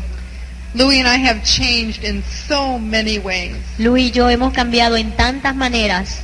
Louis 0.74 0.98
and 0.98 1.08
I 1.08 1.18
have 1.28 1.44
changed 1.44 2.02
in 2.02 2.24
so 2.48 2.78
many 2.80 3.20
ways. 3.20 3.54
Lu 3.78 3.96
y 3.96 4.10
yo 4.10 4.28
hemos 4.28 4.52
cambiado 4.52 4.96
en 4.96 5.12
tantas 5.12 5.54
maneras. 5.54 6.18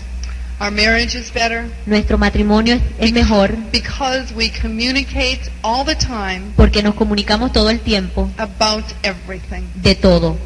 Our 0.61 0.71
marriage 0.71 1.15
is 1.15 1.33
better 1.33 1.65
Nuestro 1.87 2.19
matrimonio 2.19 2.75
es, 2.75 2.83
es 2.99 3.13
mejor 3.13 3.57
because 3.73 4.33
we 4.35 4.51
communicate 4.51 5.41
all 5.63 5.85
the 5.87 5.95
time 5.97 6.53
porque 6.57 6.83
nos 6.83 6.95
comunicamos 6.95 7.53
todo 7.53 7.71
el 7.71 7.81
tiempo 7.81 8.31
about 8.37 8.85
everything. 9.03 9.63
de 9.77 9.95
todo. 9.95 10.37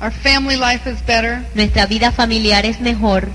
Our 0.00 0.10
family 0.12 0.56
life 0.56 0.86
is 0.86 1.00
better 1.06 1.42
Nuestra 1.54 1.86
vida 1.86 2.12
familiar 2.12 2.66
es 2.66 2.80
mejor 2.80 3.28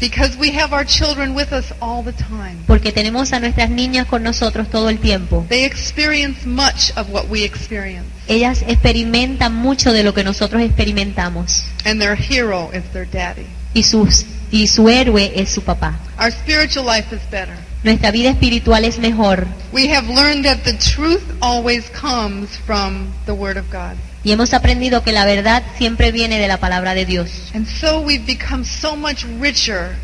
because 0.00 0.36
we 0.36 0.50
have 0.52 0.72
our 0.72 0.84
children 0.84 1.34
with 1.36 1.52
us 1.52 1.72
all 1.80 2.02
the 2.02 2.12
time. 2.12 2.56
porque 2.66 2.90
tenemos 2.90 3.32
a 3.32 3.38
nuestras 3.38 3.70
niñas 3.70 4.06
con 4.06 4.24
nosotros 4.24 4.68
todo 4.70 4.88
el 4.88 4.98
tiempo. 4.98 5.46
They 5.48 5.64
experience 5.64 6.44
much 6.46 6.90
of 6.96 7.10
what 7.12 7.28
we 7.28 7.44
experience, 7.44 8.08
Ellas 8.26 8.64
experimentan 8.66 9.54
mucho 9.54 9.92
de 9.92 10.02
lo 10.02 10.12
que 10.14 10.24
nosotros 10.24 10.62
experimentamos 10.62 11.62
and 11.84 12.00
their 12.00 12.16
hero 12.16 12.70
is 12.74 12.82
their 12.92 13.06
daddy. 13.08 13.46
y, 13.74 13.84
sus, 13.84 14.24
y 14.50 14.66
su 14.66 14.88
héroe 14.88 15.32
es 15.36 15.50
su 15.50 15.62
papá. 15.62 15.98
Our 16.20 16.32
spiritual 16.32 16.86
life 16.86 17.14
is 17.14 17.22
better. 17.30 17.54
Nuestra 17.84 18.10
vida 18.10 18.30
espiritual 18.30 18.84
es 18.84 18.98
mejor 18.98 19.46
We 19.72 19.88
have 19.94 20.08
learned 20.08 20.44
that 20.44 20.64
the 20.64 20.74
truth 20.74 21.22
always 21.40 21.88
comes 21.90 22.50
from 22.66 23.12
the 23.26 23.32
Word 23.32 23.56
of 23.56 23.66
God. 23.70 23.96
y 24.24 24.32
hemos 24.32 24.52
aprendido 24.52 25.02
que 25.04 25.12
la 25.12 25.24
verdad 25.24 25.62
siempre 25.78 26.10
viene 26.10 26.38
de 26.40 26.48
la 26.48 26.58
palabra 26.58 26.94
de 26.94 27.06
Dios. 27.06 27.30
And 27.54 27.66
so 27.66 28.00
we've 28.00 28.26
become 28.26 28.64
so 28.64 28.96
much 28.96 29.24
richer 29.40 29.94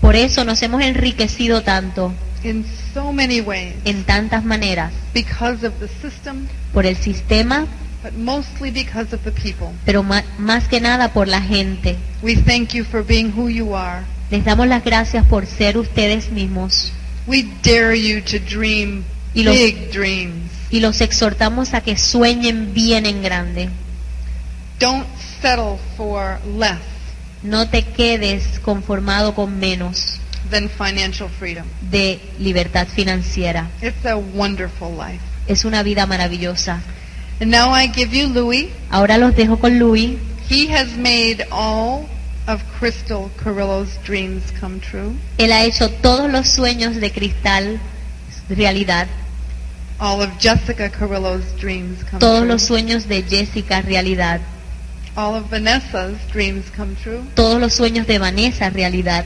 Por 0.00 0.14
eso 0.16 0.44
nos 0.44 0.62
hemos 0.62 0.82
enriquecido 0.82 1.62
tanto 1.62 2.12
in 2.44 2.64
so 2.92 3.10
many 3.12 3.40
ways 3.40 3.74
en 3.84 4.04
tantas 4.04 4.44
maneras, 4.44 4.92
because 5.12 5.66
of 5.66 5.72
the 5.80 5.88
system, 6.02 6.46
por 6.72 6.86
el 6.86 6.96
sistema, 6.96 7.66
but 8.04 8.12
mostly 8.12 8.70
because 8.70 9.12
of 9.14 9.24
the 9.24 9.32
people. 9.32 9.68
pero 9.86 10.04
más 10.04 10.68
que 10.68 10.80
nada 10.80 11.12
por 11.12 11.26
la 11.26 11.40
gente. 11.40 11.96
We 12.22 12.36
thank 12.36 12.74
you 12.74 12.84
for 12.84 13.02
being 13.02 13.32
who 13.36 13.48
you 13.48 13.74
are. 13.74 14.04
Les 14.30 14.44
damos 14.44 14.68
las 14.68 14.84
gracias 14.84 15.26
por 15.26 15.46
ser 15.46 15.76
ustedes 15.78 16.30
mismos 16.30 16.92
We 17.26 17.44
dare 17.62 17.94
you 17.98 18.20
to 18.22 18.38
dream 18.38 19.04
Y 19.34 19.42
los- 19.42 19.56
big 19.56 19.90
dreams. 19.90 20.50
y 20.70 20.80
los 20.80 21.00
exhortamos 21.00 21.72
a 21.74 21.80
que 21.80 21.96
sueñen 21.96 22.74
bien 22.74 23.06
en 23.06 23.22
grande. 23.22 23.70
Don't 24.78 25.06
settle 25.40 25.78
for 25.96 26.38
less 26.58 26.78
No 27.42 27.68
te 27.68 27.82
quedes 27.82 28.58
conformado 28.60 29.34
con 29.34 29.58
menos 29.58 30.18
than 30.50 30.68
financial 30.68 31.28
freedom. 31.28 31.64
de 31.90 32.20
libertad 32.38 32.86
financiera. 32.86 33.70
It's 33.82 34.04
a 34.04 34.16
wonderful 34.16 34.90
life. 34.90 35.20
Es 35.46 35.64
una 35.64 35.82
vida 35.82 36.06
maravillosa. 36.06 36.80
And 37.40 37.50
now 37.50 37.70
I 37.70 37.86
give 37.88 38.14
you 38.14 38.28
Louis. 38.28 38.70
Ahora 38.90 39.18
los 39.18 39.34
dejo 39.34 39.58
con 39.60 39.78
Louis. 39.78 40.18
He 40.48 40.66
has 40.68 40.96
made 40.96 41.44
all 41.50 42.06
of 42.46 42.62
Crystal 42.78 43.30
Carrillo's 43.42 43.96
dreams 44.04 44.42
come 44.60 44.78
true. 44.80 45.14
Él 45.38 45.50
ha 45.52 45.64
hecho 45.64 45.88
todos 46.02 46.30
los 46.30 46.48
sueños 46.48 46.96
de 47.00 47.10
cristal 47.10 47.80
realidad, 48.48 49.08
All 49.98 50.20
of 50.20 50.30
Jessica 50.38 50.90
Carrillo's 50.90 51.44
dreams 51.58 52.02
come 52.04 52.18
todos 52.20 52.40
true. 52.40 52.48
los 52.48 52.62
sueños 52.62 53.08
de 53.08 53.22
Jessica 53.22 53.80
realidad, 53.80 54.40
all 55.16 55.34
of 55.34 55.48
Vanessa's 55.50 56.18
dreams 56.32 56.66
come 56.76 56.94
true. 57.02 57.22
todos 57.34 57.58
los 57.60 57.72
sueños 57.72 58.06
de 58.06 58.18
Vanessa 58.18 58.68
realidad 58.70 59.24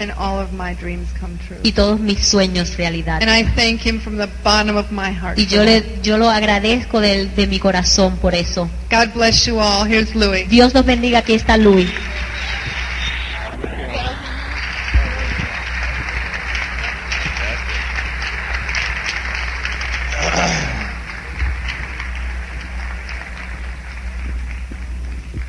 And 0.00 0.10
all 0.18 0.40
of 0.40 0.52
my 0.52 0.74
dreams 0.74 1.08
come 1.20 1.38
true. 1.46 1.58
y 1.62 1.72
todos 1.72 2.00
mis 2.00 2.26
sueños 2.26 2.76
realidad. 2.76 3.22
And 3.22 3.30
I 3.30 3.44
thank 3.54 3.86
him 3.86 4.00
from 4.00 4.16
the 4.18 4.28
bottom 4.42 4.76
of 4.76 4.90
my 4.90 5.12
heart. 5.12 5.38
Y 5.38 5.46
yo 5.46 5.62
le 5.62 5.84
yo 6.02 6.18
lo 6.18 6.28
agradezco 6.28 7.00
del- 7.00 7.34
de, 7.36 7.46
mi 7.46 7.58
corazón 7.60 8.16
por 8.16 8.34
eso. 8.34 8.68
God 8.90 9.12
bless 9.14 9.44
you 9.46 9.60
all. 9.60 9.86
Here's 9.86 10.14
Louis. 10.16 10.48
Dios 10.48 10.74
los 10.74 10.84
bendiga, 10.84 11.18
aquí 11.20 11.34
está 11.34 11.56
Louis. 11.56 11.88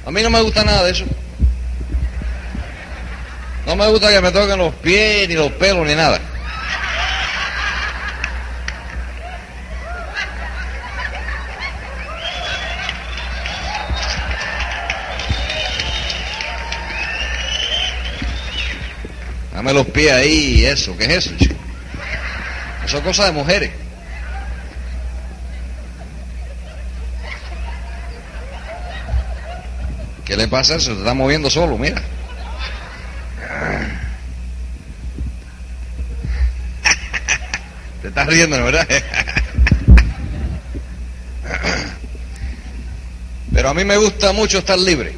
A 0.06 0.12
mí 0.12 0.22
no 0.22 0.30
me 0.30 0.42
gusta 0.42 0.64
nada 0.64 0.84
de 0.84 0.92
eso. 0.92 1.06
No 3.74 3.86
me 3.86 3.90
gusta 3.90 4.12
que 4.12 4.22
me 4.22 4.32
toquen 4.32 4.60
los 4.60 4.76
pies, 4.76 5.28
ni 5.28 5.34
los 5.34 5.52
pelos, 5.54 5.88
ni 5.88 5.96
nada. 5.96 6.20
Dame 19.52 19.74
los 19.74 19.88
pies 19.88 20.12
ahí 20.12 20.66
eso. 20.66 20.96
¿Qué 20.96 21.06
es 21.06 21.10
eso, 21.26 21.32
chico? 21.36 21.56
Eso 22.86 22.98
es 22.98 23.04
cosa 23.04 23.26
de 23.26 23.32
mujeres. 23.32 23.72
¿Qué 30.24 30.38
le 30.38 30.48
pasa? 30.48 30.80
Se 30.80 30.92
está 30.92 31.16
moviendo 31.16 31.50
solo, 31.50 31.76
mira. 31.80 32.13
Estás 38.24 38.34
riendo, 38.34 38.58
¿no, 38.58 38.66
¿verdad? 38.66 38.88
Pero 43.54 43.70
a 43.70 43.74
mí 43.74 43.84
me 43.84 43.98
gusta 43.98 44.32
mucho 44.32 44.60
estar 44.60 44.80
libre. 44.80 45.14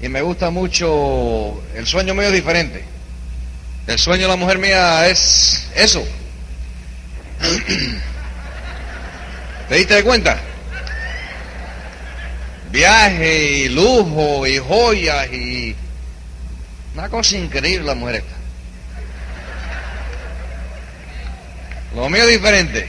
Y 0.00 0.08
me 0.08 0.20
gusta 0.20 0.50
mucho... 0.50 1.62
El 1.74 1.86
sueño 1.86 2.14
mío 2.14 2.24
es 2.24 2.32
diferente. 2.32 2.84
El 3.86 3.98
sueño 3.98 4.22
de 4.22 4.28
la 4.28 4.36
mujer 4.36 4.58
mía 4.58 5.06
es 5.08 5.68
eso. 5.74 6.04
¿Te 9.68 9.76
diste 9.76 10.02
cuenta? 10.02 10.38
Viaje 12.70 13.42
y 13.58 13.68
lujo 13.70 14.46
y 14.46 14.58
joyas 14.58 15.32
y... 15.32 15.74
Una 16.94 17.08
cosa 17.08 17.36
increíble 17.36 17.86
la 17.86 17.94
mujer. 17.94 18.35
Lo 21.96 22.10
mío 22.10 22.24
es 22.24 22.28
diferente. 22.28 22.86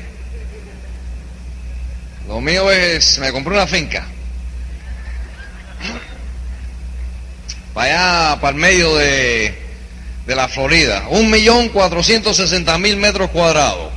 Lo 2.28 2.42
mío 2.42 2.70
es... 2.70 3.18
Me 3.20 3.32
compré 3.32 3.54
una 3.54 3.66
finca. 3.66 4.06
Para 7.74 8.32
allá, 8.34 8.42
para 8.42 8.54
el 8.54 8.62
medio 8.62 8.94
de, 8.96 9.58
de 10.26 10.36
la 10.36 10.50
Florida. 10.50 11.08
Un 11.10 11.32
millón 11.32 11.70
cuatrocientos 11.70 12.36
sesenta 12.36 12.78
mil 12.78 12.98
metros 12.98 13.30
cuadrados. 13.30 13.94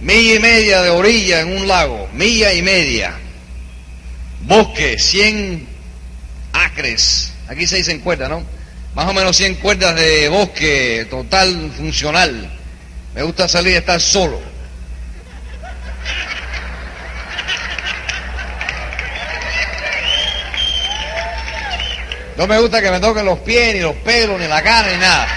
Milla 0.00 0.34
y 0.34 0.38
media 0.40 0.82
de 0.82 0.90
orilla 0.90 1.40
en 1.42 1.56
un 1.56 1.68
lago. 1.68 2.08
Milla 2.12 2.52
y 2.54 2.62
media. 2.62 3.14
Bosque, 4.40 4.98
100 4.98 5.68
acres. 6.52 7.32
Aquí 7.46 7.68
se 7.68 7.76
dicen 7.76 8.00
cuerdas, 8.00 8.30
¿no? 8.30 8.42
Más 8.96 9.08
o 9.08 9.14
menos 9.14 9.36
100 9.36 9.54
cuerdas 9.56 9.94
de 9.94 10.28
bosque 10.28 11.06
total 11.08 11.72
funcional. 11.76 12.50
Me 13.14 13.22
gusta 13.22 13.48
salir 13.48 13.74
y 13.74 13.76
estar 13.76 14.00
solo. 14.00 14.40
No 22.36 22.48
me 22.48 22.58
gusta 22.58 22.82
que 22.82 22.90
me 22.90 22.98
toquen 22.98 23.24
los 23.24 23.38
pies, 23.40 23.74
ni 23.74 23.80
los 23.80 23.94
pelos, 23.96 24.40
ni 24.40 24.48
la 24.48 24.60
cara, 24.60 24.90
ni 24.90 24.98
nada. 24.98 25.28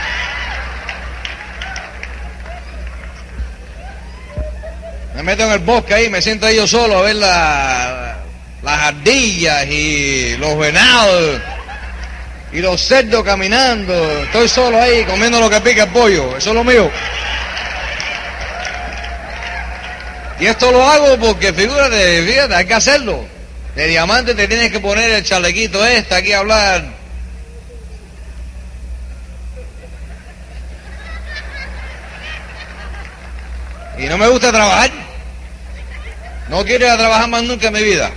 Me 5.15 5.23
meto 5.23 5.43
en 5.43 5.51
el 5.51 5.59
bosque 5.59 5.93
ahí, 5.93 6.09
me 6.09 6.21
siento 6.21 6.47
ahí 6.47 6.55
yo 6.55 6.67
solo 6.67 6.99
a 6.99 7.01
ver 7.03 7.15
la, 7.15 8.17
las 8.63 8.79
ardillas 8.81 9.65
y 9.67 10.37
los 10.37 10.57
venados 10.57 11.41
y 12.51 12.59
los 12.59 12.81
cerdos 12.81 13.23
caminando. 13.23 13.93
Estoy 14.23 14.47
solo 14.47 14.81
ahí 14.81 15.03
comiendo 15.05 15.39
lo 15.39 15.49
que 15.49 15.61
pica 15.61 15.83
el 15.83 15.89
pollo. 15.89 16.35
Eso 16.37 16.49
es 16.49 16.55
lo 16.55 16.63
mío. 16.63 16.89
Y 20.39 20.45
esto 20.45 20.71
lo 20.71 20.87
hago 20.87 21.17
porque 21.17 21.51
figúrate, 21.51 22.23
fíjate, 22.23 22.55
hay 22.55 22.65
que 22.65 22.73
hacerlo. 22.73 23.25
De 23.75 23.87
diamante 23.87 24.35
te 24.35 24.47
tienes 24.47 24.71
que 24.71 24.79
poner 24.79 25.09
el 25.11 25.23
chalequito 25.23 25.85
este 25.85 26.15
aquí 26.15 26.31
a 26.31 26.39
hablar. 26.39 26.83
Y 33.97 34.05
no 34.05 34.17
me 34.17 34.27
gusta 34.27 34.51
trabajar. 34.51 34.91
No 36.49 36.63
quiero 36.63 36.85
ir 36.85 36.91
a 36.91 36.97
trabajar 36.97 37.27
más 37.29 37.43
nunca 37.43 37.67
en 37.67 37.73
mi 37.73 37.83
vida. 37.83 38.11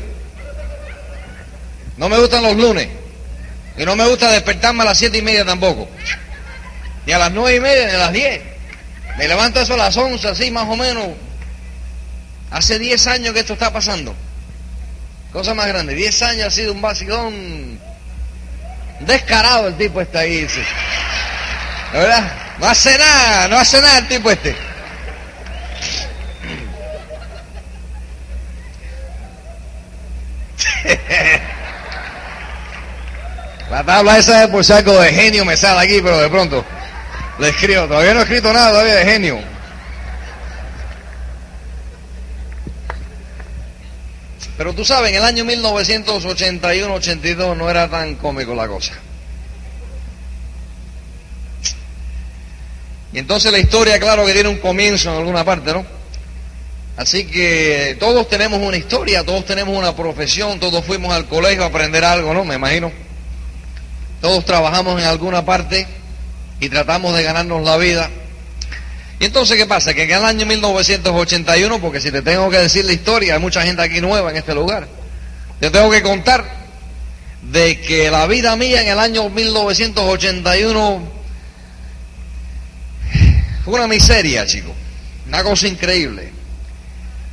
No 1.96 2.08
me 2.08 2.18
gustan 2.18 2.42
los 2.42 2.56
lunes. 2.56 2.88
Y 3.76 3.84
no 3.84 3.96
me 3.96 4.06
gusta 4.06 4.30
despertarme 4.30 4.82
a 4.82 4.86
las 4.86 4.98
siete 4.98 5.18
y 5.18 5.22
media 5.22 5.44
tampoco. 5.44 5.88
Ni 7.06 7.12
a 7.12 7.18
las 7.18 7.32
nueve 7.32 7.56
y 7.56 7.60
media, 7.60 7.86
ni 7.86 7.92
a 7.92 7.98
las 7.98 8.12
diez. 8.12 8.42
Me 9.16 9.26
levanto 9.26 9.60
eso 9.60 9.74
a 9.74 9.78
las 9.78 9.96
once, 9.96 10.28
así 10.28 10.50
más 10.50 10.68
o 10.68 10.76
menos. 10.76 11.08
Hace 12.50 12.78
diez 12.78 13.06
años 13.06 13.32
que 13.32 13.40
esto 13.40 13.52
está 13.52 13.72
pasando. 13.72 14.14
Cosa 15.32 15.54
más 15.54 15.66
grande. 15.68 15.94
Diez 15.94 16.20
años 16.22 16.48
ha 16.48 16.50
sido 16.50 16.72
un 16.72 16.82
vacilón 16.82 17.78
descarado 19.00 19.68
el 19.68 19.76
tipo 19.76 20.00
está 20.00 20.20
ahí. 20.20 20.46
¿De 21.92 21.98
verdad? 21.98 22.32
No 22.58 22.66
hace 22.66 22.96
nada, 22.98 23.48
no 23.48 23.58
hace 23.58 23.80
nada 23.80 23.98
el 23.98 24.08
tipo 24.08 24.30
este. 24.30 24.54
La 33.70 33.84
tabla 33.84 34.18
esa 34.18 34.40
de 34.40 34.48
por 34.48 34.64
saco 34.64 34.98
de 35.00 35.12
genio 35.12 35.44
me 35.44 35.56
sale 35.56 35.80
aquí, 35.80 36.00
pero 36.02 36.18
de 36.18 36.28
pronto 36.28 36.64
le 37.38 37.48
escribo. 37.50 37.86
Todavía 37.86 38.14
no 38.14 38.20
he 38.20 38.24
escrito 38.24 38.52
nada 38.52 38.70
todavía 38.70 38.96
de 38.96 39.04
genio. 39.04 39.40
Pero 44.60 44.74
tú 44.74 44.84
sabes, 44.84 45.08
en 45.08 45.16
el 45.16 45.24
año 45.24 45.42
1981-82 45.46 47.56
no 47.56 47.70
era 47.70 47.88
tan 47.88 48.16
cómico 48.16 48.54
la 48.54 48.68
cosa. 48.68 48.92
Y 53.10 53.20
entonces 53.20 53.50
la 53.50 53.58
historia, 53.58 53.98
claro 53.98 54.26
que 54.26 54.34
tiene 54.34 54.50
un 54.50 54.58
comienzo 54.58 55.12
en 55.12 55.16
alguna 55.16 55.46
parte, 55.46 55.72
¿no? 55.72 55.86
Así 56.98 57.24
que 57.24 57.96
todos 57.98 58.28
tenemos 58.28 58.60
una 58.60 58.76
historia, 58.76 59.24
todos 59.24 59.46
tenemos 59.46 59.74
una 59.74 59.96
profesión, 59.96 60.60
todos 60.60 60.84
fuimos 60.84 61.14
al 61.14 61.24
colegio 61.24 61.64
a 61.64 61.68
aprender 61.68 62.04
algo, 62.04 62.34
¿no? 62.34 62.44
Me 62.44 62.56
imagino. 62.56 62.92
Todos 64.20 64.44
trabajamos 64.44 65.00
en 65.00 65.06
alguna 65.06 65.42
parte 65.42 65.86
y 66.60 66.68
tratamos 66.68 67.14
de 67.14 67.22
ganarnos 67.22 67.64
la 67.64 67.78
vida. 67.78 68.10
Y 69.20 69.26
entonces, 69.26 69.58
¿qué 69.58 69.66
pasa? 69.66 69.92
Que 69.92 70.04
en 70.04 70.12
el 70.12 70.24
año 70.24 70.46
1981, 70.46 71.78
porque 71.78 72.00
si 72.00 72.10
te 72.10 72.22
tengo 72.22 72.48
que 72.48 72.56
decir 72.56 72.86
la 72.86 72.92
historia, 72.92 73.34
hay 73.34 73.40
mucha 73.40 73.60
gente 73.62 73.82
aquí 73.82 74.00
nueva 74.00 74.30
en 74.30 74.38
este 74.38 74.54
lugar, 74.54 74.88
te 75.60 75.70
tengo 75.70 75.90
que 75.90 76.02
contar 76.02 76.42
de 77.42 77.78
que 77.82 78.10
la 78.10 78.26
vida 78.26 78.56
mía 78.56 78.80
en 78.80 78.88
el 78.88 78.98
año 78.98 79.28
1981 79.28 81.02
fue 83.66 83.74
una 83.74 83.86
miseria, 83.86 84.46
chicos. 84.46 84.72
Una 85.28 85.42
cosa 85.42 85.68
increíble. 85.68 86.32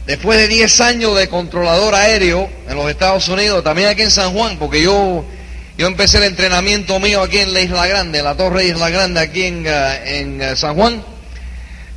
Después 0.06 0.39
de 0.39 0.50
10 0.50 0.82
años 0.82 1.17
de 1.17 1.30
controlador 1.30 1.95
aéreo 1.95 2.50
en 2.67 2.76
los 2.76 2.89
Estados 2.89 3.30
Unidos, 3.30 3.63
también 3.63 3.88
aquí 3.88 4.02
en 4.02 4.12
San 4.12 4.34
Juan, 4.34 4.58
porque 4.58 4.82
yo, 4.82 5.23
yo 5.78 5.88
empecé 5.88 6.17
el 6.17 6.26
entrenamiento 6.26 7.00
mío 7.00 7.21
aquí 7.21 7.38
en 7.38 7.54
la 7.54 7.62
Isla 7.62 7.88
Grande, 7.88 8.19
en 8.19 8.26
la 8.26 8.36
Torre 8.36 8.65
Isla 8.65 8.89
Grande, 8.89 9.21
aquí 9.21 9.43
en, 9.43 9.63
eh, 9.65 10.19
en 10.19 10.41
eh, 10.41 10.56
San 10.58 10.76
Juan. 10.76 11.16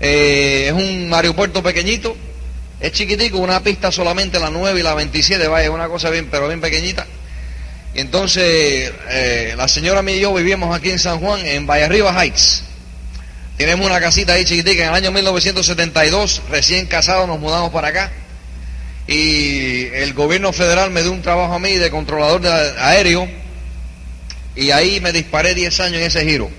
Eh, 0.00 0.64
es 0.68 0.72
un 0.72 1.12
aeropuerto 1.12 1.62
pequeñito, 1.62 2.16
es 2.80 2.92
chiquitico, 2.92 3.38
una 3.38 3.62
pista 3.62 3.92
solamente 3.92 4.40
la 4.40 4.48
9 4.48 4.80
y 4.80 4.82
la 4.82 4.94
27, 4.94 5.46
vaya, 5.48 5.70
una 5.70 5.88
cosa 5.88 6.08
bien, 6.08 6.28
pero 6.30 6.48
bien 6.48 6.60
pequeñita. 6.60 7.06
Y 7.94 8.00
entonces, 8.00 8.92
eh, 9.10 9.54
la 9.56 9.68
señora 9.68 10.00
mía 10.00 10.16
y 10.16 10.20
yo 10.20 10.32
vivíamos 10.32 10.74
aquí 10.74 10.90
en 10.90 10.98
San 10.98 11.20
Juan, 11.20 11.44
en 11.44 11.66
Valle 11.66 11.84
Arriba 11.84 12.14
Heights. 12.18 12.64
Tenemos 13.58 13.84
una 13.84 14.00
casita 14.00 14.32
ahí 14.32 14.44
chiquitica. 14.46 14.84
En 14.84 14.88
el 14.88 14.94
año 14.94 15.10
1972, 15.10 16.42
recién 16.50 16.86
casados, 16.86 17.28
nos 17.28 17.38
mudamos 17.38 17.70
para 17.70 17.88
acá. 17.88 18.10
Y 19.06 19.86
el 19.86 20.14
gobierno 20.14 20.52
federal 20.52 20.90
me 20.90 21.02
dio 21.02 21.12
un 21.12 21.20
trabajo 21.20 21.52
a 21.52 21.58
mí 21.58 21.74
de 21.74 21.90
controlador 21.90 22.40
de 22.40 22.50
aéreo. 22.50 23.28
Y 24.56 24.70
ahí 24.70 25.00
me 25.00 25.12
disparé 25.12 25.54
10 25.54 25.80
años 25.80 25.96
en 25.98 26.04
ese 26.04 26.24
giro. 26.24 26.50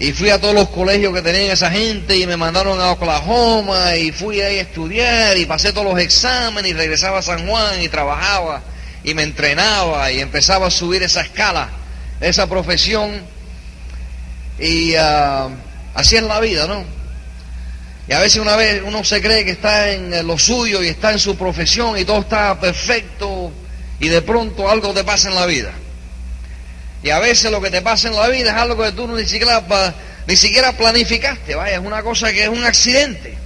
Y 0.00 0.12
fui 0.12 0.30
a 0.30 0.40
todos 0.40 0.54
los 0.54 0.68
colegios 0.68 1.12
que 1.12 1.22
tenían 1.22 1.50
esa 1.50 1.70
gente 1.70 2.16
y 2.16 2.26
me 2.26 2.36
mandaron 2.36 2.80
a 2.80 2.92
Oklahoma 2.92 3.96
y 3.96 4.12
fui 4.12 4.40
ahí 4.40 4.58
a 4.58 4.62
estudiar 4.62 5.36
y 5.36 5.44
pasé 5.44 5.72
todos 5.72 5.92
los 5.92 5.98
exámenes 6.00 6.70
y 6.70 6.74
regresaba 6.74 7.18
a 7.18 7.22
San 7.22 7.48
Juan 7.48 7.82
y 7.82 7.88
trabajaba 7.88 8.62
y 9.02 9.14
me 9.14 9.24
entrenaba 9.24 10.12
y 10.12 10.20
empezaba 10.20 10.68
a 10.68 10.70
subir 10.70 11.02
esa 11.02 11.22
escala, 11.22 11.70
esa 12.20 12.48
profesión. 12.48 13.22
Y 14.60 14.94
ah, 14.94 15.48
así 15.94 16.16
es 16.16 16.22
la 16.22 16.38
vida, 16.38 16.68
¿no? 16.68 16.84
Y 18.06 18.12
a 18.12 18.20
veces 18.20 18.40
una 18.40 18.54
vez 18.54 18.82
uno 18.86 19.02
se 19.02 19.20
cree 19.20 19.44
que 19.44 19.50
está 19.50 19.90
en 19.90 20.26
lo 20.26 20.38
suyo 20.38 20.80
y 20.80 20.88
está 20.88 21.10
en 21.10 21.18
su 21.18 21.36
profesión 21.36 21.98
y 21.98 22.04
todo 22.04 22.20
está 22.20 22.58
perfecto 22.60 23.50
y 23.98 24.08
de 24.08 24.22
pronto 24.22 24.70
algo 24.70 24.94
te 24.94 25.02
pasa 25.02 25.28
en 25.28 25.34
la 25.34 25.44
vida. 25.44 25.72
Y 27.02 27.10
a 27.10 27.18
veces 27.18 27.50
lo 27.50 27.60
que 27.60 27.70
te 27.70 27.82
pasa 27.82 28.08
en 28.08 28.16
la 28.16 28.28
vida 28.28 28.50
es 28.50 28.56
algo 28.56 28.82
que 28.82 28.92
tú 28.92 29.06
ni 29.08 29.24
siquiera, 29.24 29.62
ni 30.26 30.36
siquiera 30.36 30.72
planificaste, 30.72 31.54
vaya, 31.54 31.76
es 31.76 31.80
una 31.80 32.02
cosa 32.02 32.32
que 32.32 32.44
es 32.44 32.48
un 32.48 32.64
accidente. 32.64 33.38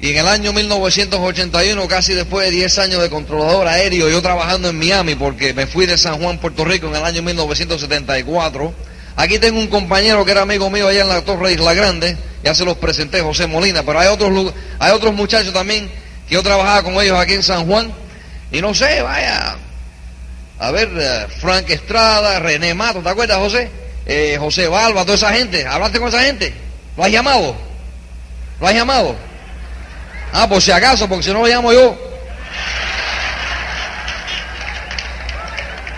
Y 0.00 0.10
en 0.10 0.18
el 0.18 0.26
año 0.26 0.52
1981, 0.52 1.86
casi 1.86 2.14
después 2.14 2.46
de 2.46 2.50
10 2.50 2.78
años 2.78 3.02
de 3.02 3.08
controlador 3.08 3.68
aéreo, 3.68 4.08
yo 4.08 4.20
trabajando 4.20 4.68
en 4.68 4.76
Miami, 4.76 5.14
porque 5.14 5.54
me 5.54 5.68
fui 5.68 5.86
de 5.86 5.96
San 5.96 6.20
Juan, 6.20 6.38
Puerto 6.38 6.64
Rico, 6.64 6.88
en 6.88 6.96
el 6.96 7.04
año 7.04 7.22
1974. 7.22 8.74
Aquí 9.14 9.38
tengo 9.38 9.60
un 9.60 9.68
compañero 9.68 10.24
que 10.24 10.32
era 10.32 10.42
amigo 10.42 10.68
mío 10.70 10.88
allá 10.88 11.02
en 11.02 11.08
la 11.08 11.22
Torre 11.22 11.52
Isla 11.52 11.74
Grande, 11.74 12.16
ya 12.42 12.52
se 12.52 12.64
los 12.64 12.78
presenté, 12.78 13.20
José 13.20 13.46
Molina, 13.46 13.84
pero 13.84 14.00
hay 14.00 14.08
otros, 14.08 14.52
hay 14.80 14.90
otros 14.90 15.14
muchachos 15.14 15.52
también 15.52 15.88
que 16.28 16.34
yo 16.34 16.42
trabajaba 16.42 16.82
con 16.82 16.94
ellos 16.94 17.16
aquí 17.16 17.34
en 17.34 17.44
San 17.44 17.66
Juan. 17.66 17.92
Y 18.50 18.60
no 18.60 18.74
sé, 18.74 19.02
vaya, 19.02 19.56
a 20.62 20.70
ver, 20.70 20.88
eh, 20.96 21.26
Frank 21.40 21.68
Estrada, 21.70 22.38
René 22.38 22.72
Mato, 22.72 23.00
¿te 23.00 23.08
acuerdas, 23.08 23.36
José? 23.38 23.68
Eh, 24.06 24.36
José 24.38 24.68
Balba, 24.68 25.02
toda 25.02 25.16
esa 25.16 25.32
gente. 25.32 25.66
¿Hablaste 25.66 25.98
con 25.98 26.08
esa 26.08 26.22
gente? 26.22 26.54
¿Lo 26.96 27.02
has 27.02 27.10
llamado? 27.10 27.56
¿Lo 28.60 28.68
has 28.68 28.72
llamado? 28.72 29.16
Ah, 30.32 30.48
por 30.48 30.62
si 30.62 30.70
acaso, 30.70 31.08
porque 31.08 31.24
si 31.24 31.32
no 31.32 31.40
lo 31.40 31.48
llamo 31.48 31.72
yo. 31.72 31.98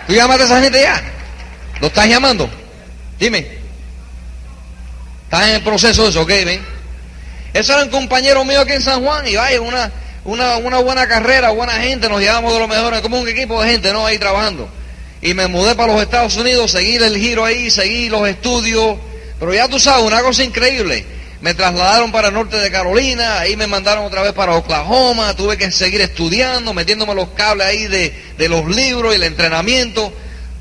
¿Tú 0.07 0.15
llamaste 0.15 0.45
a 0.45 0.47
esa 0.47 0.63
gente 0.63 0.81
ya? 0.81 1.03
¿Lo 1.83 1.89
estás 1.89 2.09
llamando? 2.09 2.49
Dime. 3.19 3.47
¿Estás 5.25 5.43
en 5.47 5.55
el 5.57 5.63
proceso 5.63 6.05
de 6.05 6.09
eso? 6.09 6.23
Ok, 6.23 6.29
ven. 6.29 6.65
Ese 7.53 7.71
era 7.71 7.83
un 7.83 7.91
compañero 7.91 8.43
mío 8.47 8.63
aquí 8.63 8.73
en 8.73 8.81
San 8.81 9.05
Juan 9.05 9.29
y 9.29 9.37
vaya, 9.37 9.61
una, 9.61 9.93
una, 10.25 10.57
una 10.57 10.79
buena 10.79 11.07
carrera, 11.07 11.51
buena 11.51 11.75
gente, 11.75 12.09
nos 12.09 12.21
llevamos 12.21 12.53
de 12.53 12.59
lo 12.59 12.69
mejor, 12.69 13.01
como 13.03 13.21
un 13.21 13.29
equipo 13.29 13.63
de 13.63 13.71
gente, 13.71 13.93
¿no? 13.93 14.07
Ahí 14.07 14.19
trabajando. 14.19 14.69
Y 15.21 15.35
me 15.35 15.47
mudé 15.47 15.75
para 15.75 15.93
los 15.93 16.03
Estados 16.03 16.37
Unidos, 16.37 16.71
seguir 16.71 17.03
el 17.03 17.17
giro 17.17 17.45
ahí, 17.45 17.71
seguí 17.71 18.09
los 18.09 18.27
estudios, 18.29 18.97
pero 19.39 19.55
ya 19.55 19.69
tú 19.69 19.79
sabes, 19.79 20.05
una 20.05 20.21
cosa 20.23 20.45
increíble. 20.45 21.05
Me 21.41 21.53
trasladaron 21.53 22.11
para 22.11 22.29
el 22.29 22.35
norte 22.35 22.57
de 22.57 22.71
Carolina, 22.71 23.41
ahí 23.41 23.55
me 23.55 23.67
mandaron 23.67 24.05
otra 24.07 24.23
vez 24.23 24.33
para 24.33 24.55
Oklahoma, 24.55 25.35
tuve 25.37 25.59
que 25.59 25.71
seguir 25.71 26.01
estudiando, 26.01 26.73
metiéndome 26.73 27.15
los 27.15 27.29
cables 27.31 27.67
ahí 27.67 27.87
de, 27.87 28.15
de 28.39 28.49
los 28.49 28.67
libros 28.67 29.13
y 29.13 29.17
el 29.17 29.25
entrenamiento, 29.25 30.11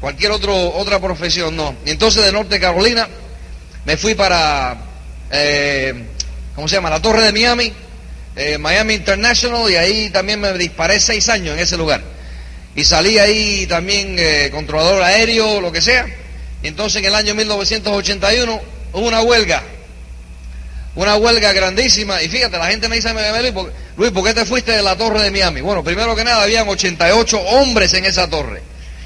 cualquier 0.01 0.31
otro, 0.31 0.73
otra 0.73 0.99
profesión, 0.99 1.55
no. 1.55 1.73
Y 1.85 1.91
entonces 1.91 2.25
de 2.25 2.33
norte 2.33 2.55
de 2.55 2.59
Carolina 2.59 3.07
me 3.85 3.95
fui 3.95 4.13
para, 4.15 4.75
eh, 5.31 5.93
¿cómo 6.53 6.67
se 6.67 6.75
llama? 6.75 6.89
La 6.89 7.01
Torre 7.01 7.21
de 7.21 7.31
Miami, 7.31 7.71
eh, 8.35 8.57
Miami 8.57 8.95
International, 8.95 9.69
y 9.69 9.75
ahí 9.75 10.09
también 10.09 10.39
me 10.39 10.51
disparé 10.53 10.99
seis 10.99 11.29
años 11.29 11.55
en 11.55 11.59
ese 11.59 11.77
lugar. 11.77 12.01
Y 12.75 12.83
salí 12.83 13.19
ahí 13.19 13.67
también 13.67 14.15
eh, 14.17 14.49
controlador 14.51 15.03
aéreo, 15.03 15.61
lo 15.61 15.71
que 15.71 15.81
sea. 15.81 16.05
Entonces 16.63 17.01
en 17.01 17.05
el 17.05 17.15
año 17.15 17.35
1981 17.35 18.61
hubo 18.93 19.07
una 19.07 19.21
huelga, 19.21 19.61
una 20.95 21.15
huelga 21.15 21.51
grandísima. 21.53 22.23
Y 22.23 22.29
fíjate, 22.29 22.57
la 22.57 22.67
gente 22.67 22.89
me 22.89 22.95
dice, 22.95 23.13
Luis, 23.13 23.51
¿por, 23.51 23.73
Luis, 23.97 24.11
¿por 24.11 24.23
qué 24.23 24.33
te 24.33 24.45
fuiste 24.45 24.71
de 24.71 24.81
la 24.81 24.95
Torre 24.95 25.21
de 25.21 25.29
Miami? 25.29 25.61
Bueno, 25.61 25.83
primero 25.83 26.15
que 26.15 26.23
nada, 26.23 26.41
habían 26.43 26.67
88 26.67 27.39
hombres 27.39 27.93
en 27.93 28.05
esa 28.05 28.29
torre. 28.29 28.63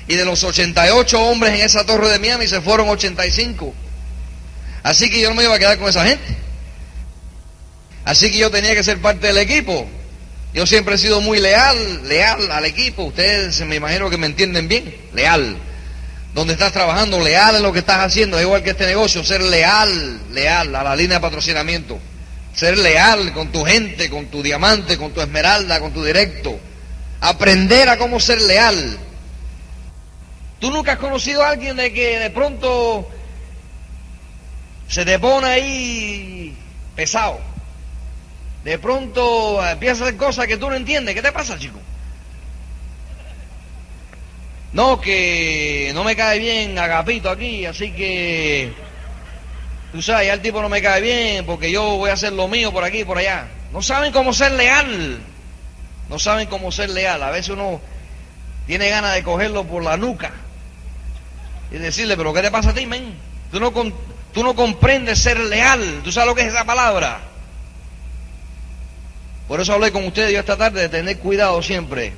Y 0.08 0.16
de 0.16 0.24
los 0.24 0.42
88 0.44 1.22
hombres 1.22 1.54
en 1.54 1.66
esa 1.66 1.86
torre 1.86 2.08
de 2.10 2.20
Miami 2.20 2.48
se 2.48 2.62
fueron 2.62 2.88
85. 2.88 3.74
Así 4.84 5.10
que 5.10 5.20
yo 5.20 5.30
no 5.30 5.36
me 5.36 5.44
iba 5.44 5.54
a 5.54 5.60
quedar 5.60 5.78
con 5.78 5.90
esa 5.90 6.06
gente. 6.06 6.47
Así 8.08 8.32
que 8.32 8.38
yo 8.38 8.50
tenía 8.50 8.74
que 8.74 8.86
ser 8.86 9.02
parte 9.02 9.28
del 9.28 9.38
equipo. 9.38 9.86
Yo 10.54 10.66
siempre 10.66 10.96
he 10.96 10.98
sido 10.98 11.20
muy 11.20 11.42
leal, 11.42 12.08
leal 12.08 12.50
al 12.54 12.64
equipo. 12.64 13.04
Ustedes 13.04 13.60
me 13.66 13.76
imagino 13.76 14.10
que 14.10 14.16
me 14.16 14.28
entienden 14.28 14.70
bien. 14.70 14.96
Leal. 15.14 15.58
Donde 16.34 16.54
estás 16.54 16.72
trabajando, 16.72 17.20
leal 17.20 17.58
en 17.58 17.64
lo 17.64 17.74
que 17.74 17.80
estás 17.80 18.00
haciendo. 18.00 18.38
Es 18.38 18.46
igual 18.46 18.64
que 18.64 18.70
este 18.70 18.86
negocio, 18.86 19.26
ser 19.26 19.42
leal, 19.44 20.22
leal 20.32 20.74
a 20.74 20.86
la 20.86 20.96
línea 20.96 21.18
de 21.18 21.22
patrocinamiento. 21.22 22.00
Ser 22.56 22.78
leal 22.78 23.34
con 23.34 23.52
tu 23.52 23.66
gente, 23.66 24.10
con 24.10 24.28
tu 24.28 24.42
diamante, 24.42 24.98
con 24.98 25.12
tu 25.12 25.20
esmeralda, 25.20 25.82
con 25.82 25.92
tu 25.92 26.02
directo. 26.02 26.58
Aprender 27.20 27.90
a 27.90 27.98
cómo 27.98 28.22
ser 28.22 28.42
leal. 28.42 28.98
Tú 30.62 30.72
nunca 30.72 30.94
has 30.94 31.00
conocido 31.00 31.44
a 31.44 31.50
alguien 31.50 31.76
de 31.76 31.92
que 31.92 32.20
de 32.20 32.30
pronto 32.30 33.06
se 34.88 35.04
te 35.04 35.20
pone 35.20 35.46
ahí 35.46 36.58
pesado. 36.96 37.57
De 38.68 38.78
pronto 38.80 39.66
empieza 39.66 40.04
a 40.04 40.08
hacer 40.08 40.18
cosas 40.18 40.46
que 40.46 40.58
tú 40.58 40.70
no 40.70 40.76
entiendes. 40.76 41.16
¿Qué 41.16 41.22
te 41.22 41.32
pasa, 41.32 41.58
chico? 41.58 41.80
No, 44.74 45.00
que 45.00 45.92
no 45.96 46.04
me 46.04 46.18
cae 46.18 46.38
bien 46.38 46.78
Agapito 46.78 47.30
aquí, 47.30 47.66
así 47.66 47.94
que 47.94 48.74
tú 49.94 50.02
sabes, 50.02 50.28
ya 50.28 50.34
el 50.34 50.42
tipo 50.42 50.62
no 50.62 50.68
me 50.68 50.82
cae 50.82 51.00
bien 51.00 51.46
porque 51.46 51.72
yo 51.72 51.96
voy 51.96 52.10
a 52.10 52.14
hacer 52.16 52.34
lo 52.34 52.50
mío 52.50 52.74
por 52.74 52.84
aquí 52.84 53.00
y 53.00 53.06
por 53.06 53.18
allá. 53.18 53.48
No 53.72 53.82
saben 53.82 54.12
cómo 54.12 54.34
ser 54.34 54.52
leal. 54.52 55.18
No 56.10 56.20
saben 56.20 56.50
cómo 56.50 56.70
ser 56.70 56.90
leal. 56.90 57.24
A 57.24 57.32
veces 57.32 57.52
uno 57.52 57.80
tiene 58.66 58.90
ganas 58.90 59.16
de 59.16 59.24
cogerlo 59.24 59.64
por 59.64 59.82
la 59.82 59.96
nuca 59.96 60.34
y 61.72 61.78
decirle, 61.78 62.18
pero 62.18 62.34
¿qué 62.34 62.42
te 62.42 62.52
pasa 62.52 62.72
a 62.72 62.74
ti, 62.74 62.86
men? 62.86 63.16
Tú 63.50 63.62
no, 63.62 63.72
tú 63.72 64.44
no 64.44 64.54
comprendes 64.56 65.20
ser 65.20 65.40
leal. 65.40 66.02
¿Tú 66.04 66.12
sabes 66.12 66.28
lo 66.28 66.36
que 66.36 66.42
es 66.42 66.50
esa 66.50 66.66
palabra? 66.66 67.37
Por 69.48 69.62
eso 69.62 69.74
hablé 69.74 69.92
con 69.92 70.06
ustedes 70.06 70.34
yo 70.34 70.40
esta 70.40 70.58
tarde 70.58 70.82
de 70.82 70.90
tener 70.90 71.18
cuidado 71.20 71.62
siempre. 71.62 72.14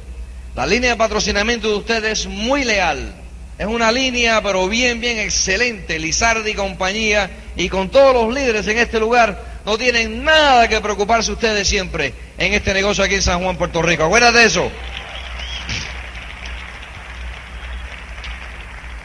La 0.55 0.65
línea 0.65 0.91
de 0.91 0.95
patrocinamiento 0.95 1.69
de 1.69 1.75
ustedes 1.75 2.21
es 2.21 2.27
muy 2.27 2.63
leal. 2.63 3.13
Es 3.57 3.67
una 3.67 3.91
línea, 3.91 4.41
pero 4.41 4.67
bien, 4.67 4.99
bien 4.99 5.19
excelente. 5.19 5.99
Lizardi 5.99 6.51
y 6.51 6.53
compañía, 6.53 7.29
y 7.55 7.69
con 7.69 7.89
todos 7.89 8.13
los 8.13 8.33
líderes 8.33 8.65
en 8.67 8.77
este 8.77 8.99
lugar, 8.99 9.43
no 9.65 9.77
tienen 9.77 10.23
nada 10.23 10.67
que 10.67 10.79
preocuparse 10.81 11.31
ustedes 11.31 11.67
siempre 11.67 12.13
en 12.37 12.53
este 12.53 12.73
negocio 12.73 13.03
aquí 13.03 13.15
en 13.15 13.21
San 13.21 13.43
Juan, 13.43 13.57
Puerto 13.57 13.81
Rico. 13.81 14.05
Acuérdate 14.05 14.39
de 14.39 14.45
eso. 14.45 14.71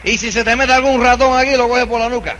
Y 0.05 0.17
si 0.17 0.31
se 0.31 0.43
te 0.43 0.55
mete 0.55 0.71
algún 0.71 1.01
ratón 1.03 1.37
aquí, 1.37 1.55
lo 1.55 1.67
coge 1.67 1.85
por 1.85 1.99
la 1.99 2.09
nuca. 2.09 2.37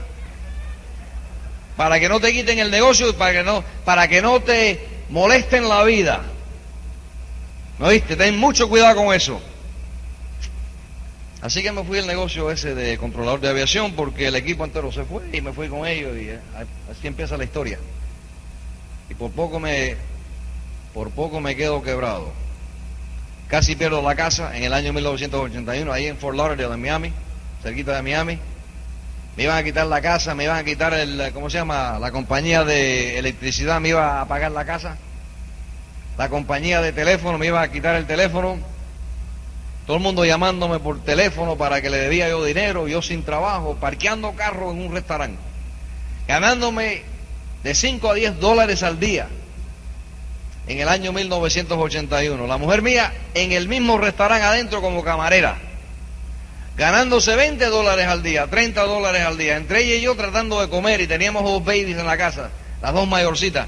Para 1.75 1.99
que 1.99 2.07
no 2.07 2.19
te 2.19 2.31
quiten 2.31 2.59
el 2.59 2.71
negocio, 2.71 3.15
para 3.17 3.33
que 3.33 3.43
no, 3.43 3.63
para 3.83 4.07
que 4.07 4.21
no 4.21 4.39
te 4.39 4.94
molesten 5.09 5.67
la 5.67 5.83
vida. 5.83 6.23
¿No 7.79 7.89
viste? 7.89 8.15
Ten 8.15 8.37
mucho 8.37 8.69
cuidado 8.69 8.95
con 8.95 9.13
eso. 9.13 9.39
Así 11.41 11.61
que 11.61 11.71
me 11.71 11.83
fui 11.83 11.99
al 11.99 12.07
negocio 12.07 12.49
ese 12.49 12.73
de 12.73 12.97
controlador 12.97 13.39
de 13.39 13.49
aviación 13.49 13.93
porque 13.93 14.27
el 14.27 14.35
equipo 14.35 14.63
entero 14.63 14.91
se 14.91 15.03
fue 15.03 15.21
y 15.31 15.41
me 15.41 15.53
fui 15.53 15.67
con 15.67 15.85
ellos 15.85 16.17
y 16.17 16.29
eh, 16.29 16.39
así 16.89 17.05
empieza 17.05 17.37
la 17.37 17.43
historia. 17.43 17.77
Y 19.09 19.13
por 19.13 19.31
poco 19.31 19.59
me 19.59 19.95
por 20.93 21.11
poco 21.11 21.41
me 21.41 21.55
quedo 21.55 21.83
quebrado. 21.83 22.31
Casi 23.47 23.75
pierdo 23.75 24.01
la 24.01 24.15
casa 24.15 24.57
en 24.57 24.63
el 24.63 24.73
año 24.73 24.91
1981 24.93 25.91
ahí 25.91 26.07
en 26.07 26.17
Fort 26.17 26.35
Lauderdale, 26.35 26.73
en 26.73 26.81
Miami, 26.81 27.13
cerquita 27.61 27.95
de 27.95 28.01
Miami. 28.01 28.39
Me 29.35 29.43
iban 29.43 29.57
a 29.57 29.63
quitar 29.63 29.85
la 29.87 30.01
casa, 30.01 30.33
me 30.33 30.45
iban 30.45 30.57
a 30.57 30.63
quitar 30.63 30.93
el, 30.93 31.31
¿cómo 31.33 31.49
se 31.49 31.57
llama? 31.57 31.99
La 31.99 32.11
compañía 32.11 32.63
de 32.63 33.19
electricidad 33.19 33.81
me 33.81 33.89
iba 33.89 34.21
a 34.21 34.27
pagar 34.27 34.51
la 34.51 34.65
casa. 34.65 34.97
La 36.17 36.29
compañía 36.29 36.81
de 36.81 36.93
teléfono 36.93 37.37
me 37.37 37.47
iba 37.47 37.61
a 37.61 37.69
quitar 37.69 37.95
el 37.95 38.05
teléfono. 38.05 38.57
Todo 39.85 39.97
el 39.97 40.03
mundo 40.03 40.23
llamándome 40.23 40.79
por 40.79 41.03
teléfono 41.03 41.57
para 41.57 41.81
que 41.81 41.89
le 41.89 41.97
debía 41.97 42.29
yo 42.29 42.43
dinero, 42.45 42.87
yo 42.87 43.01
sin 43.01 43.23
trabajo, 43.23 43.75
parqueando 43.75 44.31
carro 44.33 44.71
en 44.71 44.81
un 44.81 44.93
restaurante. 44.93 45.37
Ganándome 46.27 47.03
de 47.61 47.75
5 47.75 48.09
a 48.09 48.13
10 48.13 48.39
dólares 48.39 48.83
al 48.83 48.99
día 49.01 49.27
en 50.65 50.79
el 50.79 50.87
año 50.87 51.11
1981. 51.11 52.47
La 52.47 52.57
mujer 52.57 52.81
mía 52.81 53.13
en 53.33 53.51
el 53.51 53.67
mismo 53.67 53.97
restaurante 53.97 54.45
adentro 54.45 54.81
como 54.81 55.03
camarera 55.03 55.57
ganándose 56.77 57.35
20 57.35 57.65
dólares 57.67 58.07
al 58.07 58.21
día, 58.21 58.47
30 58.47 58.83
dólares 58.83 59.23
al 59.23 59.37
día, 59.37 59.57
entre 59.57 59.83
ella 59.83 59.95
y 59.95 60.01
yo 60.01 60.15
tratando 60.15 60.59
de 60.59 60.69
comer 60.69 61.01
y 61.01 61.07
teníamos 61.07 61.43
dos 61.43 61.63
babies 61.63 61.97
en 61.97 62.05
la 62.05 62.17
casa, 62.17 62.49
las 62.81 62.93
dos 62.93 63.07
mayorcitas, 63.07 63.67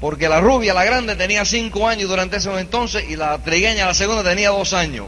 porque 0.00 0.28
la 0.28 0.40
rubia, 0.40 0.74
la 0.74 0.84
grande, 0.84 1.16
tenía 1.16 1.44
5 1.44 1.88
años 1.88 2.08
durante 2.08 2.36
ese 2.36 2.52
entonces 2.58 3.04
y 3.08 3.16
la 3.16 3.38
trigueña, 3.38 3.86
la 3.86 3.94
segunda, 3.94 4.22
tenía 4.22 4.50
2 4.50 4.72
años. 4.74 5.06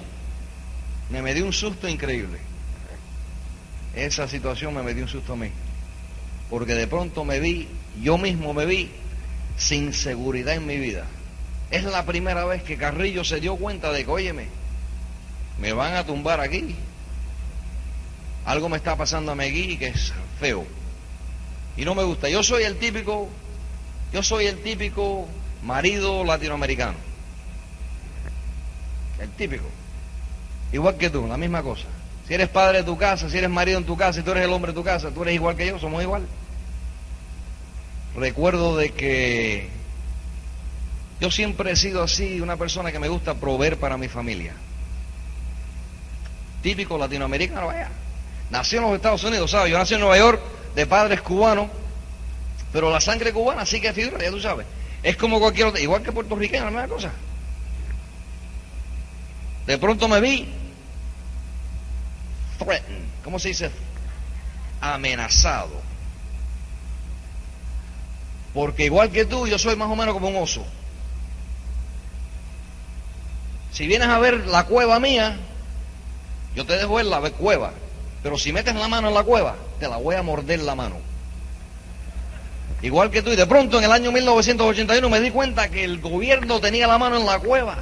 Me, 1.11 1.23
me 1.23 1.35
dio 1.35 1.45
un 1.45 1.53
susto 1.53 1.89
increíble. 1.89 2.39
Esa 3.95 4.29
situación 4.29 4.75
me, 4.75 4.83
me 4.83 4.95
dio 4.95 5.05
un 5.05 5.09
susto 5.09 5.35
a 5.35 5.37
mí, 5.37 5.51
porque 6.49 6.75
de 6.75 6.87
pronto 6.87 7.25
me 7.25 7.39
vi, 7.41 7.69
yo 8.03 8.17
mismo 8.17 8.55
me 8.55 8.65
vi 8.65 8.91
sin 9.59 9.93
seguridad 9.93 10.55
en 10.55 10.67
mi 10.67 10.79
vida. 10.79 11.05
Es 11.71 11.85
la 11.85 12.05
primera 12.07 12.45
vez 12.45 12.63
que 12.63 12.77
Carrillo 12.77 13.25
se 13.25 13.41
dio 13.41 13.57
cuenta 13.57 13.93
de 13.93 14.05
que, 14.05 14.11
óyeme, 14.11 14.47
me 15.59 15.73
van 15.73 15.95
a 15.95 16.05
tumbar 16.05 16.41
aquí 16.41 16.77
algo 18.47 18.69
me 18.69 18.77
está 18.77 18.97
pasando 18.97 19.33
a 19.33 19.35
Megui 19.35 19.77
que 19.77 19.89
es 19.89 20.13
feo. 20.41 20.65
Y 21.77 21.85
no 21.85 21.95
me 21.95 22.05
gusta. 22.05 22.29
Yo 22.29 22.43
soy 22.43 22.63
el 22.63 22.77
típico, 22.77 23.29
yo 24.13 24.23
soy 24.23 24.47
el 24.47 24.63
típico 24.63 25.27
marido 25.63 26.25
latinoamericano. 26.25 26.97
El 29.21 29.31
típico. 29.31 29.65
Igual 30.73 30.97
que 30.97 31.11
tú, 31.11 31.27
la 31.27 31.37
misma 31.37 31.63
cosa. 31.63 31.87
Si 32.29 32.35
eres 32.35 32.49
padre 32.49 32.79
de 32.79 32.85
tu 32.85 32.97
casa, 32.97 33.29
si 33.29 33.37
eres 33.37 33.51
marido 33.51 33.79
en 33.79 33.85
tu 33.85 33.97
casa, 33.97 34.21
si 34.21 34.23
tú 34.23 34.31
eres 34.31 34.45
el 34.45 34.53
hombre 34.53 34.73
de 34.73 34.77
tu 34.77 34.85
casa, 34.85 35.11
tú 35.11 35.23
eres 35.23 35.35
igual 35.35 35.57
que 35.57 35.67
yo, 35.67 35.79
somos 35.79 36.03
igual. 36.03 36.27
Recuerdo 38.15 38.77
de 38.77 38.91
que 38.91 39.69
yo 41.21 41.31
siempre 41.33 41.73
he 41.73 41.77
sido 41.77 42.03
así, 42.03 42.41
una 42.41 42.57
persona 42.57 42.93
que 42.93 42.99
me 43.01 43.09
gusta 43.09 43.35
proveer 43.35 43.77
para 43.79 43.97
mi 43.97 44.09
familia. 44.09 44.55
Típico 46.63 46.97
latinoamericano, 46.97 47.67
vaya. 47.67 47.91
Nació 48.51 48.79
en 48.79 48.85
los 48.87 48.95
Estados 48.95 49.25
Unidos, 49.25 49.51
¿sabes? 49.51 49.73
Yo 49.73 49.79
nací 49.79 49.95
en 49.95 50.01
Nueva 50.01 50.19
York 50.19 50.41
de 50.75 50.87
padres 50.87 51.21
cubanos, 51.21 51.69
pero 52.73 52.91
la 52.91 53.01
sangre 53.01 53.33
cubana 53.33 53.67
sí 53.67 53.81
que 53.81 53.93
figura, 53.93 54.23
ya 54.23 54.31
tú 54.31 54.41
sabes. 54.41 54.67
Es 55.03 55.17
como 55.17 55.41
cualquier 55.41 55.69
otra, 55.69 55.81
igual 55.81 56.03
que 56.03 56.13
puertorriqueño, 56.13 56.65
la 56.65 56.71
misma 56.71 56.89
cosa. 56.89 57.13
De 59.67 59.79
pronto 59.79 60.07
me 60.09 60.21
vi 60.21 60.49
threatened, 62.59 63.05
¿cómo 63.25 63.39
se 63.39 63.49
dice? 63.49 63.71
Amenazado. 64.81 65.81
Porque 68.55 68.85
igual 68.85 69.11
que 69.11 69.25
tú, 69.25 69.47
yo 69.47 69.59
soy 69.59 69.77
más 69.77 69.89
o 69.91 69.97
menos 69.97 70.15
como 70.15 70.29
un 70.29 70.37
oso. 70.37 70.65
Si 73.73 73.87
vienes 73.87 74.09
a 74.09 74.19
ver 74.19 74.47
la 74.47 74.65
cueva 74.65 74.99
mía, 74.99 75.37
yo 76.55 76.65
te 76.65 76.77
dejo 76.77 76.95
ver 76.95 77.05
la 77.05 77.21
cueva. 77.31 77.73
Pero 78.27 78.39
si 78.39 78.53
metes 78.53 78.75
la 78.75 78.89
mano 78.89 79.07
en 79.07 79.15
la 79.15 79.23
cueva, 79.23 79.55
te 79.79 79.87
la 79.87 79.99
voy 79.99 80.17
a 80.17 80.23
morder 80.25 80.59
la 80.59 80.75
mano. 80.75 80.97
Igual 82.83 83.09
que 83.13 83.23
tú. 83.23 83.31
Y 83.31 83.37
de 83.37 83.47
pronto 83.47 83.79
en 83.79 83.85
el 83.85 83.93
año 83.93 84.11
1981 84.11 85.09
me 85.09 85.21
di 85.21 85.31
cuenta 85.31 85.69
que 85.69 85.85
el 85.85 86.01
gobierno 86.01 86.59
tenía 86.59 86.89
la 86.89 86.99
mano 86.99 87.19
en 87.19 87.25
la 87.25 87.39
cueva. 87.39 87.79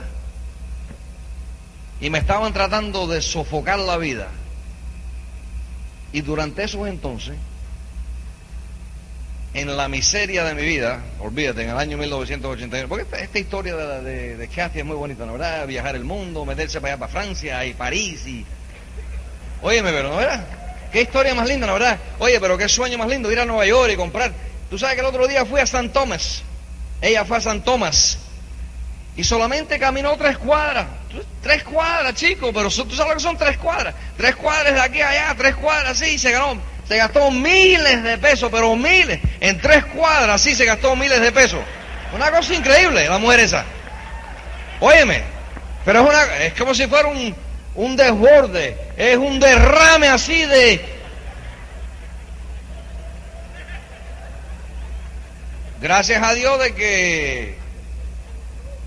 Y 1.98 2.10
me 2.10 2.18
estaban 2.18 2.52
tratando 2.52 3.06
de 3.06 3.22
sofocar 3.22 3.78
la 3.78 3.96
vida. 3.96 4.28
Y 6.12 6.20
durante 6.20 6.64
esos 6.64 6.86
entonces, 6.88 7.36
en 9.54 9.74
la 9.74 9.88
miseria 9.88 10.44
de 10.44 10.54
mi 10.54 10.62
vida, 10.66 11.04
olvídate, 11.20 11.62
en 11.62 11.70
el 11.70 11.78
año 11.78 11.96
1981, 11.96 12.86
porque 12.86 13.06
esta, 13.16 13.38
historia 13.38 13.76
de, 13.76 14.02
de, 14.02 14.36
de 14.36 14.70
es 14.74 14.84
muy 14.84 14.96
bonita, 14.96 15.24
¿no 15.24 15.32
verdad? 15.32 15.66
Viajar 15.66 15.96
el 15.96 16.04
mundo, 16.04 16.44
meterse 16.44 16.82
para 16.82 16.92
allá, 16.92 17.00
para 17.00 17.12
Francia 17.12 17.64
y 17.64 17.72
París 17.72 18.26
y 18.26 18.44
Óyeme, 19.64 19.92
pero 19.92 20.10
¿no 20.10 20.16
verdad? 20.16 20.44
Qué 20.92 21.00
historia 21.00 21.34
más 21.34 21.48
linda, 21.48 21.66
¿no 21.66 21.72
verdad? 21.72 21.98
Oye, 22.18 22.38
pero 22.38 22.58
qué 22.58 22.68
sueño 22.68 22.98
más 22.98 23.08
lindo 23.08 23.32
ir 23.32 23.40
a 23.40 23.46
Nueva 23.46 23.64
York 23.64 23.92
y 23.94 23.96
comprar. 23.96 24.30
Tú 24.68 24.78
sabes 24.78 24.94
que 24.94 25.00
el 25.00 25.06
otro 25.06 25.26
día 25.26 25.46
fui 25.46 25.58
a 25.58 25.66
San 25.66 25.90
Tomás. 25.90 26.42
Ella 27.00 27.24
fue 27.24 27.38
a 27.38 27.40
San 27.40 27.64
Tomás. 27.64 28.18
Y 29.16 29.24
solamente 29.24 29.78
caminó 29.78 30.18
tres 30.18 30.36
cuadras. 30.36 30.86
Tres 31.42 31.64
cuadras, 31.64 32.14
chicos, 32.14 32.50
pero 32.52 32.68
tú 32.68 32.94
sabes 32.94 33.08
lo 33.08 33.14
que 33.14 33.20
son 33.20 33.38
tres 33.38 33.56
cuadras. 33.56 33.94
Tres 34.18 34.36
cuadras 34.36 34.74
de 34.74 34.80
aquí 34.82 35.00
a 35.00 35.08
allá, 35.08 35.34
tres 35.34 35.56
cuadras, 35.56 35.98
sí, 35.98 36.18
se 36.18 36.30
ganó. 36.30 36.60
Se 36.86 36.98
gastó 36.98 37.30
miles 37.30 38.02
de 38.02 38.18
pesos, 38.18 38.50
pero 38.52 38.76
miles. 38.76 39.18
En 39.40 39.58
tres 39.62 39.86
cuadras, 39.86 40.42
sí, 40.42 40.54
se 40.54 40.66
gastó 40.66 40.94
miles 40.94 41.22
de 41.22 41.32
pesos. 41.32 41.60
Una 42.14 42.30
cosa 42.30 42.52
increíble, 42.52 43.08
la 43.08 43.16
mujer 43.16 43.40
esa. 43.40 43.64
Óyeme, 44.80 45.22
pero 45.86 46.02
es, 46.02 46.06
una, 46.06 46.36
es 46.44 46.52
como 46.52 46.74
si 46.74 46.86
fuera 46.86 47.08
un, 47.08 47.34
un 47.74 47.96
desborde 47.96 48.76
es 48.96 49.16
un 49.16 49.40
derrame 49.40 50.08
así 50.08 50.44
de... 50.44 50.94
Gracias 55.80 56.22
a 56.22 56.32
Dios 56.32 56.58
de 56.60 56.74
que 56.74 57.58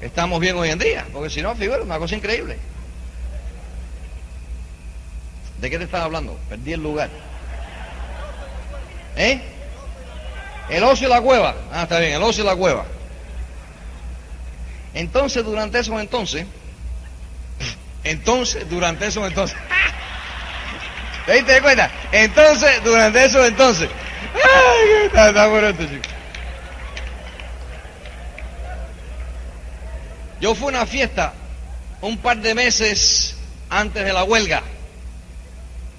estamos 0.01 0.39
bien 0.39 0.55
hoy 0.57 0.69
en 0.69 0.79
día, 0.79 1.05
porque 1.13 1.29
si 1.29 1.41
no, 1.41 1.55
figura, 1.55 1.83
una 1.83 1.99
cosa 1.99 2.15
increíble. 2.15 2.57
¿De 5.59 5.69
qué 5.69 5.77
te 5.77 5.83
estás 5.83 6.01
hablando? 6.01 6.39
Perdí 6.49 6.73
el 6.73 6.81
lugar. 6.81 7.09
¿Eh? 9.15 9.41
El 10.69 10.83
ocio 10.83 11.07
y 11.07 11.11
la 11.11 11.21
cueva. 11.21 11.55
Ah, 11.71 11.83
está 11.83 11.99
bien, 11.99 12.13
el 12.13 12.23
ocio 12.23 12.43
y 12.43 12.47
la 12.47 12.55
cueva. 12.55 12.85
Entonces, 14.93 15.43
durante 15.43 15.79
esos 15.79 15.99
entonces, 15.99 16.47
entonces, 18.09 18.69
durante 18.69 19.07
esos 19.07 19.27
entonces, 19.27 19.57
¿te 21.25 21.33
diste 21.33 21.61
cuenta? 21.61 21.91
Entonces, 22.11 22.83
durante 22.83 23.25
esos 23.25 23.47
entonces, 23.47 23.89
¡ay, 24.33 25.05
está, 25.05 25.29
está 25.29 25.47
bueno 25.47 25.69
esto, 25.69 25.83
chico! 25.85 26.17
Yo 30.39 30.53
fui 30.53 30.67
a 30.67 30.69
una 30.69 30.85
fiesta 30.85 31.33
un 32.01 32.17
par 32.17 32.37
de 32.37 32.53
meses 32.53 33.35
antes 33.69 34.05
de 34.05 34.13
la 34.13 34.23
huelga. 34.23 34.61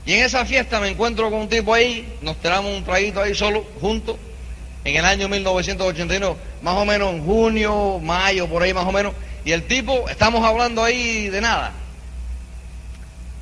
Y 0.07 0.15
en 0.15 0.25
esa 0.25 0.45
fiesta 0.47 0.81
me 0.81 0.89
encuentro 0.89 1.31
con 1.31 1.41
un 1.41 1.49
tipo 1.49 1.75
ahí, 1.75 2.17
nos 2.23 2.37
tiramos 2.37 2.73
un 2.73 2.85
traguito 2.85 3.21
ahí 3.21 3.35
solo, 3.35 3.67
juntos, 3.81 4.17
en 4.85 4.97
el 4.97 5.05
año 5.05 5.29
1981, 5.29 6.37
más 6.63 6.75
o 6.77 6.85
menos 6.85 7.13
en 7.13 7.25
junio, 7.25 7.99
mayo, 7.99 8.47
por 8.47 8.63
ahí 8.63 8.73
más 8.73 8.87
o 8.87 8.93
menos. 8.93 9.13
Y 9.45 9.53
el 9.53 9.65
tipo, 9.65 10.09
estamos 10.09 10.45
hablando 10.45 10.83
ahí 10.83 11.29
de 11.29 11.41
nada. 11.41 11.73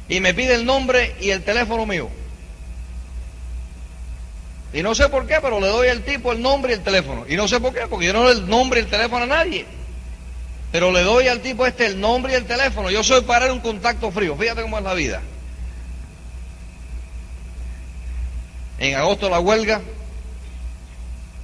Y 0.08 0.20
me 0.20 0.34
pide 0.34 0.54
el 0.54 0.64
nombre 0.64 1.14
y 1.20 1.30
el 1.30 1.42
teléfono 1.42 1.86
mío. 1.86 2.08
Y 4.72 4.82
no 4.82 4.94
sé 4.94 5.08
por 5.08 5.26
qué, 5.26 5.38
pero 5.40 5.60
le 5.60 5.68
doy 5.68 5.88
al 5.88 6.02
tipo 6.02 6.32
el 6.32 6.42
nombre 6.42 6.72
y 6.72 6.76
el 6.76 6.82
teléfono. 6.82 7.24
Y 7.28 7.36
no 7.36 7.48
sé 7.48 7.60
por 7.60 7.72
qué, 7.72 7.86
porque 7.88 8.06
yo 8.06 8.12
no 8.12 8.24
le 8.24 8.34
doy 8.34 8.42
el 8.42 8.48
nombre 8.48 8.80
y 8.80 8.84
el 8.84 8.90
teléfono 8.90 9.24
a 9.24 9.26
nadie. 9.26 9.66
Pero 10.70 10.92
le 10.92 11.02
doy 11.02 11.28
al 11.28 11.40
tipo 11.40 11.66
este 11.66 11.86
el 11.86 12.00
nombre 12.00 12.32
y 12.32 12.36
el 12.36 12.44
teléfono. 12.44 12.90
Yo 12.90 13.02
soy 13.02 13.22
para 13.22 13.46
él 13.46 13.52
un 13.52 13.60
contacto 13.60 14.10
frío. 14.10 14.36
Fíjate 14.36 14.62
cómo 14.62 14.78
es 14.78 14.84
la 14.84 14.94
vida. 14.94 15.22
En 18.78 18.94
agosto 18.94 19.30
la 19.30 19.40
huelga, 19.40 19.80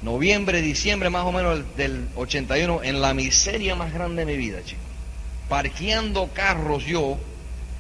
noviembre, 0.03 0.61
diciembre 0.61 1.09
más 1.09 1.25
o 1.25 1.33
menos 1.33 1.63
del 1.77 2.09
81, 2.17 2.83
en 2.83 3.01
la 3.01 3.15
miseria 3.15 3.75
más 3.75 3.95
grande 3.95 4.27
de 4.27 4.33
mi 4.33 4.37
vida, 4.37 4.63
chicos. 4.63 4.85
Parqueando 5.49 6.29
carros 6.35 6.85
yo 6.85 7.19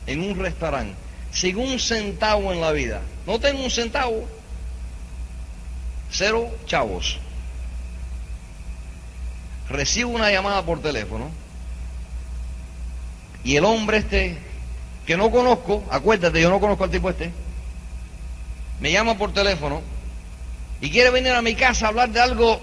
en 0.07 0.20
un 0.20 0.38
restaurante, 0.38 0.94
sin 1.32 1.57
un 1.57 1.78
centavo 1.78 2.53
en 2.53 2.61
la 2.61 2.72
vida. 2.72 3.00
No 3.26 3.38
tengo 3.38 3.62
un 3.62 3.70
centavo. 3.70 4.26
Cero 6.11 6.50
chavos. 6.66 7.18
Recibo 9.68 10.11
una 10.11 10.30
llamada 10.30 10.62
por 10.62 10.82
teléfono 10.82 11.30
y 13.44 13.57
el 13.57 13.64
hombre 13.64 13.98
este, 13.98 14.38
que 15.07 15.16
no 15.16 15.30
conozco, 15.30 15.82
acuérdate, 15.90 16.40
yo 16.40 16.50
no 16.50 16.61
conozco 16.61 16.84
al 16.84 16.90
tipo 16.90 17.09
este, 17.11 17.32
me 18.80 18.92
llama 18.92 19.16
por 19.16 19.32
teléfono 19.32 19.80
y 20.80 20.90
quiere 20.90 21.11
venir 21.11 21.32
a 21.32 21.42
mi 21.42 21.55
casa 21.55 21.86
a 21.86 21.88
hablar 21.88 22.11
de 22.11 22.20
algo 22.20 22.61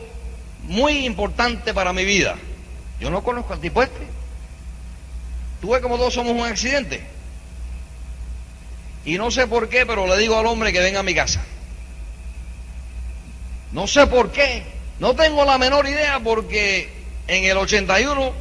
muy 0.64 1.06
importante 1.06 1.74
para 1.74 1.94
mi 1.94 2.06
vida. 2.06 2.36
Yo 3.00 3.10
no 3.10 3.24
conozco 3.24 3.54
al 3.54 3.60
tipo 3.60 3.82
este. 3.82 4.08
Tú 5.62 5.72
ves 5.72 5.82
como 5.82 5.98
todos 5.98 6.14
somos 6.14 6.34
un 6.34 6.46
accidente. 6.46 7.19
Y 9.10 9.18
no 9.18 9.32
sé 9.32 9.48
por 9.48 9.70
qué, 9.70 9.88
pero 9.88 10.06
le 10.06 10.20
digo 10.20 10.38
al 10.38 10.46
hombre 10.46 10.72
que 10.72 10.82
venga 10.82 11.00
a 11.00 11.04
mi 11.04 11.16
casa. 11.16 11.42
No 13.72 13.88
sé 13.88 14.06
por 14.06 14.32
qué. 14.32 14.62
No 15.00 15.16
tengo 15.16 15.46
la 15.46 15.58
menor 15.58 15.88
idea 15.88 16.20
porque 16.20 16.94
en 17.26 17.46
el 17.46 17.58
81 17.58 18.34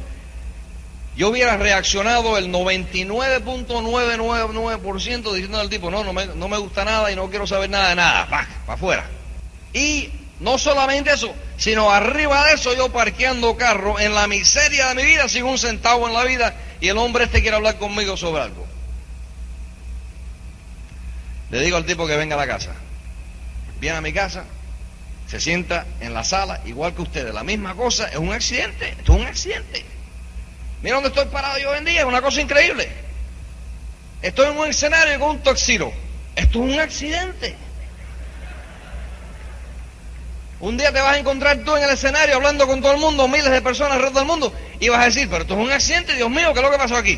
yo 1.15 1.29
hubiera 1.29 1.57
reaccionado 1.57 2.37
el 2.37 2.51
99.999% 2.51 5.33
diciendo 5.33 5.59
al 5.59 5.71
tipo, 5.71 5.89
no, 5.89 6.03
no 6.03 6.13
me, 6.13 6.27
no 6.27 6.47
me 6.47 6.59
gusta 6.59 6.85
nada 6.85 7.11
y 7.11 7.15
no 7.15 7.31
quiero 7.31 7.47
saber 7.47 7.71
nada 7.71 7.89
de 7.89 7.95
nada, 7.95 8.27
para 8.27 8.47
afuera. 8.67 9.09
Y 9.73 10.11
no 10.39 10.59
solamente 10.59 11.11
eso, 11.11 11.33
sino 11.57 11.89
arriba 11.89 12.45
de 12.45 12.53
eso 12.53 12.75
yo 12.75 12.89
parqueando 12.89 13.57
carro 13.57 13.99
en 13.99 14.13
la 14.13 14.27
miseria 14.27 14.89
de 14.89 14.95
mi 14.95 15.03
vida 15.03 15.27
sin 15.29 15.45
un 15.45 15.57
centavo 15.57 16.07
en 16.07 16.13
la 16.13 16.25
vida 16.25 16.53
y 16.79 16.89
el 16.89 16.97
hombre 16.99 17.23
este 17.23 17.41
quiere 17.41 17.57
hablar 17.57 17.79
conmigo 17.79 18.17
sobre 18.17 18.43
algo. 18.43 18.68
Le 21.49 21.61
digo 21.61 21.77
al 21.77 21.85
tipo 21.85 22.05
que 22.05 22.15
venga 22.15 22.35
a 22.35 22.37
la 22.37 22.47
casa. 22.47 22.71
Viene 23.79 23.97
a 23.97 24.01
mi 24.01 24.13
casa, 24.13 24.43
se 25.27 25.39
sienta 25.39 25.85
en 25.99 26.13
la 26.13 26.23
sala, 26.23 26.61
igual 26.65 26.93
que 26.93 27.01
ustedes. 27.01 27.33
La 27.33 27.43
misma 27.43 27.75
cosa, 27.75 28.07
es 28.07 28.17
un 28.17 28.31
accidente, 28.31 28.89
esto 28.89 29.13
es 29.13 29.21
un 29.21 29.25
accidente. 29.25 29.85
Mira 30.81 30.95
dónde 30.95 31.09
estoy 31.09 31.25
parado 31.25 31.57
yo 31.57 31.71
hoy 31.71 31.77
en 31.77 31.85
día, 31.85 32.01
es 32.01 32.05
una 32.05 32.21
cosa 32.21 32.41
increíble. 32.41 32.89
Estoy 34.21 34.47
en 34.47 34.57
un 34.57 34.67
escenario 34.67 35.19
con 35.19 35.29
un 35.31 35.39
toxiro. 35.39 35.91
Esto 36.35 36.63
es 36.63 36.73
un 36.73 36.79
accidente. 36.79 37.55
Un 40.59 40.77
día 40.77 40.91
te 40.91 40.99
vas 40.99 41.15
a 41.15 41.19
encontrar 41.19 41.57
tú 41.59 41.75
en 41.75 41.83
el 41.83 41.89
escenario 41.91 42.35
hablando 42.35 42.67
con 42.67 42.81
todo 42.81 42.91
el 42.91 42.99
mundo, 42.99 43.27
miles 43.27 43.49
de 43.49 43.61
personas 43.61 43.93
alrededor 43.93 44.17
del 44.17 44.25
mundo, 44.25 44.53
y 44.79 44.89
vas 44.89 45.01
a 45.01 45.05
decir, 45.05 45.29
pero 45.29 45.43
esto 45.43 45.53
es 45.53 45.65
un 45.65 45.71
accidente, 45.71 46.15
Dios 46.15 46.29
mío, 46.29 46.53
¿qué 46.53 46.59
es 46.59 46.65
lo 46.65 46.71
que 46.71 46.77
pasó 46.77 46.97
aquí? 46.97 47.17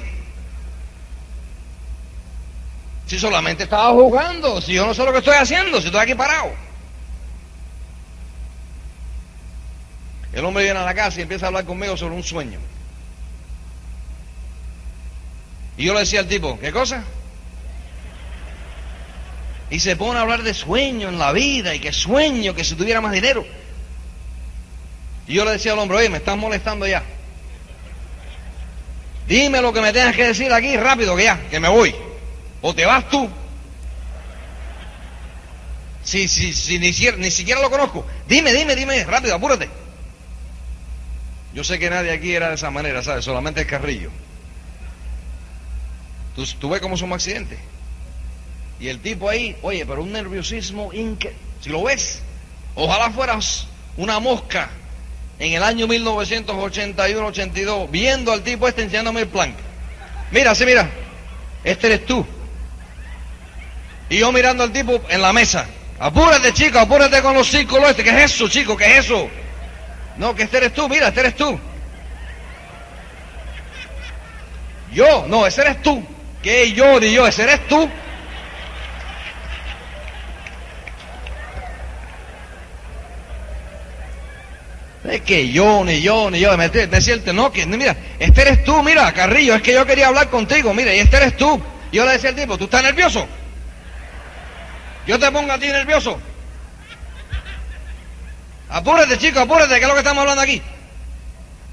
Si 3.11 3.19
solamente 3.19 3.63
estaba 3.63 3.91
jugando, 3.91 4.61
si 4.61 4.71
yo 4.71 4.87
no 4.87 4.93
sé 4.93 5.03
lo 5.03 5.11
que 5.11 5.17
estoy 5.17 5.35
haciendo, 5.35 5.81
si 5.81 5.87
estoy 5.87 5.99
aquí 5.99 6.15
parado. 6.15 6.53
El 10.31 10.45
hombre 10.45 10.63
viene 10.63 10.79
a 10.79 10.85
la 10.85 10.93
casa 10.93 11.19
y 11.19 11.23
empieza 11.23 11.45
a 11.45 11.47
hablar 11.47 11.65
conmigo 11.65 11.97
sobre 11.97 12.15
un 12.15 12.23
sueño. 12.23 12.57
Y 15.75 15.83
yo 15.83 15.93
le 15.93 15.99
decía 15.99 16.21
al 16.21 16.27
tipo, 16.29 16.57
¿qué 16.57 16.71
cosa? 16.71 17.03
Y 19.69 19.81
se 19.81 19.97
pone 19.97 20.17
a 20.17 20.21
hablar 20.21 20.43
de 20.43 20.53
sueño 20.53 21.09
en 21.09 21.19
la 21.19 21.33
vida 21.33 21.75
y 21.75 21.81
que 21.81 21.91
sueño 21.91 22.55
que 22.55 22.63
si 22.63 22.75
tuviera 22.75 23.01
más 23.01 23.11
dinero. 23.11 23.45
Y 25.27 25.33
yo 25.33 25.43
le 25.43 25.51
decía 25.51 25.73
al 25.73 25.79
hombre, 25.79 25.97
oye, 25.97 26.07
me 26.07 26.19
estás 26.19 26.37
molestando 26.37 26.87
ya. 26.87 27.03
Dime 29.27 29.61
lo 29.61 29.73
que 29.73 29.81
me 29.81 29.91
tengas 29.91 30.15
que 30.15 30.27
decir 30.27 30.53
aquí 30.53 30.77
rápido, 30.77 31.13
que 31.17 31.23
ya, 31.25 31.49
que 31.49 31.59
me 31.59 31.67
voy. 31.67 31.93
O 32.61 32.73
te 32.73 32.85
vas 32.85 33.09
tú. 33.09 33.29
Si, 36.03 36.27
si, 36.27 36.53
si 36.53 36.79
ni, 36.79 36.91
ni 37.17 37.31
siquiera 37.31 37.61
lo 37.61 37.69
conozco. 37.69 38.05
Dime, 38.27 38.53
dime, 38.53 38.75
dime, 38.75 39.03
rápido, 39.03 39.35
apúrate. 39.35 39.69
Yo 41.53 41.63
sé 41.63 41.79
que 41.79 41.89
nadie 41.89 42.11
aquí 42.11 42.33
era 42.33 42.49
de 42.49 42.55
esa 42.55 42.71
manera, 42.71 43.03
¿sabes? 43.03 43.25
Solamente 43.25 43.61
el 43.61 43.67
carrillo. 43.67 44.09
Tú, 46.35 46.45
tú 46.59 46.69
ves 46.69 46.81
cómo 46.81 46.97
somos 46.97 47.15
accidentes. 47.15 47.59
Y 48.79 48.87
el 48.87 48.99
tipo 48.99 49.29
ahí, 49.29 49.55
oye, 49.61 49.85
pero 49.85 50.01
un 50.01 50.11
nerviosismo 50.11 50.91
increíble. 50.93 51.39
Si 51.61 51.69
lo 51.69 51.83
ves, 51.83 52.21
ojalá 52.75 53.11
fueras 53.11 53.67
una 53.97 54.19
mosca 54.19 54.69
en 55.37 55.53
el 55.53 55.63
año 55.63 55.87
1981-82, 55.87 57.91
viendo 57.91 58.31
al 58.31 58.41
tipo 58.41 58.67
este 58.67 58.83
enseñándome 58.83 59.21
el 59.21 59.27
plan. 59.27 59.55
Mira, 60.31 60.55
sí, 60.55 60.65
mira, 60.65 60.89
este 61.63 61.87
eres 61.87 62.05
tú. 62.05 62.25
Y 64.11 64.17
yo 64.17 64.29
mirando 64.33 64.65
al 64.65 64.73
tipo 64.73 65.01
en 65.07 65.21
la 65.21 65.31
mesa. 65.31 65.65
Apúrate, 65.97 66.51
chico, 66.51 66.77
apúrate 66.77 67.21
con 67.21 67.33
los 67.33 67.47
círculos 67.47 67.91
este. 67.91 68.03
¿Qué 68.03 68.09
es 68.09 68.33
eso, 68.33 68.49
chico? 68.49 68.75
¿Qué 68.75 68.97
es 68.97 69.05
eso? 69.05 69.29
No, 70.17 70.35
que 70.35 70.43
este 70.43 70.57
eres 70.57 70.73
tú, 70.73 70.89
mira, 70.89 71.07
este 71.07 71.21
eres 71.21 71.35
tú. 71.37 71.57
Yo, 74.91 75.25
no, 75.29 75.47
ese 75.47 75.61
eres 75.61 75.81
tú. 75.81 76.03
¿Qué 76.43 76.73
yo 76.73 76.99
ni 76.99 77.13
yo? 77.13 77.25
Ese 77.25 77.43
eres 77.43 77.65
tú. 77.69 77.89
Es 85.05 85.21
que 85.21 85.49
yo, 85.53 85.85
ni 85.85 86.01
yo, 86.01 86.29
ni 86.29 86.41
yo, 86.41 86.57
me 86.57 86.67
decirte, 86.67 87.31
no, 87.31 87.49
que 87.49 87.65
mira, 87.65 87.95
este 88.19 88.41
eres 88.41 88.63
tú, 88.65 88.83
mira, 88.83 89.09
Carrillo, 89.13 89.55
es 89.55 89.61
que 89.61 89.73
yo 89.73 89.85
quería 89.85 90.09
hablar 90.09 90.29
contigo, 90.29 90.73
mira, 90.73 90.93
y 90.93 90.99
este 90.99 91.15
eres 91.15 91.37
tú. 91.37 91.61
Y 91.93 91.95
yo 91.95 92.05
le 92.05 92.11
decía 92.11 92.31
al 92.31 92.35
tipo, 92.35 92.57
¿tú 92.57 92.65
estás 92.65 92.83
nervioso? 92.83 93.25
Yo 95.07 95.19
te 95.19 95.31
pongo 95.31 95.51
a 95.51 95.59
ti 95.59 95.67
nervioso. 95.67 96.19
Apúrate, 98.69 99.17
chico, 99.17 99.39
apúrate, 99.39 99.75
que 99.75 99.81
es 99.81 99.87
lo 99.87 99.93
que 99.93 99.99
estamos 99.99 100.21
hablando 100.21 100.41
aquí. 100.41 100.61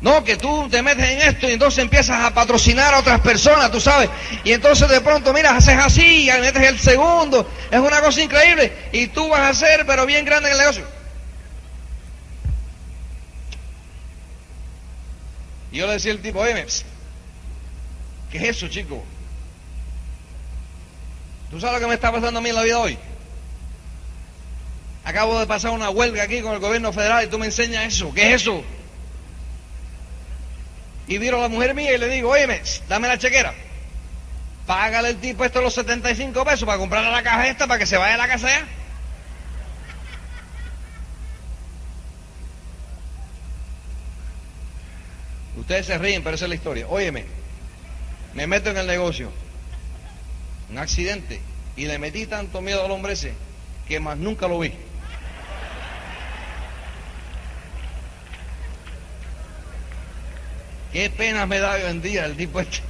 No, 0.01 0.23
que 0.23 0.37
tú 0.37 0.69
te 0.71 0.81
metes 0.83 1.09
en 1.11 1.21
esto 1.23 1.49
y 1.49 1.53
entonces 1.53 1.83
empiezas 1.83 2.25
a 2.25 2.33
patrocinar 2.33 2.95
a 2.95 3.01
otras 3.01 3.21
personas, 3.21 3.71
tú 3.71 3.81
sabes. 3.81 4.09
Y 4.45 4.53
entonces 4.53 4.89
de 4.89 5.01
pronto, 5.01 5.33
mira, 5.33 5.57
haces 5.57 5.77
así 5.77 6.29
y 6.29 6.41
metes 6.41 6.63
el 6.63 6.79
segundo. 6.79 7.49
Es 7.71 7.81
una 7.81 8.01
cosa 8.01 8.23
increíble. 8.23 8.73
Y 8.93 9.09
tú 9.09 9.29
vas 9.29 9.41
a 9.41 9.49
hacer, 9.49 9.85
pero 9.87 10.07
bien 10.07 10.25
grande 10.25 10.49
en 10.49 10.53
el 10.55 10.61
negocio. 10.61 10.87
Y 15.73 15.79
yo 15.79 15.87
le 15.87 15.95
decía 15.95 16.13
al 16.13 16.21
tipo, 16.21 16.41
oye, 16.41 16.65
¿qué 18.31 18.39
es 18.39 18.45
eso, 18.45 18.69
chico? 18.69 19.05
¿Tú 21.51 21.61
sabes 21.61 21.75
lo 21.75 21.81
que 21.81 21.87
me 21.89 21.95
está 21.95 22.13
pasando 22.13 22.39
a 22.39 22.43
mí 22.43 22.51
en 22.51 22.55
la 22.55 22.63
vida 22.63 22.79
hoy? 22.79 22.99
Acabo 25.05 25.39
de 25.41 25.47
pasar 25.47 25.71
una 25.71 25.91
huelga 25.91 26.23
aquí 26.23 26.43
con 26.43 26.53
el 26.53 26.59
gobierno 26.59 26.93
federal 26.93 27.25
y 27.25 27.29
tú 27.29 27.39
me 27.39 27.47
enseñas 27.47 27.85
eso. 27.85 28.13
¿Qué 28.13 28.35
es 28.35 28.43
eso? 28.43 28.63
Y 31.07 31.17
viro 31.19 31.39
a 31.39 31.43
la 31.43 31.49
mujer 31.49 31.75
mía 31.75 31.95
y 31.95 31.99
le 31.99 32.09
digo, 32.09 32.31
oye, 32.31 32.63
dame 32.89 33.09
la 33.09 33.19
chequera. 33.19 33.55
Págale 34.67 35.09
el 35.09 35.17
tipo 35.17 35.45
esto 35.45 35.63
los 35.63 35.73
75 35.73 36.45
pesos 36.45 36.67
para 36.67 36.77
comprarle 36.77 37.11
la 37.11 37.23
caja 37.23 37.49
esta 37.49 37.67
para 37.67 37.79
que 37.79 37.87
se 37.87 37.97
vaya 37.97 38.15
a 38.15 38.19
la 38.19 38.29
casa 38.29 38.49
ya. 38.49 38.67
Ustedes 45.57 45.87
se 45.87 45.99
ríen, 45.99 46.23
pero 46.23 46.37
esa 46.37 46.45
es 46.45 46.49
la 46.51 46.55
historia. 46.55 46.87
Óyeme, 46.87 47.25
me 48.35 48.47
meto 48.47 48.71
en 48.71 48.77
el 48.77 48.87
negocio. 48.87 49.33
Un 50.71 50.79
accidente. 50.79 51.41
Y 51.77 51.87
le 51.87 51.99
metí 51.99 52.27
tanto 52.27 52.61
miedo 52.61 52.85
al 52.85 52.91
hombre 52.91 53.15
ese 53.15 53.33
que 53.87 54.01
más 54.01 54.19
nunca 54.19 54.49
lo 54.49 54.59
vi. 54.59 54.73
Qué 60.93 61.11
pena 61.11 61.47
me 61.47 61.59
da 61.59 61.75
hoy 61.75 61.83
en 61.83 62.01
día 62.01 62.25
el 62.25 62.37
tipo 62.37 62.61
este. 62.61 62.81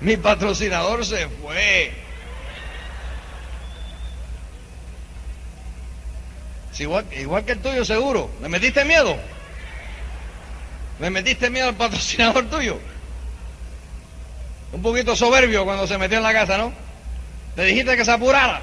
Mi 0.00 0.16
patrocinador 0.16 1.04
se 1.04 1.28
fue. 1.28 1.92
igual, 6.78 7.04
igual 7.12 7.44
que 7.44 7.52
el 7.52 7.58
tuyo 7.60 7.84
seguro. 7.84 8.30
¿Le 8.40 8.48
metiste 8.48 8.84
miedo? 8.84 9.16
¿Le 10.98 11.10
metiste 11.10 11.50
miedo 11.50 11.68
al 11.68 11.74
patrocinador 11.74 12.48
tuyo? 12.48 12.78
Un 14.72 14.82
poquito 14.82 15.16
soberbio 15.16 15.64
cuando 15.64 15.86
se 15.86 15.98
metió 15.98 16.18
en 16.18 16.24
la 16.24 16.32
casa, 16.32 16.56
¿no? 16.56 16.72
Le 17.56 17.64
dijiste 17.64 17.96
que 17.96 18.04
se 18.04 18.10
apurara. 18.10 18.60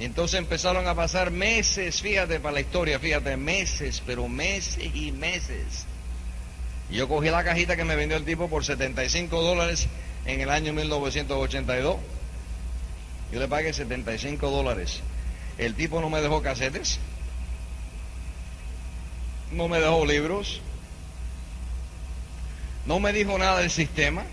Y 0.00 0.06
entonces 0.06 0.38
empezaron 0.38 0.88
a 0.88 0.94
pasar 0.94 1.30
meses, 1.30 2.00
fíjate 2.00 2.40
para 2.40 2.54
la 2.54 2.60
historia, 2.62 2.98
fíjate, 2.98 3.36
meses, 3.36 4.02
pero 4.06 4.28
meses 4.28 4.90
y 4.94 5.12
meses. 5.12 5.84
Yo 6.90 7.06
cogí 7.06 7.28
la 7.28 7.44
cajita 7.44 7.76
que 7.76 7.84
me 7.84 7.96
vendió 7.96 8.16
el 8.16 8.24
tipo 8.24 8.48
por 8.48 8.64
75 8.64 9.42
dólares 9.42 9.88
en 10.24 10.40
el 10.40 10.48
año 10.48 10.72
1982. 10.72 11.96
Yo 13.30 13.40
le 13.40 13.46
pagué 13.46 13.74
75 13.74 14.50
dólares. 14.50 15.02
El 15.58 15.74
tipo 15.74 16.00
no 16.00 16.08
me 16.08 16.22
dejó 16.22 16.40
casetes, 16.40 16.98
no 19.52 19.68
me 19.68 19.80
dejó 19.80 20.06
libros, 20.06 20.62
no 22.86 23.00
me 23.00 23.12
dijo 23.12 23.36
nada 23.36 23.60
del 23.60 23.70
sistema. 23.70 24.24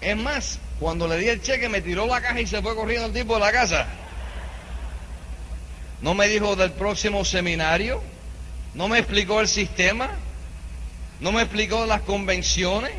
Es 0.00 0.16
más, 0.16 0.58
cuando 0.80 1.08
le 1.08 1.18
di 1.18 1.28
el 1.28 1.42
cheque 1.42 1.68
me 1.68 1.80
tiró 1.80 2.06
la 2.06 2.20
caja 2.20 2.40
y 2.40 2.46
se 2.46 2.62
fue 2.62 2.74
corriendo 2.74 3.06
el 3.06 3.12
tipo 3.12 3.34
de 3.34 3.40
la 3.40 3.52
casa. 3.52 3.86
No 6.00 6.14
me 6.14 6.28
dijo 6.28 6.54
del 6.54 6.72
próximo 6.72 7.24
seminario, 7.24 8.00
no 8.74 8.86
me 8.86 8.98
explicó 8.98 9.40
el 9.40 9.48
sistema, 9.48 10.10
no 11.20 11.32
me 11.32 11.42
explicó 11.42 11.86
las 11.86 12.02
convenciones, 12.02 12.92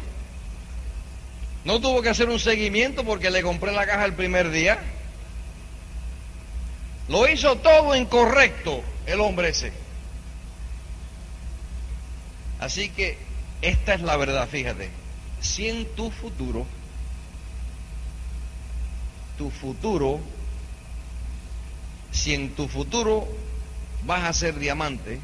no 1.63 1.79
tuvo 1.79 2.01
que 2.01 2.09
hacer 2.09 2.29
un 2.29 2.39
seguimiento 2.39 3.05
porque 3.05 3.31
le 3.31 3.41
compré 3.41 3.71
la 3.71 3.85
caja 3.85 4.05
el 4.05 4.13
primer 4.13 4.49
día. 4.51 4.79
Lo 7.07 7.27
hizo 7.27 7.55
todo 7.55 7.95
incorrecto 7.95 8.83
el 9.05 9.21
hombre 9.21 9.49
ese. 9.49 9.71
Así 12.59 12.89
que 12.89 13.17
esta 13.61 13.93
es 13.93 14.01
la 14.01 14.17
verdad, 14.17 14.47
fíjate. 14.47 14.89
Si 15.39 15.69
en 15.69 15.85
tu 15.95 16.11
futuro 16.11 16.65
tu 19.39 19.49
futuro, 19.49 20.19
si 22.11 22.33
en 22.33 22.49
tu 22.55 22.67
futuro 22.67 23.25
vas 24.05 24.25
a 24.25 24.33
ser 24.33 24.59
diamante, 24.59 25.21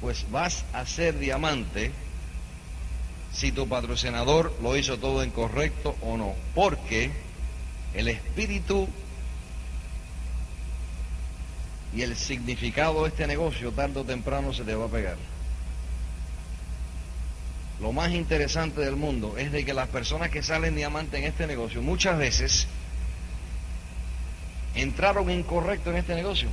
pues 0.00 0.30
vas 0.30 0.64
a 0.72 0.86
ser 0.86 1.18
diamante 1.18 1.90
si 3.32 3.50
tu 3.50 3.68
patrocinador 3.68 4.56
lo 4.62 4.76
hizo 4.76 4.96
todo 4.98 5.24
incorrecto 5.24 5.96
o 6.02 6.16
no. 6.16 6.34
Porque 6.54 7.10
el 7.94 8.06
espíritu 8.06 8.88
y 11.92 12.02
el 12.02 12.16
significado 12.16 13.02
de 13.02 13.08
este 13.08 13.26
negocio 13.26 13.72
tarde 13.72 13.98
o 13.98 14.04
temprano 14.04 14.52
se 14.52 14.62
te 14.62 14.76
va 14.76 14.86
a 14.86 14.88
pegar. 14.88 15.31
Lo 17.82 17.92
más 17.92 18.12
interesante 18.12 18.80
del 18.80 18.94
mundo 18.94 19.36
es 19.36 19.50
de 19.50 19.64
que 19.64 19.74
las 19.74 19.88
personas 19.88 20.30
que 20.30 20.40
salen 20.40 20.76
diamante 20.76 21.18
en 21.18 21.24
este 21.24 21.48
negocio 21.48 21.82
muchas 21.82 22.16
veces 22.16 22.68
entraron 24.76 25.28
incorrecto 25.28 25.90
en 25.90 25.96
este 25.96 26.14
negocio. 26.14 26.48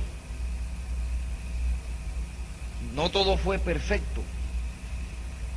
No 2.96 3.10
todo 3.10 3.36
fue 3.36 3.60
perfecto. 3.60 4.24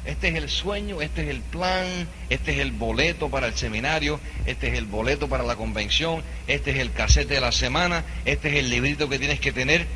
Este 0.06 0.28
es 0.28 0.36
el 0.36 0.50
sueño, 0.50 1.02
este 1.02 1.24
es 1.24 1.30
el 1.30 1.42
plan, 1.42 2.08
este 2.30 2.52
es 2.52 2.60
el 2.60 2.72
boleto 2.72 3.30
para 3.30 3.48
el 3.48 3.56
seminario, 3.56 4.20
este 4.46 4.68
es 4.68 4.78
el 4.78 4.86
boleto 4.86 5.28
para 5.28 5.44
la 5.44 5.56
convención, 5.56 6.22
este 6.46 6.72
es 6.72 6.78
el 6.78 6.92
casete 6.92 7.36
de 7.36 7.42
la 7.42 7.52
semana, 7.52 8.04
este 8.26 8.50
es 8.50 8.56
el 8.56 8.70
librito 8.70 9.10
que 9.10 9.18
tienes 9.18 9.40
que 9.40 9.54
tener 9.54 9.88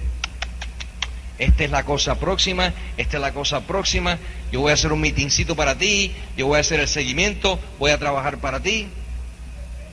esta 1.40 1.64
es 1.64 1.70
la 1.70 1.84
cosa 1.84 2.16
próxima, 2.16 2.74
esta 2.98 3.18
es 3.18 3.22
la 3.22 3.32
cosa 3.32 3.62
próxima, 3.62 4.18
yo 4.52 4.62
voy 4.62 4.72
a 4.72 4.74
hacer 4.74 4.92
un 4.92 5.02
mitincito 5.02 5.56
para 5.56 5.78
ti, 5.78 6.12
yo 6.36 6.48
voy 6.48 6.58
a 6.58 6.62
hacer 6.62 6.80
el 6.80 6.88
seguimiento, 6.88 7.60
voy 7.78 7.92
a 7.92 8.00
trabajar 8.00 8.40
para 8.40 8.60
ti. 8.60 8.88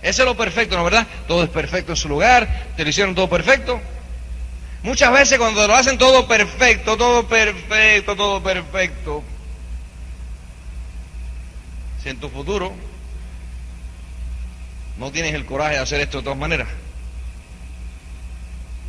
Ese 0.01 0.23
es 0.23 0.27
lo 0.27 0.37
perfecto, 0.37 0.77
¿no 0.77 0.85
verdad? 0.85 1.07
Todo 1.29 1.45
es 1.45 1.51
perfecto 1.51 1.93
en 1.93 1.97
su 1.97 2.09
lugar, 2.09 2.73
te 2.77 2.83
lo 2.85 2.91
hicieron 2.91 3.15
todo 3.15 3.29
perfecto. 3.29 3.81
Muchas 4.83 5.13
veces 5.13 5.39
cuando 5.39 5.67
lo 5.67 5.75
hacen 5.75 5.99
todo 5.99 6.27
perfecto, 6.27 6.97
todo 6.97 7.27
perfecto, 7.27 8.17
todo 8.17 8.43
perfecto, 8.43 9.23
si 12.03 12.11
en 12.11 12.19
tu 12.19 12.29
futuro 12.29 12.73
no 14.99 15.11
tienes 15.11 15.35
el 15.35 15.45
coraje 15.45 15.75
de 15.75 15.81
hacer 15.81 16.01
esto 16.01 16.19
de 16.19 16.25
todas 16.25 16.39
maneras, 16.39 16.69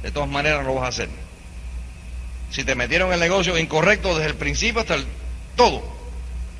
de 0.03 0.11
todas 0.11 0.29
maneras 0.29 0.65
lo 0.65 0.75
vas 0.75 0.85
a 0.85 0.87
hacer 0.89 1.24
si 2.55 2.63
te 2.63 2.73
metieron 2.73 3.09
en 3.09 3.15
el 3.15 3.19
negocio 3.19 3.57
incorrecto 3.57 4.15
desde 4.15 4.29
el 4.29 4.35
principio 4.35 4.79
hasta 4.79 4.95
el 4.95 5.05
todo. 5.57 5.83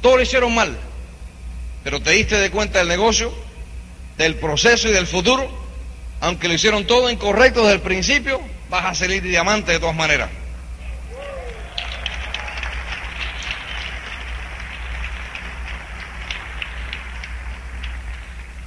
Todo 0.01 0.17
lo 0.17 0.23
hicieron 0.23 0.53
mal. 0.53 0.77
Pero 1.85 2.01
te 2.01 2.11
diste 2.11 2.35
de 2.37 2.51
cuenta 2.51 2.79
del 2.79 2.89
negocio, 2.89 3.33
del 4.17 4.35
proceso 4.35 4.89
y 4.89 4.91
del 4.91 5.07
futuro. 5.07 5.47
Aunque 6.19 6.49
lo 6.49 6.53
hicieron 6.53 6.85
todo 6.85 7.09
incorrecto 7.09 7.61
desde 7.61 7.75
el 7.75 7.81
principio, 7.81 8.41
vas 8.69 8.83
a 8.87 8.93
salir 8.93 9.23
diamante 9.23 9.71
de 9.71 9.79
todas 9.79 9.95
maneras. 9.95 10.29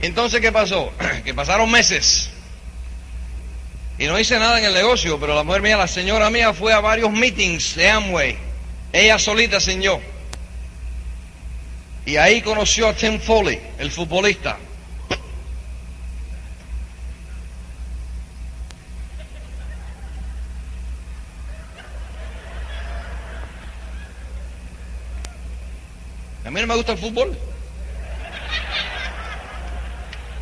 Entonces, 0.01 0.41
¿qué 0.41 0.51
pasó? 0.51 0.95
Que 1.27 1.35
pasaron 1.35 1.71
meses 1.71 2.31
y 3.99 4.07
no 4.07 4.19
hice 4.19 4.39
nada 4.39 4.59
en 4.59 4.65
el 4.65 4.75
negocio, 4.75 5.19
pero 5.19 5.35
la 5.35 5.43
mujer 5.43 5.61
mía, 5.61 5.77
la 5.77 5.89
señora 5.89 6.31
mía, 6.31 6.55
fue 6.55 6.73
a 6.73 6.81
varios 6.81 7.11
meetings 7.11 7.75
de 7.75 7.91
Amway. 7.91 8.39
Ella 8.93 9.19
solita 9.19 9.59
sin 9.59 9.83
yo. 9.83 10.01
Y 12.07 12.17
ahí 12.17 12.41
conoció 12.41 12.89
a 12.89 12.95
Tim 12.95 13.21
Foley, 13.21 13.61
el 13.79 13.91
futbolista. 13.91 14.57
A 26.45 26.51
mí 26.51 26.61
no 26.63 26.67
me 26.67 26.77
gusta 26.77 26.93
el 26.93 26.99
fútbol. 26.99 27.37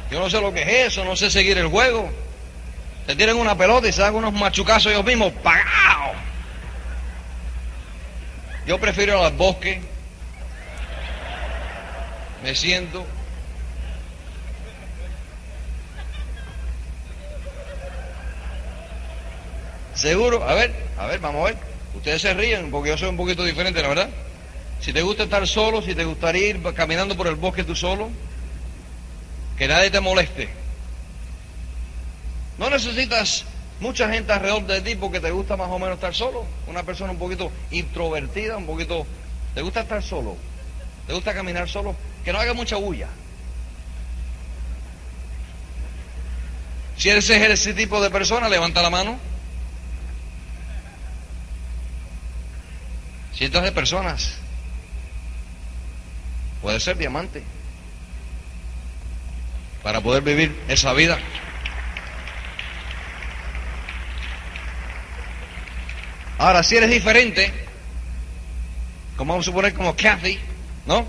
Yo 0.08 0.20
no 0.20 0.30
sé 0.30 0.40
lo 0.40 0.52
que 0.52 0.62
es 0.62 0.92
eso, 0.92 1.04
no 1.04 1.16
sé 1.16 1.30
seguir 1.30 1.58
el 1.58 1.66
juego. 1.66 2.25
Se 3.06 3.14
tienen 3.14 3.36
una 3.36 3.56
pelota 3.56 3.86
y 3.86 3.92
se 3.92 4.02
dan 4.02 4.14
unos 4.14 4.32
machucazos 4.32 4.90
ellos 4.90 5.04
mismos, 5.04 5.32
pagados. 5.34 6.16
Yo 8.66 8.80
prefiero 8.80 9.24
al 9.24 9.32
bosque. 9.32 9.80
Me 12.42 12.54
siento. 12.54 13.06
Seguro, 19.94 20.46
a 20.46 20.54
ver, 20.54 20.74
a 20.98 21.06
ver, 21.06 21.20
vamos 21.20 21.42
a 21.42 21.52
ver. 21.52 21.56
Ustedes 21.94 22.20
se 22.20 22.34
ríen 22.34 22.70
porque 22.70 22.90
yo 22.90 22.98
soy 22.98 23.08
un 23.08 23.16
poquito 23.16 23.44
diferente, 23.44 23.80
la 23.80 23.88
verdad. 23.88 24.10
Si 24.80 24.92
te 24.92 25.02
gusta 25.02 25.22
estar 25.22 25.46
solo, 25.46 25.80
si 25.80 25.94
te 25.94 26.04
gustaría 26.04 26.48
ir 26.48 26.62
caminando 26.74 27.16
por 27.16 27.28
el 27.28 27.36
bosque 27.36 27.64
tú 27.64 27.74
solo, 27.74 28.10
que 29.56 29.68
nadie 29.68 29.90
te 29.90 30.00
moleste. 30.00 30.65
No 32.58 32.70
necesitas 32.70 33.44
mucha 33.80 34.08
gente 34.10 34.32
alrededor 34.32 34.66
de 34.66 34.80
ti 34.80 34.96
porque 34.96 35.20
te 35.20 35.30
gusta 35.30 35.56
más 35.56 35.68
o 35.68 35.78
menos 35.78 35.96
estar 35.96 36.14
solo. 36.14 36.44
Una 36.66 36.82
persona 36.82 37.12
un 37.12 37.18
poquito 37.18 37.50
introvertida, 37.70 38.56
un 38.56 38.66
poquito... 38.66 39.06
¿Te 39.54 39.62
gusta 39.62 39.80
estar 39.80 40.02
solo? 40.02 40.36
¿Te 41.06 41.14
gusta 41.14 41.32
caminar 41.34 41.68
solo? 41.68 41.96
que 42.26 42.32
no 42.32 42.40
haga 42.40 42.54
mucha 42.54 42.74
bulla. 42.74 43.06
Si 46.96 47.08
eres 47.08 47.30
ese 47.30 47.72
tipo 47.72 48.02
de 48.02 48.10
persona, 48.10 48.48
levanta 48.48 48.82
la 48.82 48.90
mano. 48.90 49.16
Cientos 53.32 53.62
de 53.62 53.70
personas. 53.70 54.32
Puede 56.60 56.80
ser 56.80 56.96
diamante. 56.98 57.44
Para 59.84 60.00
poder 60.00 60.24
vivir 60.24 60.60
esa 60.66 60.92
vida. 60.94 61.20
Ahora, 66.38 66.62
si 66.62 66.76
eres 66.76 66.90
diferente, 66.90 67.50
como 69.16 69.32
vamos 69.32 69.46
a 69.46 69.50
suponer 69.50 69.72
como 69.72 69.96
Kathy, 69.96 70.38
¿no? 70.86 71.06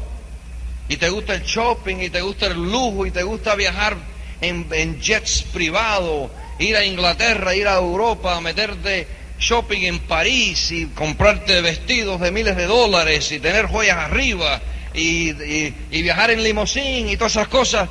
Y 0.88 0.96
te 0.96 1.10
gusta 1.10 1.36
el 1.36 1.44
shopping, 1.44 1.98
y 1.98 2.10
te 2.10 2.22
gusta 2.22 2.48
el 2.48 2.54
lujo, 2.54 3.06
y 3.06 3.12
te 3.12 3.24
gusta 3.24 3.56
viajar 3.56 3.98
en, 4.40 5.02
jets 5.02 5.44
privados, 5.52 6.32
ir 6.60 6.78
a 6.78 6.86
Inglaterra, 6.86 7.54
ir 7.54 7.68
a 7.68 7.76
Europa, 7.76 8.40
meterte 8.40 9.08
shopping 9.38 9.82
en 9.82 10.00
París 10.00 10.72
y 10.72 10.88
comprarte 10.88 11.62
vestidos 11.62 12.22
de 12.22 12.32
miles 12.32 12.56
de 12.56 12.66
dólares 12.66 13.32
y 13.32 13.40
tener 13.40 13.68
joyas 13.68 13.98
arriba 13.98 14.62
y, 14.94 15.30
y 15.30 16.02
viajar 16.02 16.32
en 16.32 16.42
limosín 16.42 17.10
y 17.10 17.18
todas 17.18 17.34
esas 17.34 17.50
cosas. 17.50 17.90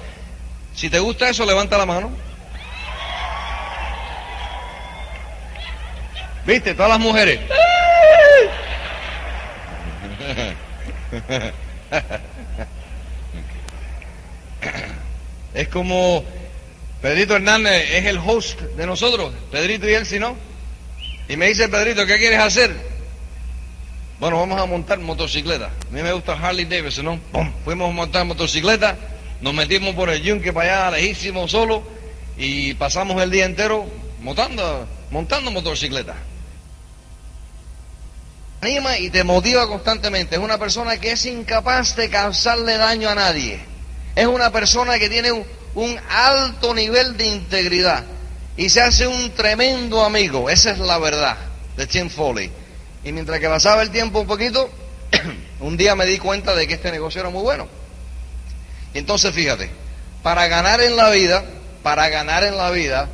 Si 0.74 0.88
te 0.88 0.98
gusta 0.98 1.28
eso, 1.28 1.44
levanta 1.44 1.76
la 1.76 1.86
mano. 1.86 2.25
¿Viste? 6.46 6.74
Todas 6.74 6.90
las 6.90 7.00
mujeres. 7.00 7.40
Es 15.54 15.68
como 15.68 16.22
Pedrito 17.00 17.34
Hernández 17.34 17.94
es 17.94 18.04
el 18.04 18.18
host 18.18 18.60
de 18.60 18.86
nosotros, 18.86 19.32
Pedrito 19.50 19.88
y 19.88 19.94
él, 19.94 20.04
si 20.04 20.18
no. 20.18 20.36
Y 21.30 21.36
me 21.38 21.48
dice 21.48 21.68
Pedrito, 21.68 22.04
¿qué 22.04 22.18
quieres 22.18 22.40
hacer? 22.40 22.76
Bueno, 24.20 24.38
vamos 24.38 24.60
a 24.60 24.66
montar 24.66 24.98
motocicleta. 24.98 25.66
A 25.66 25.94
mí 25.94 26.02
me 26.02 26.12
gusta 26.12 26.34
Harley 26.34 26.66
Davidson, 26.66 27.06
¿no? 27.06 27.20
Fuimos 27.64 27.88
a 27.88 27.92
montar 27.92 28.26
motocicleta, 28.26 28.96
nos 29.40 29.54
metimos 29.54 29.94
por 29.94 30.10
el 30.10 30.20
yunque 30.20 30.52
para 30.52 30.88
allá, 30.88 30.98
lejísimo 30.98 31.48
solo, 31.48 31.82
y 32.36 32.74
pasamos 32.74 33.22
el 33.22 33.30
día 33.30 33.46
entero 33.46 33.86
montando, 34.20 34.86
montando 35.10 35.50
motocicleta. 35.50 36.16
Anima 38.60 38.98
y 38.98 39.10
te 39.10 39.22
motiva 39.24 39.68
constantemente. 39.68 40.36
Es 40.36 40.42
una 40.42 40.58
persona 40.58 40.98
que 40.98 41.12
es 41.12 41.26
incapaz 41.26 41.94
de 41.96 42.08
causarle 42.08 42.76
daño 42.76 43.08
a 43.08 43.14
nadie. 43.14 43.60
Es 44.14 44.26
una 44.26 44.50
persona 44.50 44.98
que 44.98 45.08
tiene 45.08 45.32
un, 45.32 45.44
un 45.74 46.00
alto 46.08 46.74
nivel 46.74 47.16
de 47.16 47.26
integridad 47.26 48.04
y 48.56 48.70
se 48.70 48.80
hace 48.80 49.06
un 49.06 49.30
tremendo 49.32 50.02
amigo. 50.02 50.48
Esa 50.48 50.70
es 50.70 50.78
la 50.78 50.98
verdad 50.98 51.36
de 51.76 51.86
Tim 51.86 52.08
Foley. 52.08 52.50
Y 53.04 53.12
mientras 53.12 53.38
que 53.38 53.48
pasaba 53.48 53.82
el 53.82 53.90
tiempo 53.90 54.20
un 54.20 54.26
poquito, 54.26 54.70
un 55.60 55.76
día 55.76 55.94
me 55.94 56.06
di 56.06 56.18
cuenta 56.18 56.54
de 56.54 56.66
que 56.66 56.74
este 56.74 56.90
negocio 56.90 57.20
era 57.20 57.30
muy 57.30 57.42
bueno. 57.42 57.68
Y 58.94 58.98
entonces 58.98 59.34
fíjate, 59.34 59.70
para 60.22 60.48
ganar 60.48 60.80
en 60.80 60.96
la 60.96 61.10
vida, 61.10 61.44
para 61.82 62.08
ganar 62.08 62.42
en 62.42 62.56
la 62.56 62.70
vida, 62.70 63.08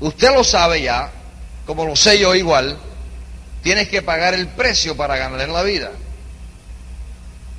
usted 0.00 0.34
lo 0.34 0.42
sabe 0.42 0.82
ya, 0.82 1.10
como 1.64 1.84
lo 1.86 1.94
sé 1.94 2.18
yo 2.18 2.34
igual, 2.34 2.76
tienes 3.62 3.88
que 3.88 4.02
pagar 4.02 4.34
el 4.34 4.48
precio 4.48 4.96
para 4.96 5.16
ganar 5.16 5.40
en 5.40 5.52
la 5.52 5.62
vida. 5.62 5.90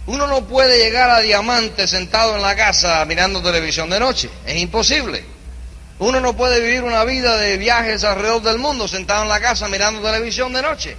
Uno 0.08 0.26
no 0.28 0.48
puede 0.48 0.80
llegar 0.80 1.10
a 1.10 1.20
diamante 1.20 1.88
sentado 1.88 2.36
en 2.36 2.42
la 2.42 2.56
casa 2.56 3.06
mirando 3.06 3.44
televisión 3.44 3.90
de 3.90 4.00
noche. 4.00 4.30
Es 4.46 4.58
imposible. 4.58 5.24
Uno 6.00 6.20
no 6.20 6.36
puede 6.36 6.62
vivir 6.62 6.84
una 6.84 7.04
vida 7.04 7.38
de 7.38 7.58
viajes 7.58 8.04
alrededor 8.04 8.42
del 8.42 8.58
mundo 8.58 8.88
sentado 8.88 9.24
en 9.24 9.30
la 9.30 9.40
casa 9.40 9.68
mirando 9.68 10.02
televisión 10.02 10.54
de 10.54 10.62
noche. 10.62 10.98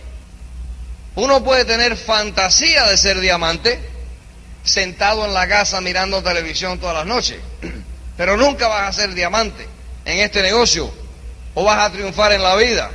Uno 1.16 1.42
puede 1.42 1.64
tener 1.64 1.96
fantasía 1.96 2.86
de 2.86 2.96
ser 2.96 3.18
diamante 3.18 3.80
sentado 4.62 5.24
en 5.24 5.34
la 5.34 5.48
casa 5.48 5.80
mirando 5.80 6.22
televisión 6.22 6.78
todas 6.78 6.94
las 6.94 7.06
noches. 7.06 7.38
Pero 8.16 8.36
nunca 8.36 8.68
vas 8.68 8.90
a 8.90 9.00
ser 9.00 9.14
diamante 9.14 9.66
en 10.04 10.18
este 10.18 10.42
negocio 10.42 10.92
o 11.54 11.64
vas 11.64 11.78
a 11.78 11.90
triunfar 11.90 12.32
en 12.32 12.42
la 12.42 12.54
vida 12.56 12.90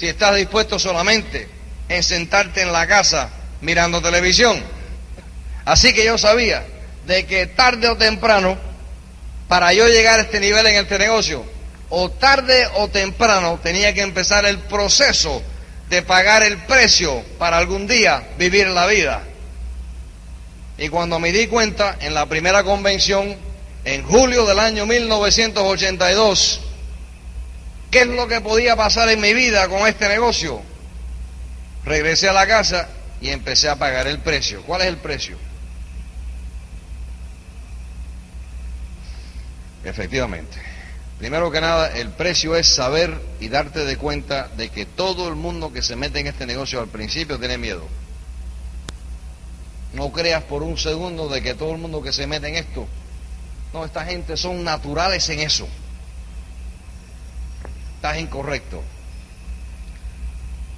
si 0.00 0.08
estás 0.08 0.34
dispuesto 0.34 0.78
solamente 0.78 1.46
en 1.90 2.02
sentarte 2.02 2.62
en 2.62 2.72
la 2.72 2.86
casa 2.86 3.28
mirando 3.60 4.00
televisión. 4.00 4.58
Así 5.66 5.92
que 5.92 6.06
yo 6.06 6.16
sabía 6.16 6.64
de 7.04 7.26
que 7.26 7.46
tarde 7.48 7.86
o 7.86 7.98
temprano, 7.98 8.56
para 9.46 9.74
yo 9.74 9.86
llegar 9.88 10.18
a 10.18 10.22
este 10.22 10.40
nivel 10.40 10.66
en 10.68 10.76
este 10.76 10.98
negocio, 10.98 11.44
o 11.90 12.10
tarde 12.10 12.66
o 12.76 12.88
temprano 12.88 13.60
tenía 13.62 13.92
que 13.92 14.00
empezar 14.00 14.46
el 14.46 14.58
proceso 14.60 15.42
de 15.90 16.00
pagar 16.00 16.44
el 16.44 16.56
precio 16.64 17.22
para 17.38 17.58
algún 17.58 17.86
día 17.86 18.26
vivir 18.38 18.68
la 18.68 18.86
vida. 18.86 19.22
Y 20.78 20.88
cuando 20.88 21.18
me 21.18 21.30
di 21.30 21.46
cuenta 21.46 21.98
en 22.00 22.14
la 22.14 22.24
primera 22.24 22.64
convención, 22.64 23.36
en 23.84 24.02
julio 24.04 24.46
del 24.46 24.60
año 24.60 24.86
1982, 24.86 26.60
¿qué 27.90 28.02
es 28.02 28.06
lo 28.06 28.28
que 28.28 28.40
podía 28.40 28.76
pasar 28.76 29.08
en 29.08 29.20
mi 29.20 29.34
vida 29.34 29.68
con 29.68 29.86
este 29.86 30.08
negocio? 30.08 30.62
Regresé 31.84 32.28
a 32.28 32.32
la 32.32 32.46
casa 32.46 32.88
y 33.20 33.30
empecé 33.30 33.68
a 33.68 33.76
pagar 33.76 34.06
el 34.06 34.18
precio. 34.20 34.62
¿Cuál 34.62 34.82
es 34.82 34.88
el 34.88 34.96
precio? 34.98 35.36
Efectivamente. 39.84 40.70
Primero 41.18 41.50
que 41.50 41.60
nada, 41.60 41.94
el 41.96 42.10
precio 42.10 42.56
es 42.56 42.66
saber 42.66 43.20
y 43.40 43.48
darte 43.48 43.84
de 43.84 43.96
cuenta 43.98 44.48
de 44.56 44.70
que 44.70 44.86
todo 44.86 45.28
el 45.28 45.34
mundo 45.34 45.72
que 45.72 45.82
se 45.82 45.96
mete 45.96 46.20
en 46.20 46.28
este 46.28 46.46
negocio 46.46 46.80
al 46.80 46.88
principio 46.88 47.38
tiene 47.38 47.58
miedo. 47.58 47.86
No 49.92 50.12
creas 50.12 50.44
por 50.44 50.62
un 50.62 50.78
segundo 50.78 51.28
de 51.28 51.42
que 51.42 51.54
todo 51.54 51.72
el 51.72 51.78
mundo 51.78 52.02
que 52.02 52.12
se 52.12 52.26
mete 52.26 52.48
en 52.48 52.54
esto, 52.54 52.86
no, 53.72 53.84
esta 53.84 54.04
gente 54.04 54.36
son 54.36 54.64
naturales 54.64 55.28
en 55.28 55.40
eso. 55.40 55.68
Estás 58.00 58.18
incorrecto. 58.18 58.82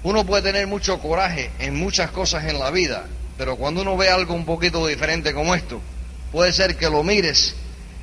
Uno 0.02 0.26
puede 0.26 0.42
tener 0.42 0.66
mucho 0.66 0.98
coraje 0.98 1.52
en 1.60 1.76
muchas 1.76 2.10
cosas 2.10 2.46
en 2.46 2.58
la 2.58 2.72
vida, 2.72 3.04
pero 3.38 3.54
cuando 3.54 3.82
uno 3.82 3.96
ve 3.96 4.08
algo 4.08 4.34
un 4.34 4.44
poquito 4.44 4.84
diferente 4.88 5.32
como 5.32 5.54
esto, 5.54 5.80
puede 6.32 6.52
ser 6.52 6.76
que 6.76 6.90
lo 6.90 7.04
mires 7.04 7.54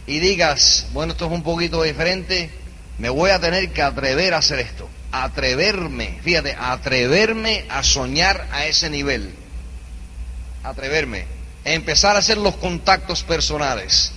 y 0.07 0.19
digas, 0.19 0.85
bueno, 0.93 1.11
esto 1.11 1.25
es 1.25 1.33
un 1.33 1.43
poquito 1.43 1.83
diferente, 1.83 2.49
me 2.97 3.09
voy 3.09 3.31
a 3.31 3.41
tener 3.41 3.73
que 3.73 3.81
atrever 3.81 4.33
a 4.33 4.37
hacer 4.37 4.59
esto. 4.59 4.87
Atreverme, 5.11 6.21
fíjate, 6.23 6.55
atreverme 6.57 7.65
a 7.67 7.83
soñar 7.83 8.47
a 8.53 8.67
ese 8.67 8.89
nivel. 8.89 9.35
Atreverme. 10.63 11.25
Empezar 11.65 12.15
a 12.15 12.19
hacer 12.19 12.37
los 12.37 12.55
contactos 12.55 13.23
personales. 13.23 14.13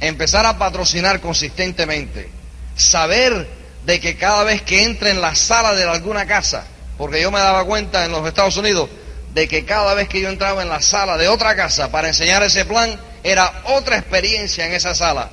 Empezar 0.00 0.46
a 0.46 0.56
patrocinar 0.56 1.20
consistentemente. 1.20 2.30
Saber 2.76 3.60
de 3.84 4.00
que 4.00 4.16
cada 4.16 4.44
vez 4.44 4.62
que 4.62 4.84
entre 4.84 5.10
en 5.10 5.20
la 5.20 5.34
sala 5.34 5.74
de 5.74 5.84
alguna 5.84 6.26
casa, 6.26 6.64
porque 6.96 7.20
yo 7.20 7.30
me 7.30 7.38
daba 7.38 7.64
cuenta 7.64 8.04
en 8.04 8.12
los 8.12 8.26
Estados 8.26 8.56
Unidos 8.56 8.88
de 9.34 9.48
que 9.48 9.64
cada 9.64 9.94
vez 9.94 10.08
que 10.08 10.20
yo 10.20 10.28
entraba 10.28 10.62
en 10.62 10.68
la 10.68 10.80
sala 10.80 11.16
de 11.16 11.28
otra 11.28 11.56
casa 11.56 11.90
para 11.90 12.08
enseñar 12.08 12.42
ese 12.42 12.64
plan, 12.64 12.98
era 13.24 13.62
otra 13.64 13.96
experiencia 13.96 14.66
en 14.66 14.74
esa 14.74 14.94
sala. 14.94 15.30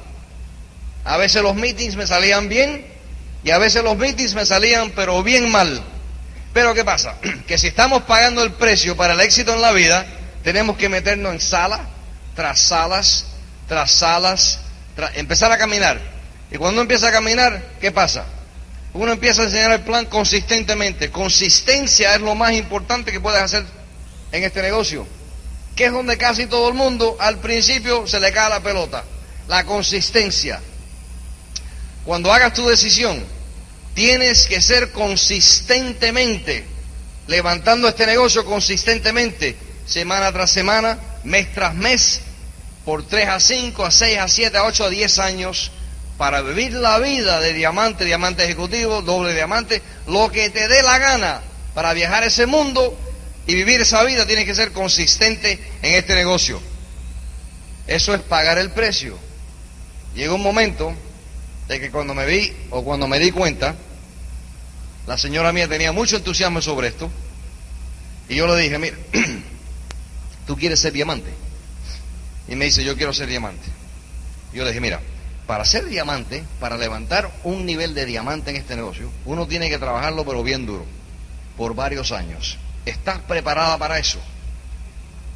A 1.03 1.17
veces 1.17 1.41
los 1.41 1.55
meetings 1.55 1.95
me 1.95 2.07
salían 2.07 2.49
bien 2.49 2.85
y 3.43 3.51
a 3.51 3.57
veces 3.57 3.83
los 3.83 3.97
meetings 3.97 4.35
me 4.35 4.45
salían 4.45 4.91
pero 4.91 5.21
bien 5.21 5.51
mal. 5.51 5.81
Pero 6.53 6.73
¿qué 6.73 6.83
pasa? 6.83 7.15
Que 7.47 7.57
si 7.57 7.67
estamos 7.67 8.03
pagando 8.03 8.43
el 8.43 8.51
precio 8.53 8.95
para 8.95 9.13
el 9.13 9.19
éxito 9.21 9.53
en 9.53 9.61
la 9.61 9.71
vida, 9.71 10.05
tenemos 10.43 10.77
que 10.77 10.89
meternos 10.89 11.33
en 11.33 11.41
sala, 11.41 11.81
tras 12.35 12.59
salas, 12.59 13.25
tras 13.67 13.91
salas, 13.91 14.59
empezar 15.15 15.51
a 15.51 15.57
caminar. 15.57 15.99
Y 16.51 16.57
cuando 16.57 16.75
uno 16.75 16.81
empieza 16.83 17.09
a 17.09 17.11
caminar, 17.11 17.61
¿qué 17.79 17.91
pasa? 17.91 18.25
Uno 18.93 19.11
empieza 19.11 19.41
a 19.41 19.45
enseñar 19.45 19.71
el 19.71 19.81
plan 19.81 20.05
consistentemente. 20.05 21.11
Consistencia 21.11 22.15
es 22.15 22.21
lo 22.21 22.35
más 22.35 22.53
importante 22.53 23.11
que 23.11 23.19
puedes 23.19 23.41
hacer 23.41 23.65
en 24.31 24.43
este 24.43 24.61
negocio 24.61 25.05
que 25.79 25.85
es 25.85 25.93
donde 25.93 26.17
casi 26.17 26.45
todo 26.45 26.67
el 26.67 26.73
mundo 26.73 27.15
al 27.21 27.39
principio 27.39 28.05
se 28.05 28.19
le 28.19 28.33
cae 28.33 28.49
la 28.49 28.59
pelota, 28.59 29.01
la 29.47 29.63
consistencia. 29.63 30.59
Cuando 32.03 32.33
hagas 32.33 32.53
tu 32.53 32.67
decisión, 32.67 33.23
tienes 33.93 34.45
que 34.47 34.59
ser 34.61 34.91
consistentemente, 34.91 36.65
levantando 37.27 37.87
este 37.87 38.05
negocio 38.05 38.43
consistentemente, 38.43 39.55
semana 39.85 40.33
tras 40.33 40.51
semana, 40.51 40.99
mes 41.23 41.49
tras 41.53 41.73
mes, 41.75 42.19
por 42.83 43.07
3 43.07 43.29
a 43.29 43.39
5, 43.39 43.85
a 43.85 43.89
6, 43.89 44.19
a 44.19 44.27
7, 44.27 44.57
a 44.57 44.63
8, 44.65 44.83
a 44.83 44.89
10 44.89 45.19
años, 45.19 45.71
para 46.19 46.41
vivir 46.41 46.73
la 46.73 46.99
vida 46.99 47.39
de 47.39 47.53
diamante, 47.53 48.03
diamante 48.03 48.43
ejecutivo, 48.43 49.01
doble 49.01 49.33
diamante, 49.33 49.81
lo 50.05 50.29
que 50.29 50.49
te 50.49 50.67
dé 50.67 50.83
la 50.83 50.97
gana 50.99 51.39
para 51.73 51.93
viajar 51.93 52.25
ese 52.25 52.45
mundo 52.45 52.99
y 53.47 53.55
vivir 53.55 53.79
esa 53.79 54.03
vida 54.03 54.27
tiene 54.27 54.43
que 54.43 54.53
ser 54.53 54.73
consistente 54.73 55.57
en 55.81 55.95
este 55.95 56.15
negocio. 56.15 56.61
Eso 57.87 58.13
es 58.13 58.19
pagar 58.19 58.57
el 58.57 58.71
precio. 58.71 59.17
Llegó 60.13 60.35
un 60.35 60.43
momento 60.43 60.93
de 61.69 61.79
que 61.79 61.89
cuando 61.89 62.13
me 62.13 62.25
vi 62.25 62.51
o 62.69 62.83
cuando 62.83 63.07
me 63.07 63.17
di 63.17 63.31
cuenta, 63.31 63.75
la 65.07 65.17
señora 65.17 65.53
mía 65.53 65.69
tenía 65.69 65.93
mucho 65.93 66.17
entusiasmo 66.17 66.61
sobre 66.61 66.89
esto, 66.89 67.09
y 68.27 68.35
yo 68.35 68.45
le 68.45 68.61
dije, 68.61 68.77
mira, 68.77 68.97
tú 70.45 70.57
quieres 70.57 70.81
ser 70.81 70.91
diamante. 70.91 71.29
Y 72.49 72.55
me 72.55 72.65
dice, 72.65 72.83
yo 72.83 72.97
quiero 72.97 73.13
ser 73.13 73.29
diamante. 73.29 73.69
Yo 74.51 74.63
le 74.63 74.71
dije, 74.71 74.81
mira, 74.81 74.99
para 75.49 75.65
ser 75.65 75.87
diamante, 75.87 76.43
para 76.59 76.77
levantar 76.77 77.31
un 77.43 77.65
nivel 77.65 77.95
de 77.95 78.05
diamante 78.05 78.51
en 78.51 78.57
este 78.57 78.75
negocio, 78.75 79.09
uno 79.25 79.47
tiene 79.47 79.67
que 79.67 79.79
trabajarlo 79.79 80.23
pero 80.23 80.43
bien 80.43 80.67
duro, 80.67 80.85
por 81.57 81.73
varios 81.73 82.11
años. 82.11 82.59
¿Estás 82.85 83.17
preparada 83.21 83.75
para 83.79 83.97
eso? 83.97 84.19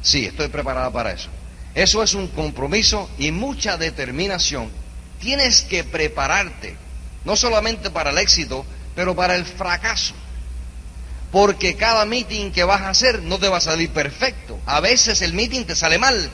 Sí, 0.02 0.24
estoy 0.24 0.46
preparada 0.46 0.88
para 0.92 1.10
eso. 1.10 1.30
Eso 1.74 2.00
es 2.00 2.14
un 2.14 2.28
compromiso 2.28 3.10
y 3.18 3.32
mucha 3.32 3.76
determinación. 3.76 4.70
Tienes 5.18 5.62
que 5.62 5.82
prepararte, 5.82 6.76
no 7.24 7.34
solamente 7.34 7.90
para 7.90 8.10
el 8.10 8.18
éxito, 8.18 8.64
pero 8.94 9.16
para 9.16 9.34
el 9.34 9.44
fracaso. 9.44 10.14
Porque 11.32 11.74
cada 11.74 12.04
meeting 12.04 12.52
que 12.52 12.62
vas 12.62 12.82
a 12.82 12.90
hacer 12.90 13.20
no 13.20 13.40
te 13.40 13.48
va 13.48 13.56
a 13.56 13.60
salir 13.60 13.90
perfecto. 13.90 14.60
A 14.64 14.78
veces 14.78 15.22
el 15.22 15.32
meeting 15.32 15.64
te 15.64 15.74
sale 15.74 15.98
mal. 15.98 16.30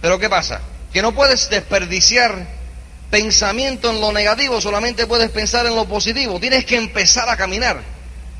Pero 0.00 0.20
¿qué 0.20 0.30
pasa? 0.30 0.60
Que 0.92 1.02
no 1.02 1.16
puedes 1.16 1.50
desperdiciar 1.50 2.62
pensamiento 3.10 3.90
en 3.90 4.00
lo 4.00 4.12
negativo, 4.12 4.60
solamente 4.60 5.06
puedes 5.06 5.30
pensar 5.30 5.66
en 5.66 5.74
lo 5.74 5.86
positivo. 5.86 6.40
Tienes 6.40 6.64
que 6.64 6.76
empezar 6.76 7.28
a 7.28 7.36
caminar. 7.36 7.80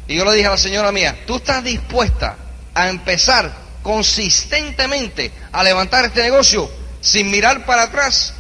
Y 0.06 0.16
yo 0.16 0.24
le 0.24 0.34
dije 0.34 0.46
a 0.46 0.50
la 0.50 0.56
señora 0.56 0.92
mía, 0.92 1.22
¿tú 1.26 1.36
estás 1.36 1.62
dispuesta 1.64 2.36
a 2.74 2.88
empezar 2.88 3.52
consistentemente 3.82 5.30
a 5.52 5.62
levantar 5.62 6.06
este 6.06 6.22
negocio 6.22 6.70
sin 7.00 7.30
mirar 7.30 7.64
para 7.66 7.84
atrás 7.84 8.34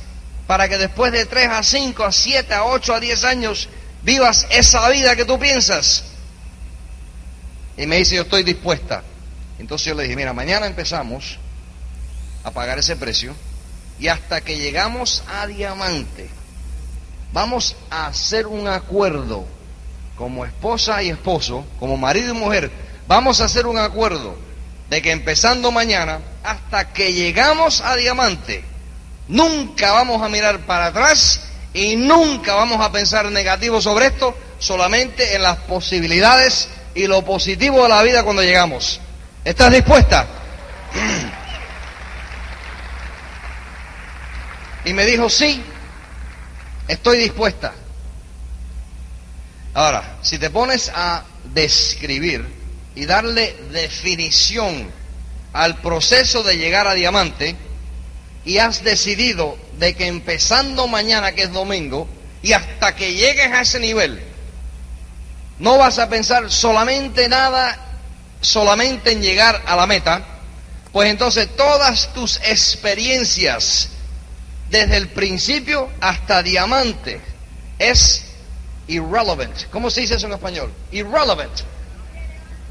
para 0.46 0.68
que 0.68 0.76
después 0.76 1.12
de 1.12 1.26
3 1.26 1.48
a 1.48 1.62
5, 1.62 2.04
a 2.04 2.12
7, 2.12 2.54
a 2.54 2.64
8, 2.64 2.94
a 2.94 3.00
10 3.00 3.24
años 3.24 3.68
vivas 4.02 4.46
esa 4.50 4.88
vida 4.90 5.16
que 5.16 5.24
tú 5.24 5.38
piensas? 5.38 6.04
Y 7.76 7.86
me 7.86 7.96
dice, 7.96 8.16
yo 8.16 8.22
estoy 8.22 8.42
dispuesta. 8.42 9.02
Entonces 9.58 9.86
yo 9.86 9.94
le 9.94 10.04
dije, 10.04 10.16
mira, 10.16 10.32
mañana 10.32 10.66
empezamos 10.66 11.38
a 12.42 12.50
pagar 12.50 12.78
ese 12.78 12.96
precio 12.96 13.34
y 13.98 14.08
hasta 14.08 14.40
que 14.40 14.58
llegamos 14.58 15.22
a 15.28 15.46
diamante, 15.46 16.28
vamos 17.32 17.76
a 17.90 18.06
hacer 18.06 18.46
un 18.46 18.68
acuerdo 18.68 19.44
como 20.16 20.44
esposa 20.44 21.02
y 21.02 21.10
esposo, 21.10 21.64
como 21.78 21.96
marido 21.96 22.34
y 22.34 22.38
mujer, 22.38 22.70
vamos 23.06 23.40
a 23.40 23.44
hacer 23.44 23.66
un 23.66 23.78
acuerdo 23.78 24.36
de 24.88 25.02
que 25.02 25.10
empezando 25.10 25.70
mañana, 25.70 26.20
hasta 26.42 26.92
que 26.92 27.12
llegamos 27.12 27.80
a 27.80 27.96
diamante, 27.96 28.64
nunca 29.28 29.92
vamos 29.92 30.22
a 30.22 30.28
mirar 30.28 30.60
para 30.60 30.86
atrás 30.86 31.40
y 31.72 31.96
nunca 31.96 32.54
vamos 32.54 32.80
a 32.80 32.92
pensar 32.92 33.30
negativo 33.30 33.80
sobre 33.80 34.06
esto, 34.06 34.36
solamente 34.58 35.34
en 35.34 35.42
las 35.42 35.58
posibilidades 35.58 36.68
y 36.94 37.06
lo 37.06 37.24
positivo 37.24 37.82
de 37.82 37.88
la 37.88 38.02
vida 38.02 38.22
cuando 38.22 38.42
llegamos. 38.42 39.00
¿Estás 39.44 39.72
dispuesta? 39.72 40.26
Y 44.84 44.92
me 44.92 45.04
dijo, 45.04 45.30
sí, 45.30 45.62
estoy 46.88 47.18
dispuesta. 47.18 47.72
Ahora, 49.72 50.18
si 50.22 50.38
te 50.38 50.50
pones 50.50 50.90
a 50.94 51.24
describir 51.52 52.46
y 52.94 53.06
darle 53.06 53.56
definición 53.72 54.90
al 55.52 55.80
proceso 55.80 56.42
de 56.42 56.56
llegar 56.56 56.86
a 56.86 56.94
diamante, 56.94 57.56
y 58.44 58.58
has 58.58 58.84
decidido 58.84 59.56
de 59.78 59.94
que 59.94 60.06
empezando 60.06 60.86
mañana, 60.86 61.32
que 61.32 61.44
es 61.44 61.52
domingo, 61.52 62.08
y 62.42 62.52
hasta 62.52 62.94
que 62.94 63.14
llegues 63.14 63.50
a 63.52 63.62
ese 63.62 63.80
nivel, 63.80 64.22
no 65.58 65.78
vas 65.78 65.98
a 65.98 66.08
pensar 66.08 66.50
solamente 66.50 67.28
nada, 67.28 67.78
solamente 68.40 69.12
en 69.12 69.22
llegar 69.22 69.62
a 69.66 69.76
la 69.76 69.86
meta, 69.86 70.22
pues 70.92 71.10
entonces 71.10 71.48
todas 71.56 72.12
tus 72.12 72.36
experiencias, 72.44 73.88
desde 74.74 74.96
el 74.96 75.06
principio 75.06 75.88
hasta 76.00 76.42
diamante, 76.42 77.20
es 77.78 78.24
irrelevant. 78.88 79.70
¿Cómo 79.70 79.88
se 79.88 80.00
dice 80.00 80.16
eso 80.16 80.26
en 80.26 80.32
español? 80.32 80.72
Irrelevant. 80.90 81.60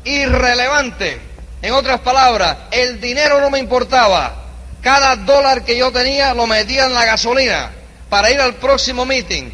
Irrelevante. 0.04 1.22
En 1.62 1.72
otras 1.72 2.02
palabras, 2.02 2.58
el 2.72 3.00
dinero 3.00 3.40
no 3.40 3.50
me 3.50 3.60
importaba. 3.60 4.36
Cada 4.82 5.16
dólar 5.16 5.64
que 5.64 5.78
yo 5.78 5.94
tenía 5.94 6.34
lo 6.34 6.46
metía 6.46 6.88
en 6.88 6.94
la 6.94 7.06
gasolina 7.06 7.72
para 8.10 8.30
ir 8.30 8.42
al 8.42 8.56
próximo 8.56 9.06
meeting. 9.06 9.50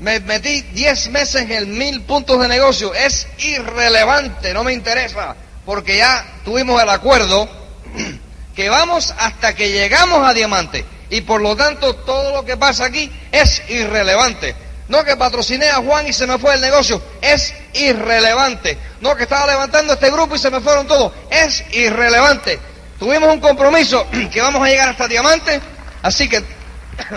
Me 0.00 0.18
metí 0.18 0.60
10 0.60 1.08
meses 1.10 1.48
en 1.48 1.78
mil 1.78 2.02
puntos 2.02 2.40
de 2.40 2.48
negocio. 2.48 2.92
Es 2.94 3.28
irrelevante, 3.38 4.52
no 4.52 4.64
me 4.64 4.72
interesa, 4.72 5.36
porque 5.64 5.98
ya 5.98 6.40
tuvimos 6.44 6.82
el 6.82 6.90
acuerdo 6.90 7.48
que 8.56 8.68
vamos 8.68 9.14
hasta 9.16 9.54
que 9.54 9.70
llegamos 9.70 10.26
a 10.26 10.34
diamante. 10.34 10.84
Y 11.12 11.20
por 11.20 11.42
lo 11.42 11.54
tanto, 11.54 11.94
todo 11.94 12.34
lo 12.34 12.42
que 12.42 12.56
pasa 12.56 12.86
aquí 12.86 13.12
es 13.30 13.62
irrelevante. 13.68 14.56
No 14.88 15.04
que 15.04 15.14
patrociné 15.14 15.68
a 15.68 15.76
Juan 15.76 16.08
y 16.08 16.12
se 16.14 16.26
me 16.26 16.38
fue 16.38 16.54
el 16.54 16.62
negocio, 16.62 17.02
es 17.20 17.52
irrelevante. 17.74 18.78
No 19.02 19.14
que 19.14 19.24
estaba 19.24 19.46
levantando 19.46 19.92
este 19.92 20.10
grupo 20.10 20.36
y 20.36 20.38
se 20.38 20.50
me 20.50 20.62
fueron 20.62 20.86
todos, 20.86 21.12
es 21.30 21.64
irrelevante. 21.72 22.58
Tuvimos 22.98 23.30
un 23.30 23.40
compromiso 23.40 24.06
que 24.32 24.40
vamos 24.40 24.62
a 24.62 24.70
llegar 24.70 24.88
hasta 24.88 25.06
diamante, 25.06 25.60
así 26.00 26.30
que 26.30 26.42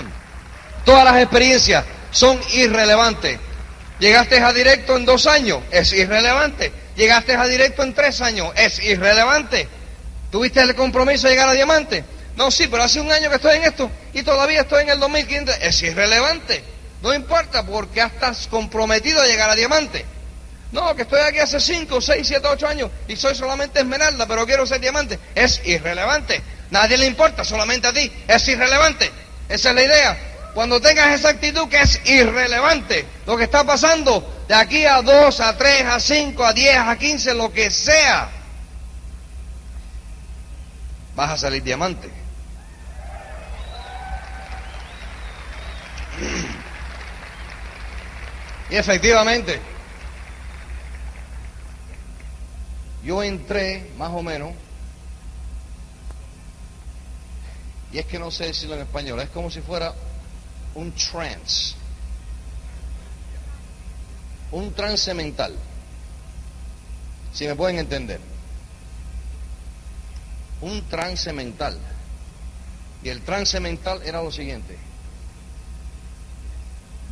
todas 0.84 1.06
las 1.06 1.16
experiencias 1.22 1.86
son 2.12 2.38
irrelevantes. 2.52 3.40
Llegaste 4.00 4.42
a 4.42 4.52
directo 4.52 4.98
en 4.98 5.06
dos 5.06 5.26
años, 5.26 5.62
es 5.72 5.94
irrelevante. 5.94 6.74
Llegaste 6.98 7.34
a 7.34 7.46
directo 7.46 7.82
en 7.84 7.94
tres 7.94 8.20
años, 8.20 8.52
es 8.58 8.78
irrelevante. 8.84 9.70
¿Tuviste 10.32 10.60
el 10.60 10.76
compromiso 10.76 11.28
de 11.28 11.34
llegar 11.34 11.48
a 11.48 11.54
diamante? 11.54 12.04
No, 12.36 12.52
sí, 12.52 12.68
pero 12.68 12.84
hace 12.84 13.00
un 13.00 13.12
año 13.12 13.30
que 13.30 13.38
estoy 13.38 13.58
en 13.58 13.64
esto 13.64 13.90
y 14.14 14.24
todavía 14.24 14.62
estoy 14.62 14.84
en 14.84 14.90
el 14.90 15.00
2015. 15.00 15.66
Es 15.66 15.82
irrelevante. 15.84 16.64
No 17.02 17.14
importa 17.14 17.66
porque 17.66 18.02
estás 18.02 18.48
comprometido 18.48 19.22
a 19.22 19.26
llegar 19.26 19.50
a 19.50 19.56
diamante. 19.56 20.06
No, 20.72 20.94
que 20.96 21.04
estoy 21.04 21.22
aquí 21.22 21.40
hace 21.40 21.60
5, 21.60 22.02
6, 22.02 22.28
7, 22.28 22.48
8 22.48 22.68
años 22.68 22.92
y 23.08 23.16
soy 23.16 23.36
solamente 23.36 23.80
esmeralda, 23.80 24.26
pero 24.28 24.46
quiero 24.46 24.66
ser 24.66 24.82
diamante. 24.82 25.18
Es 25.34 25.62
irrelevante. 25.66 26.42
Nadie 26.72 26.98
le 26.98 27.06
importa, 27.06 27.46
solamente 27.46 27.88
a 27.88 27.94
ti. 27.94 28.12
Es 28.28 28.48
irrelevante. 28.48 29.10
Esa 29.48 29.70
es 29.70 29.76
la 29.76 29.84
idea. 29.84 30.18
Cuando 30.54 30.82
tengas 30.82 31.20
esa 31.20 31.30
actitud 31.30 31.70
que 31.70 31.82
es 31.82 32.02
irrelevante, 32.06 33.06
lo 33.26 33.38
que 33.38 33.44
está 33.44 33.64
pasando 33.64 34.44
de 34.48 34.56
aquí 34.56 34.86
a 34.86 35.02
2, 35.02 35.40
a 35.40 35.58
3, 35.58 35.86
a 35.86 36.00
5, 36.00 36.46
a 36.46 36.54
10, 36.54 36.78
a 36.78 36.98
15, 36.98 37.34
lo 37.34 37.54
que 37.54 37.70
sea, 37.70 38.30
vas 41.16 41.32
a 41.32 41.38
salir 41.38 41.64
diamante. 41.64 42.25
Y 48.70 48.76
efectivamente, 48.76 49.60
yo 53.04 53.22
entré 53.22 53.92
más 53.98 54.12
o 54.12 54.24
menos, 54.24 54.52
y 57.92 58.00
es 58.00 58.06
que 58.06 58.18
no 58.20 58.32
sé 58.32 58.48
decirlo 58.48 58.76
en 58.76 58.82
español, 58.82 59.20
es 59.20 59.30
como 59.30 59.52
si 59.52 59.62
fuera 59.62 59.94
un 60.74 60.92
trance, 60.94 61.76
un 64.52 64.74
trance 64.74 65.14
mental, 65.14 65.56
si 67.34 67.48
me 67.48 67.56
pueden 67.56 67.78
entender, 67.78 68.20
un 70.62 70.82
trance 70.90 71.32
mental. 71.32 71.78
Y 73.04 73.10
el 73.10 73.22
trance 73.22 73.60
mental 73.60 74.02
era 74.04 74.24
lo 74.24 74.32
siguiente. 74.32 74.78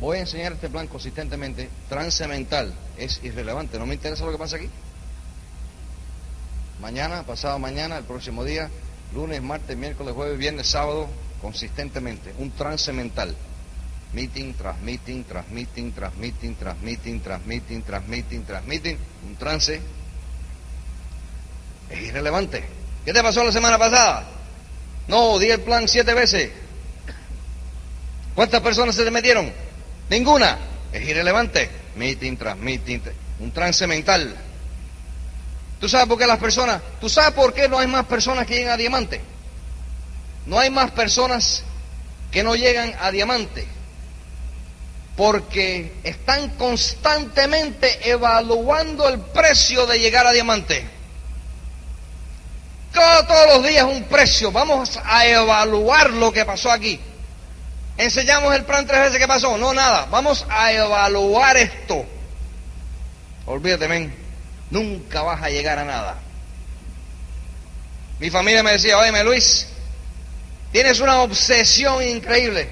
Voy 0.00 0.18
a 0.18 0.20
enseñar 0.20 0.52
este 0.52 0.68
plan 0.68 0.86
consistentemente. 0.86 1.68
Trance 1.88 2.26
mental 2.26 2.74
es 2.98 3.20
irrelevante. 3.22 3.78
No 3.78 3.86
me 3.86 3.94
interesa 3.94 4.24
lo 4.24 4.32
que 4.32 4.38
pasa 4.38 4.56
aquí. 4.56 4.68
Mañana, 6.80 7.22
pasado 7.22 7.58
mañana, 7.58 7.98
el 7.98 8.04
próximo 8.04 8.44
día, 8.44 8.68
lunes, 9.14 9.40
martes, 9.40 9.76
miércoles, 9.76 10.14
jueves, 10.14 10.36
viernes, 10.36 10.66
sábado, 10.66 11.08
consistentemente. 11.40 12.34
Un 12.38 12.50
trance 12.50 12.92
mental. 12.92 13.34
Meeting 14.12 14.54
tras 14.54 14.80
meeting, 14.80 15.24
tras 15.24 15.48
meeting, 15.48 15.92
tras 15.92 16.14
meeting, 16.16 16.54
tras 16.54 16.78
meeting, 16.80 17.20
tras 17.20 18.06
meeting, 18.06 18.42
tras 18.42 18.64
meeting. 18.64 18.96
Un 19.26 19.36
trance 19.36 19.80
es 21.90 22.00
irrelevante. 22.00 22.64
¿Qué 23.04 23.12
te 23.12 23.22
pasó 23.22 23.44
la 23.44 23.52
semana 23.52 23.78
pasada? 23.78 24.26
No, 25.08 25.38
di 25.38 25.50
el 25.50 25.60
plan 25.60 25.86
siete 25.88 26.14
veces. 26.14 26.50
¿Cuántas 28.34 28.60
personas 28.62 28.94
se 28.94 29.04
te 29.04 29.10
metieron? 29.10 29.52
Ninguna. 30.10 30.58
Es 30.92 31.08
irrelevante. 31.08 31.70
Meeting 31.96 32.36
tras 32.36 32.56
meeting. 32.56 33.00
Un 33.40 33.52
trance 33.52 33.86
mental. 33.86 34.34
¿Tú 35.80 35.88
sabes 35.88 36.06
por 36.06 36.18
qué 36.18 36.26
las 36.26 36.38
personas? 36.38 36.80
¿Tú 37.00 37.08
sabes 37.08 37.32
por 37.32 37.52
qué 37.52 37.68
no 37.68 37.78
hay 37.78 37.86
más 37.86 38.06
personas 38.06 38.46
que 38.46 38.54
llegan 38.54 38.72
a 38.72 38.76
diamante? 38.76 39.20
No 40.46 40.58
hay 40.58 40.70
más 40.70 40.90
personas 40.92 41.62
que 42.30 42.42
no 42.42 42.54
llegan 42.54 42.94
a 43.00 43.10
diamante 43.10 43.66
porque 45.16 45.92
están 46.02 46.50
constantemente 46.50 48.10
evaluando 48.10 49.08
el 49.08 49.20
precio 49.20 49.86
de 49.86 49.98
llegar 49.98 50.26
a 50.26 50.32
diamante. 50.32 50.86
todos 52.92 53.56
los 53.56 53.66
días 53.66 53.84
un 53.84 54.04
precio. 54.04 54.50
Vamos 54.50 54.98
a 55.04 55.26
evaluar 55.26 56.10
lo 56.10 56.32
que 56.32 56.44
pasó 56.44 56.70
aquí. 56.70 57.00
Enseñamos 57.96 58.54
el 58.54 58.64
plan 58.64 58.86
tres 58.86 59.00
veces 59.02 59.18
que 59.18 59.28
pasó. 59.28 59.56
No, 59.56 59.72
nada. 59.72 60.06
Vamos 60.06 60.44
a 60.48 60.72
evaluar 60.72 61.56
esto. 61.56 62.04
Olvídate, 63.46 63.88
men. 63.88 64.14
Nunca 64.70 65.22
vas 65.22 65.42
a 65.42 65.50
llegar 65.50 65.78
a 65.78 65.84
nada. 65.84 66.18
Mi 68.18 68.30
familia 68.30 68.62
me 68.62 68.72
decía, 68.72 68.98
oye, 68.98 69.24
Luis, 69.24 69.66
tienes 70.72 71.00
una 71.00 71.20
obsesión 71.20 72.02
increíble. 72.02 72.68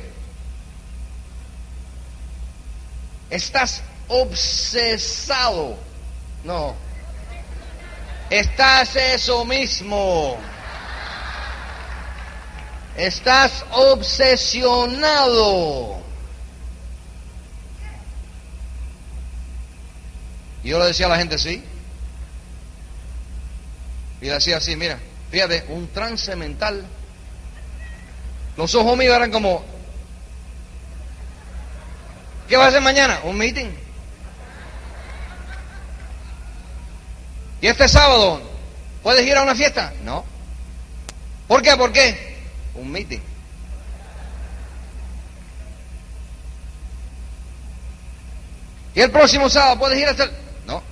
Estás 3.30 3.82
obsesado. 4.08 5.78
No. 6.44 6.74
Estás 8.30 8.96
eso 8.96 9.44
mismo. 9.44 10.38
Estás 12.96 13.64
obsesionado. 13.72 14.82
Y 20.62 20.68
yo 20.70 20.78
le 20.78 20.86
decía 20.86 21.06
a 21.06 21.10
la 21.10 21.18
gente, 21.18 21.38
sí. 21.38 21.64
Y 24.20 24.26
le 24.26 24.32
decía 24.34 24.58
así, 24.58 24.76
mira, 24.76 24.98
fíjate, 25.30 25.64
un 25.68 25.88
trance 25.88 26.36
mental. 26.36 26.84
Los 28.56 28.74
ojos 28.74 28.96
míos 28.96 29.16
eran 29.16 29.30
como, 29.30 29.64
¿Qué 32.52 32.58
va 32.58 32.66
a 32.66 32.68
hacer 32.68 32.82
mañana? 32.82 33.20
Un 33.24 33.38
meeting. 33.38 33.70
¿Y 37.62 37.66
este 37.66 37.88
sábado 37.88 38.42
puedes 39.02 39.26
ir 39.26 39.34
a 39.36 39.42
una 39.42 39.54
fiesta? 39.54 39.94
No. 40.04 40.22
¿Por 41.48 41.62
qué? 41.62 41.74
¿Por 41.78 41.92
qué? 41.92 42.31
Un 42.74 42.90
meeting. 42.90 43.20
¿Y 48.94 49.00
el 49.00 49.10
próximo 49.10 49.48
sábado 49.48 49.78
puedes 49.78 49.98
ir 49.98 50.06
a 50.06 50.10
hacer? 50.10 50.30
No. 50.66 50.82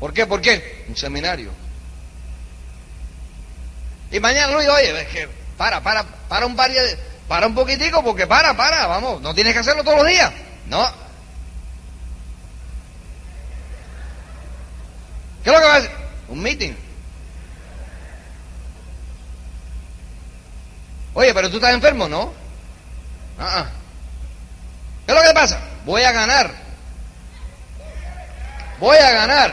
¿Por 0.00 0.12
qué? 0.12 0.26
¿Por 0.26 0.40
qué? 0.40 0.84
Un 0.88 0.96
seminario. 0.96 1.50
Y 4.10 4.20
mañana 4.20 4.52
Luis, 4.52 4.68
oye, 4.68 5.00
es 5.02 5.08
que 5.08 5.28
para, 5.56 5.82
para, 5.82 6.04
para 6.04 6.46
un 6.46 6.56
par 6.56 6.70
de 6.70 6.98
para 7.28 7.46
un 7.48 7.54
poquitico 7.54 8.04
porque 8.04 8.26
para, 8.26 8.56
para, 8.56 8.86
vamos, 8.86 9.20
no 9.20 9.34
tienes 9.34 9.52
que 9.52 9.58
hacerlo 9.58 9.82
todos 9.82 9.98
los 9.98 10.06
días. 10.06 10.32
No. 10.66 10.86
¿Qué 15.42 15.50
es 15.50 15.56
lo 15.56 15.60
que 15.60 15.66
va 15.66 15.74
a 15.74 15.78
hacer? 15.78 15.90
Un 16.28 16.42
meeting. 16.42 16.85
Oye, 21.16 21.34
pero 21.34 21.50
tú 21.50 21.56
estás 21.56 21.74
enfermo, 21.74 22.08
¿no? 22.08 22.32
Ah, 23.40 23.52
ah. 23.56 23.66
¿Qué 25.04 25.12
es 25.12 25.18
lo 25.18 25.24
que 25.26 25.34
pasa? 25.34 25.58
Voy 25.84 26.02
a 26.02 26.12
ganar. 26.12 26.50
Voy 28.78 28.96
a 28.96 29.10
ganar. 29.10 29.52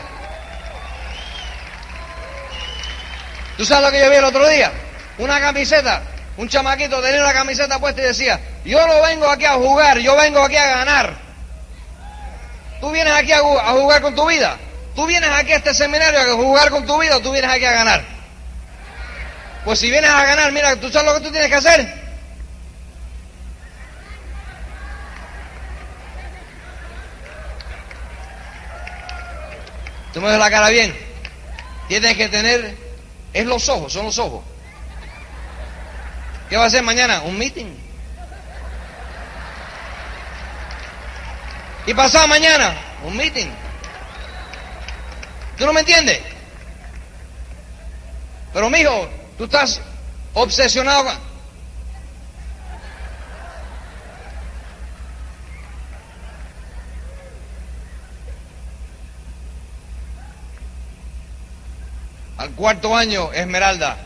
¿Tú 3.56 3.64
sabes 3.64 3.84
lo 3.84 3.90
que 3.90 3.98
yo 3.98 4.10
vi 4.10 4.16
el 4.16 4.24
otro 4.24 4.46
día? 4.48 4.70
Una 5.18 5.40
camiseta 5.40 6.02
un 6.36 6.48
chamaquito 6.48 7.00
tenía 7.00 7.20
una 7.20 7.32
camiseta 7.32 7.78
puesta 7.78 8.00
y 8.00 8.06
decía, 8.06 8.40
yo 8.64 8.84
no 8.86 9.02
vengo 9.02 9.28
aquí 9.28 9.44
a 9.44 9.52
jugar, 9.52 9.98
yo 9.98 10.16
vengo 10.16 10.42
aquí 10.42 10.56
a 10.56 10.66
ganar. 10.66 11.14
Tú 12.80 12.90
vienes 12.90 13.14
aquí 13.14 13.32
a, 13.32 13.38
jugar 13.38 14.02
con 14.02 14.14
tu 14.14 14.26
vida. 14.26 14.58
Tú 14.96 15.06
vienes 15.06 15.30
aquí 15.30 15.52
a 15.52 15.56
este 15.56 15.72
seminario 15.72 16.20
a 16.20 16.34
jugar 16.34 16.70
con 16.70 16.84
tu 16.84 16.98
vida 16.98 17.16
o 17.16 17.20
tú 17.20 17.30
vienes 17.30 17.50
aquí 17.50 17.64
a 17.64 17.72
ganar. 17.72 18.13
Pues 19.64 19.78
si 19.78 19.90
vienes 19.90 20.10
a 20.10 20.24
ganar, 20.24 20.52
mira, 20.52 20.76
¿tú 20.76 20.90
sabes 20.90 21.10
lo 21.10 21.18
que 21.18 21.24
tú 21.24 21.32
tienes 21.32 21.48
que 21.48 21.54
hacer? 21.54 22.04
Tú 30.12 30.20
me 30.20 30.28
ves 30.28 30.38
la 30.38 30.50
cara 30.50 30.68
bien. 30.68 30.94
Tienes 31.88 32.16
que 32.16 32.28
tener, 32.28 32.76
es 33.32 33.46
los 33.46 33.68
ojos, 33.68 33.92
son 33.92 34.04
los 34.04 34.18
ojos. 34.18 34.44
¿Qué 36.50 36.56
va 36.56 36.64
a 36.64 36.66
hacer 36.66 36.82
mañana? 36.82 37.22
Un 37.22 37.38
meeting. 37.38 37.74
Y 41.86 41.94
pasado 41.94 42.28
mañana, 42.28 42.74
un 43.02 43.16
meeting. 43.16 43.48
¿Tú 45.56 45.66
no 45.66 45.72
me 45.72 45.80
entiendes? 45.80 46.20
Pero 48.52 48.70
mijo, 48.70 49.08
tú 49.36 49.44
estás 49.44 49.80
obsesionado. 50.34 51.10
Al 62.36 62.50
cuarto 62.50 62.96
año, 62.96 63.32
Esmeralda. 63.32 63.96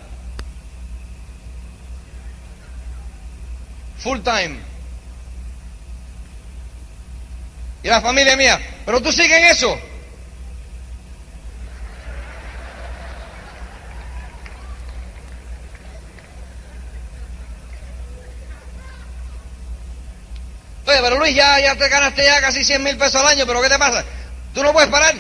full 3.98 4.20
time. 4.20 4.56
Y 7.82 7.88
la 7.88 8.00
familia 8.00 8.36
mía, 8.36 8.60
pero 8.84 9.00
tú 9.00 9.12
sigues 9.12 9.38
en 9.38 9.44
eso. 9.44 9.78
Oye, 20.88 21.00
pero 21.02 21.18
Luis, 21.18 21.34
ya, 21.34 21.60
ya 21.60 21.76
te 21.76 21.86
ganaste 21.86 22.24
ya 22.24 22.40
casi 22.40 22.64
100 22.64 22.82
mil 22.82 22.96
pesos 22.96 23.16
al 23.16 23.26
año, 23.26 23.44
pero 23.46 23.60
¿qué 23.60 23.68
te 23.68 23.78
pasa? 23.78 24.02
¿Tú 24.54 24.62
no 24.62 24.72
puedes 24.72 24.88
parar? 24.88 25.14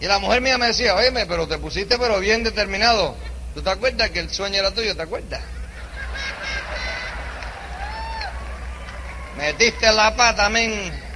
Y 0.00 0.06
la 0.06 0.18
mujer 0.18 0.40
mía 0.40 0.58
me 0.58 0.66
decía, 0.66 0.96
oye, 0.96 1.12
pero 1.12 1.46
te 1.46 1.58
pusiste 1.58 1.96
pero 1.96 2.18
bien 2.18 2.42
determinado. 2.42 3.14
¿Tú 3.54 3.62
te 3.62 3.70
acuerdas 3.70 4.10
que 4.10 4.18
el 4.18 4.30
sueño 4.30 4.58
era 4.58 4.72
tuyo? 4.72 4.96
¿Te 4.96 5.02
acuerdas? 5.02 5.42
Metiste 9.36 9.92
la 9.92 10.16
pata, 10.16 10.48
men. 10.48 11.11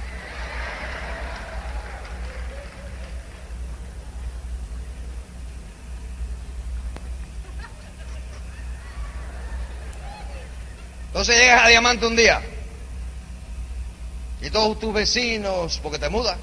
Entonces 11.17 11.39
llegas 11.39 11.63
a 11.63 11.67
Diamante 11.69 12.05
un 12.05 12.15
día 12.15 12.39
y 14.39 14.51
todos 14.51 14.79
tus 14.79 14.93
vecinos, 14.93 15.79
porque 15.81 15.97
te 15.97 16.09
mudas, 16.09 16.37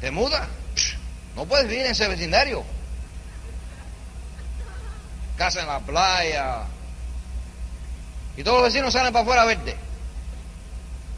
¿Te 0.00 0.10
muda? 0.10 0.48
No 1.36 1.44
puedes 1.44 1.68
vivir 1.68 1.84
en 1.84 1.92
ese 1.92 2.08
vecindario. 2.08 2.64
Casa 5.36 5.60
en 5.60 5.66
la 5.66 5.80
playa. 5.80 6.62
Y 8.34 8.42
todos 8.42 8.62
los 8.62 8.72
vecinos 8.72 8.90
salen 8.94 9.12
para 9.12 9.24
afuera 9.24 9.42
a 9.42 9.44
verte. 9.44 9.76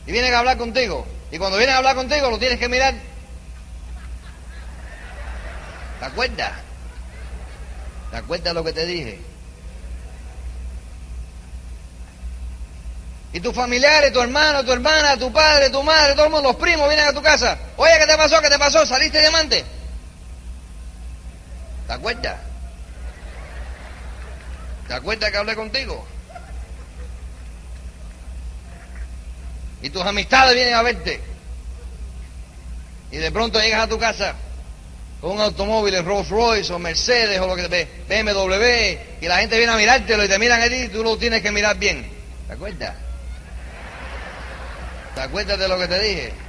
Y 0.09 0.11
vienen 0.11 0.35
a 0.35 0.41
hablar 0.41 0.59
contigo. 0.59 1.07
Y 1.31 1.39
cuando 1.39 1.57
vienen 1.57 1.77
a 1.77 1.79
hablar 1.79 1.95
contigo 1.95 2.31
lo 2.31 2.39
tienes 2.41 2.59
que 2.59 2.69
mirar. 2.69 2.95
¿Te 6.01 6.05
acuerdas? 6.05 6.64
¿Te 8.15 8.21
acuerdas 8.21 8.55
lo 8.55 8.63
que 8.63 8.73
te 8.73 8.87
dije? 8.87 9.19
Y 13.33 13.41
tus 13.41 13.53
familiares, 13.53 14.13
tu 14.13 14.21
hermano, 14.21 14.65
tu 14.65 14.71
hermana, 14.71 15.17
tu 15.17 15.33
padre, 15.33 15.69
tu 15.69 15.83
madre, 15.83 16.15
todos 16.15 16.41
los 16.41 16.55
primos 16.55 16.87
vienen 16.87 17.09
a 17.09 17.13
tu 17.13 17.21
casa. 17.21 17.59
Oye, 17.77 17.91
¿qué 17.99 18.07
te 18.07 18.17
pasó? 18.17 18.41
¿Qué 18.41 18.49
te 18.49 18.57
pasó? 18.57 18.87
¿Saliste 18.87 19.19
diamante? 19.19 19.65
¿Te 21.89 21.93
acuerdas? 21.93 22.37
¿Te 24.87 24.95
acuerdas 24.95 25.33
que 25.33 25.37
hablé 25.37 25.57
contigo? 25.57 26.07
Y 29.83 29.91
tus 29.91 30.03
amistades 30.03 30.55
vienen 30.55 30.75
a 30.75 30.83
verte. 30.83 31.21
Y 33.11 33.17
de 33.17 33.33
pronto 33.33 33.59
llegas 33.59 33.83
a 33.83 33.89
tu 33.89 33.99
casa 33.99 34.37
un 35.33 35.41
automóvil, 35.41 36.05
Rolls 36.05 36.29
Royce 36.29 36.73
o 36.73 36.79
Mercedes 36.79 37.41
o 37.41 37.47
lo 37.47 37.57
que 37.57 37.67
ve, 37.69 37.89
BMW, 38.09 39.25
y 39.25 39.29
la 39.29 39.39
gente 39.39 39.57
viene 39.57 39.73
a 39.73 39.77
mirártelo 39.77 40.25
y 40.25 40.29
te 40.29 40.39
miran 40.39 40.61
a 40.61 40.91
tú 40.93 41.03
lo 41.03 41.17
tienes 41.17 41.43
que 41.43 41.51
mirar 41.51 41.79
bien. 41.79 42.07
¿Te 42.47 42.53
acuerdas? 42.53 42.95
¿Te 45.15 45.21
acuerdas 45.21 45.59
de 45.59 45.69
lo 45.69 45.79
que 45.79 45.89
te 45.89 46.01
dije? 46.01 46.44